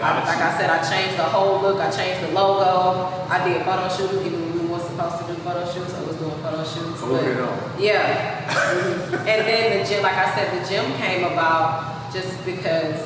I, 0.02 0.18
like 0.26 0.42
I 0.42 0.58
said, 0.58 0.74
I 0.74 0.82
changed 0.82 1.20
the 1.20 1.24
whole 1.24 1.62
look. 1.62 1.78
I 1.78 1.92
changed 1.94 2.26
the 2.26 2.34
logo. 2.34 3.06
I 3.30 3.46
did 3.46 3.62
photo 3.62 3.86
shoots 3.94 4.26
even 4.26 4.42
when 4.42 4.54
we 4.58 4.66
weren't 4.66 4.82
supposed 4.90 5.22
to 5.22 5.26
do 5.30 5.38
photo 5.46 5.62
shoots. 5.70 5.94
I 5.94 6.02
was 6.02 6.18
doing 6.18 6.34
photo 6.42 6.66
shoots. 6.66 7.00
So 7.00 7.14
but- 7.14 7.22
moving 7.22 7.46
yeah. 7.78 9.22
and 9.30 9.40
then 9.46 9.78
the 9.78 9.86
gym, 9.88 10.02
like 10.02 10.18
I 10.18 10.34
said, 10.34 10.50
the 10.50 10.66
gym 10.68 10.98
came 10.98 11.30
about 11.30 12.10
just 12.12 12.34
because 12.44 13.06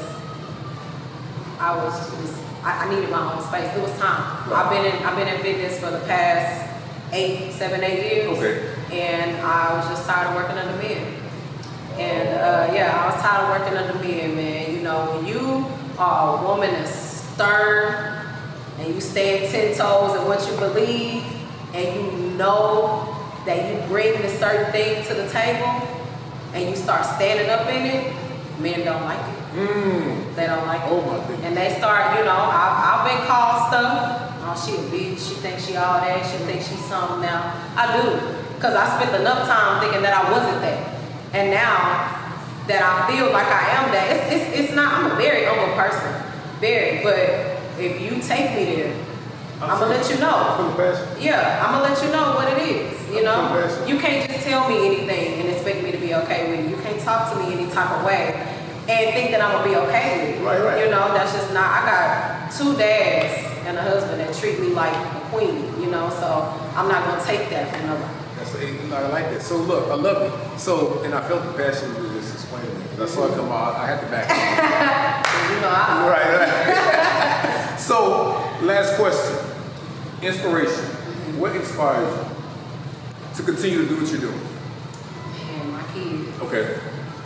I 1.59 1.75
was 1.75 1.99
just, 2.23 2.39
I, 2.63 2.87
I 2.87 2.95
needed 2.95 3.11
my 3.11 3.35
own 3.35 3.43
space. 3.43 3.67
It 3.75 3.83
was 3.83 3.91
time. 3.99 4.47
Right. 4.47 4.63
I've 4.63 4.71
been 4.71 4.85
in, 4.87 4.95
I've 5.03 5.17
been 5.19 5.27
in 5.27 5.41
fitness 5.41 5.77
for 5.77 5.91
the 5.91 5.99
past 6.07 6.71
eight, 7.11 7.51
seven, 7.51 7.83
eight 7.83 7.99
years. 7.99 8.31
Okay. 8.31 8.63
And 8.95 9.45
I 9.45 9.75
was 9.75 9.89
just 9.89 10.07
tired 10.07 10.29
of 10.29 10.35
working 10.35 10.57
under 10.57 10.81
men. 10.81 11.18
And 11.99 12.29
uh, 12.29 12.73
yeah, 12.73 12.95
I 12.95 13.11
was 13.11 13.21
tired 13.21 13.43
of 13.43 13.59
working 13.59 13.77
under 13.77 14.07
men, 14.07 14.35
man. 14.35 14.73
You 14.73 14.81
know, 14.81 15.11
when 15.11 15.27
you 15.27 15.65
are 15.97 16.39
a 16.39 16.47
woman 16.47 16.71
that's 16.71 16.91
stern 16.91 18.25
and 18.79 18.95
you 18.95 19.01
stand 19.01 19.51
ten 19.51 19.75
toes 19.75 20.15
in 20.15 20.25
what 20.25 20.39
you 20.49 20.55
believe 20.57 21.23
and 21.73 21.95
you 21.95 22.31
know 22.37 23.15
that 23.45 23.73
you 23.73 23.87
bring 23.87 24.13
a 24.15 24.29
certain 24.29 24.71
thing 24.71 25.05
to 25.07 25.13
the 25.13 25.27
table 25.29 25.67
and 26.53 26.69
you 26.69 26.75
start 26.75 27.05
standing 27.05 27.49
up 27.49 27.67
in 27.67 27.85
it, 27.85 28.13
men 28.59 28.85
don't 28.85 29.03
like 29.03 29.19
it. 29.19 29.39
Mm. 29.59 30.35
They 30.35 30.45
don't 30.47 30.67
like 30.67 30.81
it. 30.81 30.87
Oh 30.89 31.01
my. 31.01 31.35
And 31.45 31.57
they 31.57 31.75
start, 31.77 32.17
you 32.17 32.23
know, 32.23 32.31
I, 32.31 32.95
I've 32.95 33.03
been 33.09 33.27
called 33.27 33.67
stuff. 33.67 34.35
Oh, 34.41 34.55
she 34.55 34.75
a 34.77 34.83
bitch. 34.89 35.19
She 35.19 35.35
thinks 35.35 35.67
she 35.67 35.75
all 35.75 35.99
that. 35.99 36.25
She 36.25 36.37
thinks 36.45 36.69
she's 36.69 36.83
something 36.85 37.21
now. 37.21 37.53
I 37.75 37.91
do. 37.97 38.55
Because 38.55 38.75
I 38.75 38.87
spent 38.99 39.19
enough 39.19 39.47
time 39.47 39.81
thinking 39.81 40.01
that 40.01 40.13
I 40.13 40.31
wasn't 40.31 40.61
that. 40.61 40.88
And 41.33 41.51
now 41.51 42.17
that 42.67 42.81
I 42.81 43.09
feel 43.09 43.31
like 43.31 43.47
I 43.47 43.69
am 43.77 43.91
that, 43.91 44.15
it's, 44.15 44.33
it's, 44.33 44.59
it's 44.59 44.75
not, 44.75 44.93
I'm 44.93 45.11
a 45.11 45.15
very 45.15 45.45
humble 45.45 45.75
person. 45.75 46.09
Very. 46.59 47.03
But 47.03 47.17
if 47.79 48.01
you 48.01 48.21
take 48.21 48.55
me 48.55 48.75
there, 48.75 48.95
I'm 49.61 49.77
going 49.79 49.91
to 49.91 49.97
let 49.97 50.09
you 50.09 50.19
know. 50.19 50.55
Full 50.57 50.69
of 50.71 50.77
passion. 50.77 51.21
Yeah, 51.21 51.65
I'm 51.65 51.73
gonna 51.73 51.93
let 51.93 52.01
you 52.01 52.11
know 52.11 52.35
what 52.35 52.47
it 52.47 52.63
is. 52.63 52.95
You 53.09 53.23
know, 53.23 53.51
you 53.85 53.99
can't 53.99 54.29
just 54.29 54.45
tell 54.45 54.69
me 54.69 54.85
anything 54.85 55.41
and 55.41 55.49
expect 55.49 55.83
me 55.83 55.91
to 55.91 55.97
be 55.97 56.13
okay 56.15 56.49
with 56.49 56.65
it. 56.65 56.69
You 56.69 56.77
can't 56.81 56.99
talk 57.01 57.33
to 57.33 57.39
me 57.39 57.53
any 57.53 57.69
type 57.69 57.91
of 57.91 58.05
way 58.05 58.33
and 58.87 59.13
think 59.13 59.31
that 59.31 59.41
I'm 59.41 59.51
gonna 59.51 59.69
be 59.69 59.75
okay 59.87 60.31
with 60.31 60.39
it. 60.39 60.45
Right, 60.45 60.63
right. 60.63 60.85
You 60.85 60.91
know, 60.91 61.11
that's 61.13 61.33
just 61.33 61.53
not. 61.53 61.83
I 61.83 61.85
got 61.85 62.51
two 62.55 62.77
dads 62.77 63.45
and 63.67 63.77
a 63.77 63.81
husband 63.81 64.21
that 64.21 64.33
treat 64.35 64.59
me 64.59 64.67
like 64.67 64.93
a 64.93 65.19
queen. 65.29 65.81
You 65.81 65.91
know, 65.91 66.09
so 66.09 66.55
I'm 66.75 66.87
not 66.87 67.03
gonna 67.05 67.23
take 67.25 67.49
that 67.49 67.75
from 67.75 67.87
nobody. 67.87 68.18
I 68.61 69.07
like 69.07 69.29
that. 69.31 69.41
So 69.41 69.55
look, 69.57 69.89
I 69.89 69.95
love 69.95 70.21
it. 70.23 70.59
So 70.59 71.01
and 71.03 71.13
I 71.13 71.21
felt 71.27 71.43
the 71.45 71.53
passion 71.53 71.95
you 71.95 72.03
were 72.09 72.13
just 72.19 72.33
explaining 72.33 72.69
it. 72.81 72.97
'Cause 72.97 73.11
I 73.11 73.15
saw 73.15 73.25
it 73.31 73.35
come 73.35 73.49
out. 73.51 73.75
I 73.75 73.85
had 73.87 74.01
to 74.01 74.07
back. 74.07 74.27
it. 74.29 75.25
You 75.49 75.61
know, 75.61 75.69
right, 75.69 76.37
right. 76.37 77.79
so 77.79 78.37
last 78.61 78.95
question. 78.95 79.35
Inspiration. 80.21 80.85
What 81.39 81.55
inspires 81.55 82.13
you 82.17 83.35
to 83.35 83.43
continue 83.43 83.79
to 83.83 83.87
do 83.87 83.95
what 84.01 84.11
you're 84.11 84.21
doing? 84.21 84.39
man, 84.39 85.71
my 85.71 85.83
kids. 85.93 86.41
Okay. 86.41 86.77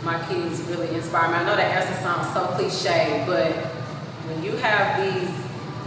my 0.02 0.18
kids 0.26 0.60
really 0.62 0.88
inspire 0.94 1.28
me. 1.30 1.34
I 1.34 1.44
know 1.44 1.56
that 1.56 1.70
answer 1.84 1.94
sounds 2.02 2.32
so 2.32 2.46
cliche, 2.56 3.24
but 3.26 3.52
when 4.28 4.42
you 4.42 4.52
have 4.56 5.00
these 5.02 5.30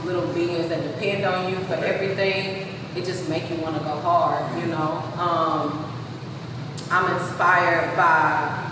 little 0.06 0.28
beings 0.34 0.70
that 0.70 0.84
depend 0.84 1.26
on 1.26 1.50
you 1.52 1.58
for 1.66 1.74
everything, 1.76 2.77
it 2.98 3.06
just 3.06 3.30
make 3.30 3.50
you 3.50 3.58
want 3.58 3.78
to 3.78 3.84
go 3.84 4.00
hard, 4.00 4.60
you 4.60 4.68
know. 4.68 5.04
Um, 5.18 5.94
I'm 6.90 7.14
inspired 7.20 7.96
by 7.96 8.72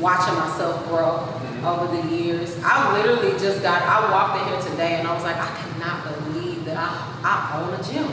watching 0.00 0.34
myself 0.34 0.86
grow 0.88 1.34
over 1.68 1.94
the 1.94 2.14
years. 2.14 2.56
I 2.64 2.96
literally 2.96 3.32
just 3.32 3.62
got, 3.62 3.82
I 3.82 4.10
walked 4.10 4.40
in 4.40 4.48
here 4.48 4.70
today 4.70 4.94
and 4.98 5.06
I 5.06 5.14
was 5.14 5.22
like, 5.22 5.36
I 5.36 5.54
cannot 5.56 6.32
believe 6.32 6.64
that 6.64 6.76
I, 6.78 7.20
I 7.24 7.60
own 7.60 7.74
a 7.74 7.82
gym. 7.82 8.10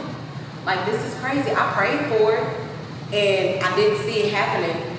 Like, 0.66 0.86
this 0.86 1.02
is 1.06 1.18
crazy. 1.22 1.52
I 1.52 1.72
prayed 1.74 2.00
for 2.18 2.36
it 2.36 3.14
and 3.14 3.64
I 3.64 3.76
didn't 3.76 4.00
see 4.00 4.24
it 4.24 4.34
happening, 4.34 4.98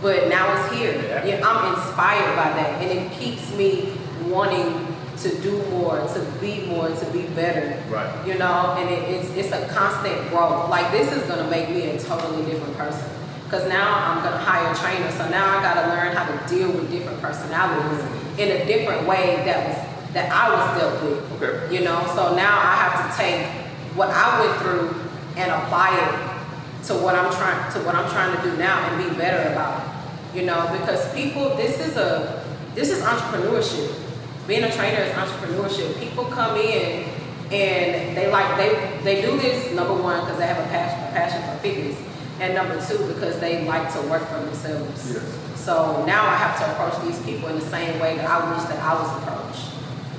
but 0.00 0.28
now 0.28 0.52
it's 0.56 0.74
here. 0.74 0.94
Yeah. 0.94 1.24
Yeah, 1.24 1.46
I'm 1.46 1.74
inspired 1.74 2.34
by 2.34 2.50
that 2.50 2.82
and 2.82 2.90
it 2.90 3.12
keeps 3.18 3.54
me 3.54 3.92
wanting 4.24 4.91
to 5.22 5.42
do 5.42 5.62
more, 5.70 5.96
to 5.96 6.36
be 6.40 6.66
more, 6.66 6.88
to 6.88 7.06
be 7.12 7.22
better. 7.34 7.80
Right. 7.88 8.26
You 8.26 8.38
know, 8.38 8.74
and 8.78 8.90
it, 8.90 9.08
it's 9.08 9.30
it's 9.30 9.52
a 9.52 9.68
constant 9.68 10.28
growth. 10.30 10.68
Like 10.68 10.90
this 10.90 11.12
is 11.12 11.22
gonna 11.28 11.48
make 11.50 11.70
me 11.70 11.90
a 11.90 11.98
totally 11.98 12.44
different 12.50 12.76
person. 12.76 13.08
Cause 13.48 13.68
now 13.68 13.92
I'm 13.92 14.24
gonna 14.24 14.38
hire 14.38 14.72
a 14.72 14.74
trainer, 14.74 15.10
so 15.12 15.28
now 15.28 15.58
I 15.58 15.62
gotta 15.62 15.88
learn 15.88 16.16
how 16.16 16.24
to 16.24 16.54
deal 16.54 16.72
with 16.72 16.90
different 16.90 17.20
personalities 17.20 18.02
in 18.38 18.48
a 18.48 18.64
different 18.66 19.06
way 19.06 19.42
that 19.44 19.68
was 19.68 20.12
that 20.14 20.30
I 20.32 20.54
was 20.54 20.80
dealt 20.80 21.02
with. 21.04 21.42
Okay. 21.42 21.74
You 21.74 21.84
know, 21.84 22.02
so 22.14 22.34
now 22.34 22.58
I 22.58 22.74
have 22.76 23.10
to 23.10 23.16
take 23.16 23.46
what 23.94 24.08
I 24.10 24.40
went 24.40 24.58
through 24.60 25.02
and 25.36 25.50
apply 25.50 25.96
it 25.98 26.86
to 26.86 26.94
what 26.94 27.14
I'm 27.14 27.32
trying 27.32 27.72
to 27.72 27.78
what 27.80 27.94
I'm 27.94 28.10
trying 28.10 28.36
to 28.36 28.42
do 28.42 28.56
now 28.56 28.88
and 28.88 29.10
be 29.10 29.16
better 29.16 29.52
about 29.52 29.82
it. 29.82 30.36
You 30.36 30.46
know, 30.46 30.68
because 30.78 31.12
people, 31.14 31.54
this 31.56 31.78
is 31.78 31.96
a 31.96 32.42
this 32.74 32.90
is 32.90 33.02
entrepreneurship. 33.02 34.01
Being 34.46 34.64
a 34.64 34.72
trainer 34.72 35.02
is 35.02 35.12
entrepreneurship. 35.12 35.98
People 36.00 36.24
come 36.24 36.56
in 36.56 37.08
and 37.52 38.16
they 38.16 38.30
like 38.30 38.56
they 38.56 39.00
they 39.04 39.22
do 39.22 39.38
this 39.38 39.72
number 39.74 39.94
one 39.94 40.20
because 40.20 40.38
they 40.38 40.46
have 40.46 40.58
a 40.58 40.68
passion 40.68 40.98
a 41.04 41.12
passion 41.12 41.42
for 41.42 41.62
fitness, 41.62 41.96
and 42.40 42.54
number 42.54 42.74
two 42.84 42.98
because 43.12 43.38
they 43.38 43.64
like 43.66 43.92
to 43.92 44.00
work 44.08 44.26
for 44.28 44.40
themselves. 44.40 45.14
Yes. 45.14 45.42
So 45.56 46.04
now 46.06 46.26
I 46.26 46.34
have 46.34 46.58
to 46.58 46.72
approach 46.72 47.04
these 47.06 47.22
people 47.24 47.48
in 47.50 47.56
the 47.56 47.66
same 47.66 48.00
way 48.00 48.16
that 48.16 48.26
I 48.28 48.52
wish 48.52 48.64
that 48.64 48.80
I 48.82 48.94
was 48.94 49.22
approached. 49.22 49.70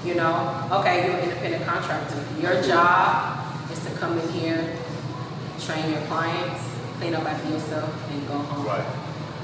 You 0.06 0.16
know, 0.16 0.70
okay, 0.72 1.06
you're 1.06 1.18
an 1.18 1.24
independent 1.24 1.66
contractor. 1.66 2.24
Your 2.40 2.62
job 2.62 3.72
is 3.72 3.80
to 3.86 3.92
come 3.98 4.18
in 4.20 4.30
here, 4.30 4.78
train 5.60 5.92
your 5.92 6.02
clients, 6.08 6.64
clean 6.98 7.14
up 7.14 7.26
after 7.26 7.50
yourself, 7.50 8.12
and 8.12 8.28
go 8.28 8.38
home. 8.38 8.66
Right. 8.66 8.86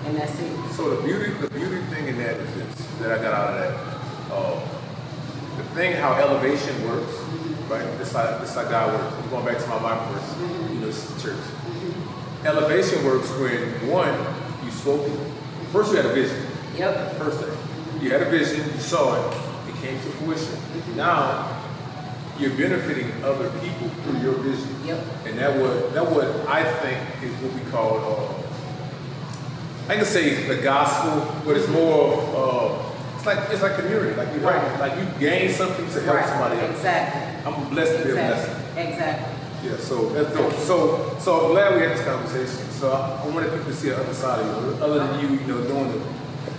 And 0.05 0.15
that's 0.15 0.39
it. 0.39 0.71
So 0.71 0.95
the 0.95 1.03
beauty, 1.03 1.31
the 1.31 1.49
beauty 1.49 1.81
thing 1.87 2.07
in 2.07 2.17
that 2.19 2.37
is 2.37 2.53
this 2.55 2.87
that 2.99 3.19
I 3.19 3.21
got 3.21 3.33
out 3.33 3.53
of 3.53 3.59
that. 3.59 3.98
Thing 5.79 5.93
how 5.93 6.11
elevation 6.15 6.75
works, 6.89 7.13
right? 7.69 7.85
This 7.97 8.11
how 8.11 8.37
this 8.39 8.53
how 8.53 8.63
God 8.63 8.99
works. 8.99 9.15
I'm 9.15 9.29
going 9.29 9.45
back 9.45 9.59
to 9.59 9.67
my 9.69 9.79
Bible 9.79 10.13
verse. 10.13 10.37
You 10.73 10.79
know, 10.81 10.87
this 10.87 10.97
is 10.97 11.15
the 11.15 11.21
church. 11.21 11.39
Elevation 12.43 13.05
works 13.05 13.29
when 13.39 13.61
one 13.89 14.13
you 14.65 14.71
spoke. 14.71 15.09
First, 15.71 15.91
you 15.91 15.95
had 15.95 16.07
a 16.07 16.13
vision. 16.13 16.45
Yep. 16.75 17.13
First 17.13 17.39
thing, 17.39 18.03
you 18.03 18.11
had 18.11 18.21
a 18.23 18.29
vision, 18.29 18.69
you 18.73 18.79
saw 18.81 19.15
it, 19.15 19.37
it 19.69 19.75
came 19.75 19.95
to 19.95 20.09
fruition. 20.17 20.59
Now 20.97 21.63
you're 22.37 22.57
benefiting 22.57 23.13
other 23.23 23.49
people 23.61 23.87
through 24.03 24.19
your 24.19 24.33
vision. 24.33 24.85
Yep. 24.85 24.99
And 25.27 25.39
that 25.39 25.61
what 25.61 25.93
that 25.93 26.11
what 26.11 26.27
I 26.49 26.69
think 26.81 27.23
is 27.23 27.31
what 27.41 27.53
we 27.53 27.71
call 27.71 27.99
uh, 27.99 28.33
I 29.87 29.95
can 29.95 30.03
say 30.03 30.45
the 30.45 30.61
gospel, 30.61 31.41
but 31.45 31.55
it's 31.55 31.69
more 31.69 32.11
of 32.11 32.35
uh, 32.35 32.88
it's 33.19 33.25
like 33.25 33.51
it's 33.51 33.61
like 33.61 33.75
community, 33.75 34.15
like 34.15 34.33
you 34.33 34.39
Right. 34.39 34.79
like 34.79 34.95
you 34.97 35.05
gain 35.19 35.51
something 35.51 35.85
to 35.91 36.01
help 36.01 36.23
somebody 36.25 36.61
else. 36.61 36.77
Exactly. 36.77 37.51
I'm 37.51 37.69
blessed 37.69 37.97
to 37.97 38.03
be 38.05 38.11
a 38.11 38.13
blessing. 38.13 38.55
Exactly. 38.77 38.93
Exactly. 38.93 39.69
Yeah, 39.69 39.77
so 39.77 40.09
that's 40.09 40.33
dope. 40.33 40.53
So 40.53 41.17
so 41.19 41.45
I'm 41.47 41.51
glad 41.51 41.75
we 41.75 41.81
had 41.81 41.97
this 41.97 42.05
conversation. 42.05 42.71
So 42.71 42.93
I, 42.93 43.21
I 43.21 43.27
wanted 43.27 43.51
people 43.51 43.65
to 43.65 43.73
see 43.73 43.89
the 43.89 43.99
other 43.99 44.13
side 44.13 44.39
of 44.39 44.47
you, 44.47 44.83
other 44.83 44.99
than 44.99 45.19
you, 45.19 45.35
you 45.35 45.47
know, 45.47 45.61
doing 45.67 45.91
the 45.91 45.99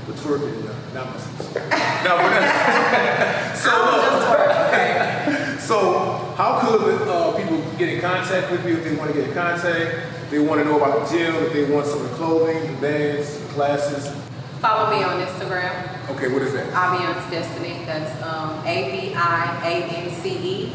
the 0.06 0.12
twerking 0.20 0.52
and 0.52 0.64
the 0.64 0.74
not 0.92 1.06
my 1.06 1.16
No, 2.04 2.16
but 2.20 3.56
so 3.56 3.70
I'm 3.72 3.88
uh, 3.88 4.10
just 4.10 4.28
work. 4.28 4.50
Okay. 4.68 5.56
so, 5.70 6.34
how 6.36 6.60
could 6.60 7.08
uh, 7.08 7.32
people 7.38 7.56
get 7.78 7.88
in 7.88 8.00
contact 8.02 8.50
with 8.52 8.66
you 8.66 8.76
if 8.76 8.84
they 8.84 8.96
want 8.96 9.10
to 9.10 9.16
get 9.18 9.28
in 9.28 9.34
contact? 9.34 10.30
They 10.30 10.38
want 10.38 10.60
to 10.60 10.64
know 10.68 10.76
about 10.76 11.08
the 11.08 11.16
gym, 11.16 11.34
if 11.36 11.52
they 11.54 11.64
want 11.64 11.86
some 11.86 12.02
of 12.02 12.10
the 12.10 12.16
clothing, 12.16 12.74
the 12.74 12.80
bands, 12.82 13.38
the 13.38 13.46
classes. 13.54 14.29
Follow 14.60 14.90
me 14.94 15.02
on 15.02 15.24
Instagram. 15.24 15.72
Okay, 16.10 16.28
what 16.28 16.42
is 16.42 16.52
that? 16.52 16.68
Abiance 16.72 17.30
Destiny. 17.30 17.80
That's 17.86 18.12
um, 18.22 18.60
A 18.66 18.90
B 18.92 19.14
I 19.16 19.56
A 19.64 19.72
N 20.04 20.10
C 20.10 20.28
E 20.36 20.72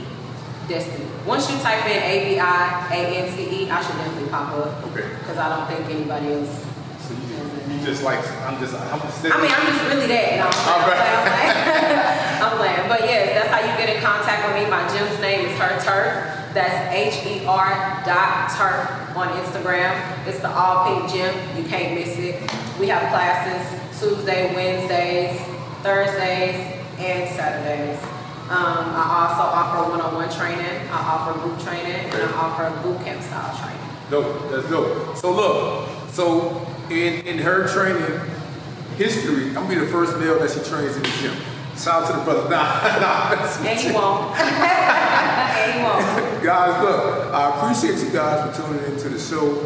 Destiny. 0.68 1.06
Once 1.26 1.52
you 1.52 1.58
type 1.60 1.86
in 1.86 2.02
A 2.02 2.34
B 2.34 2.40
I 2.40 2.88
A 2.90 3.00
N 3.22 3.30
C 3.30 3.44
E, 3.66 3.70
I 3.70 3.82
should 3.86 3.96
definitely 3.98 4.30
pop 4.30 4.50
up 4.54 4.84
Okay. 4.90 5.08
because 5.20 5.38
I 5.38 5.50
don't 5.56 5.68
think 5.70 5.86
anybody 5.94 6.34
else. 6.34 6.66
So 7.06 7.14
you, 7.14 7.78
you 7.78 7.86
just 7.86 8.02
like 8.02 8.18
I'm 8.50 8.58
just 8.60 8.74
I'm 8.74 9.00
just 9.02 9.22
I 9.26 9.38
mean, 9.42 9.52
I'm 9.54 9.66
just 9.70 9.82
really 9.86 10.08
that. 10.08 10.42
No, 10.42 10.50
I'm 10.50 10.82
playing, 10.90 11.14
I'm 11.14 11.26
playing, 11.30 12.42
I'm 12.42 12.58
playing. 12.58 12.90
But 12.90 13.00
yes, 13.06 13.38
that's 13.38 13.52
how 13.54 13.62
you 13.62 13.78
get 13.78 13.96
in 13.96 14.02
contact 14.02 14.50
with 14.50 14.58
me. 14.58 14.66
My 14.66 14.82
gym's 14.90 15.22
name 15.22 15.46
is 15.46 15.54
Her 15.62 15.78
Turf. 15.86 16.32
That's 16.58 16.90
H 16.90 17.22
E 17.28 17.46
R 17.46 18.02
dot 18.02 18.50
turf 18.58 18.90
on 19.16 19.28
Instagram. 19.38 19.94
It's 20.26 20.40
the 20.40 20.50
all 20.50 20.90
pink 20.90 21.12
gym. 21.14 21.36
You 21.56 21.70
can't 21.70 21.94
miss 21.94 22.18
it. 22.18 22.42
We 22.80 22.88
have 22.90 23.10
classes 23.10 24.00
Tuesday, 24.00 24.54
Wednesdays, 24.54 25.40
Thursdays, 25.82 26.84
and 27.00 27.30
Saturdays. 27.36 28.02
Um, 28.50 28.92
I 28.94 29.28
also 29.32 29.44
offer 29.44 29.90
one-on-one 29.90 30.30
training. 30.30 30.90
I 30.92 30.98
offer 30.98 31.40
group 31.40 31.58
training, 31.62 32.12
and 32.12 32.14
I 32.16 32.32
offer 32.34 32.70
boot 32.84 33.00
camp 33.06 33.22
style 33.24 33.58
training. 33.58 33.82
dope. 34.12 34.52
That's 34.52 34.70
dope. 34.70 35.16
So 35.18 35.32
look, 35.32 35.90
so 36.12 36.68
in 36.90 37.26
in 37.26 37.38
her 37.40 37.68
training 37.68 38.20
history, 38.98 39.48
I'm 39.48 39.54
gonna 39.66 39.70
be 39.70 39.76
the 39.76 39.88
first 39.88 40.18
male 40.20 40.38
that 40.40 40.52
she 40.52 40.60
trains 40.70 40.96
in 40.98 41.04
the 41.04 41.10
gym. 41.22 41.36
Shout 41.78 42.04
out 42.04 42.12
to 42.12 42.18
the 42.20 42.24
brother. 42.24 42.50
Nah, 42.50 43.00
nah. 43.00 43.32
And 43.68 43.80
he 43.80 43.92
won't. 43.92 44.38
and 44.40 45.74
he 45.74 45.84
won't. 45.84 46.44
guys, 46.44 46.84
look, 46.84 47.34
I 47.34 47.58
appreciate 47.58 48.00
you 48.06 48.12
guys 48.14 48.56
for 48.56 48.64
tuning 48.68 48.84
into 48.94 49.10
the 49.10 49.20
show. 49.20 49.64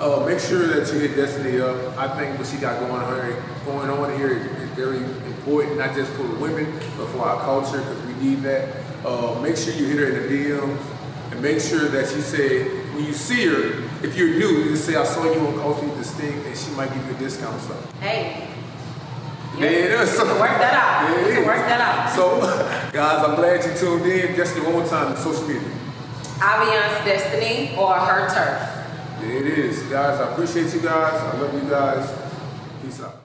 Uh, 0.00 0.24
make 0.24 0.40
sure 0.40 0.66
that 0.66 0.90
you 0.90 0.98
hit 0.98 1.14
Destiny 1.14 1.60
up. 1.60 1.76
I 1.98 2.08
think 2.18 2.38
what 2.38 2.48
she 2.48 2.56
got 2.56 2.80
going 2.80 2.90
on 2.90 3.22
here, 3.22 3.44
going 3.66 3.90
on 3.90 4.16
here 4.16 4.30
is, 4.30 4.46
is 4.46 4.70
very 4.70 4.96
important, 4.96 5.76
not 5.76 5.94
just 5.94 6.10
for 6.12 6.22
the 6.22 6.36
women, 6.36 6.72
but 6.96 7.06
for 7.08 7.18
our 7.18 7.38
culture, 7.44 7.76
because 7.80 8.02
we 8.06 8.14
need 8.14 8.40
that. 8.40 8.76
Uh, 9.04 9.38
make 9.42 9.58
sure 9.58 9.74
you 9.74 9.84
hit 9.88 9.98
her 9.98 10.06
in 10.06 10.22
the 10.22 10.48
DMs, 10.48 10.80
and 11.32 11.42
make 11.42 11.60
sure 11.60 11.88
that 11.88 12.14
you 12.16 12.22
say, 12.22 12.64
when 12.94 13.04
you 13.04 13.12
see 13.12 13.44
her, 13.44 13.84
if 14.02 14.16
you're 14.16 14.30
new, 14.30 14.64
you 14.64 14.70
just 14.70 14.86
say, 14.86 14.96
I 14.96 15.04
saw 15.04 15.22
you 15.30 15.38
on 15.38 15.54
Culture 15.56 15.94
Distinct, 15.96 16.46
and 16.46 16.56
she 16.56 16.70
might 16.70 16.90
give 16.94 17.06
you 17.06 17.14
a 17.16 17.18
discount 17.18 17.54
or 17.56 17.60
something. 17.60 18.00
Hey. 18.00 18.48
Yeah, 19.58 19.66
it 19.66 19.90
is. 20.00 20.12
You 20.14 20.24
can 20.24 20.40
work 20.40 20.56
that 20.64 20.72
out. 20.72 21.10
Yeah, 21.10 21.20
it 21.20 21.28
you 21.28 21.34
can 21.34 21.44
work 21.44 21.68
that 21.68 21.80
out. 21.82 22.10
So, 22.16 22.40
guys, 22.94 23.22
I'm 23.22 23.36
glad 23.36 23.62
you 23.66 23.76
tuned 23.76 24.06
in. 24.06 24.34
Destiny, 24.34 24.64
one 24.64 24.76
more 24.80 24.86
time, 24.86 25.14
social 25.18 25.46
media. 25.46 25.68
Abiance 26.40 27.04
Destiny 27.04 27.76
or 27.76 27.92
Her 27.92 28.26
Turf. 28.32 28.69
It 29.22 29.46
is. 29.46 29.82
Guys, 29.84 30.18
I 30.20 30.32
appreciate 30.32 30.72
you 30.72 30.80
guys. 30.80 31.20
I 31.20 31.38
love 31.38 31.54
you 31.54 31.68
guys. 31.68 32.10
Peace 32.82 33.02
out. 33.02 33.16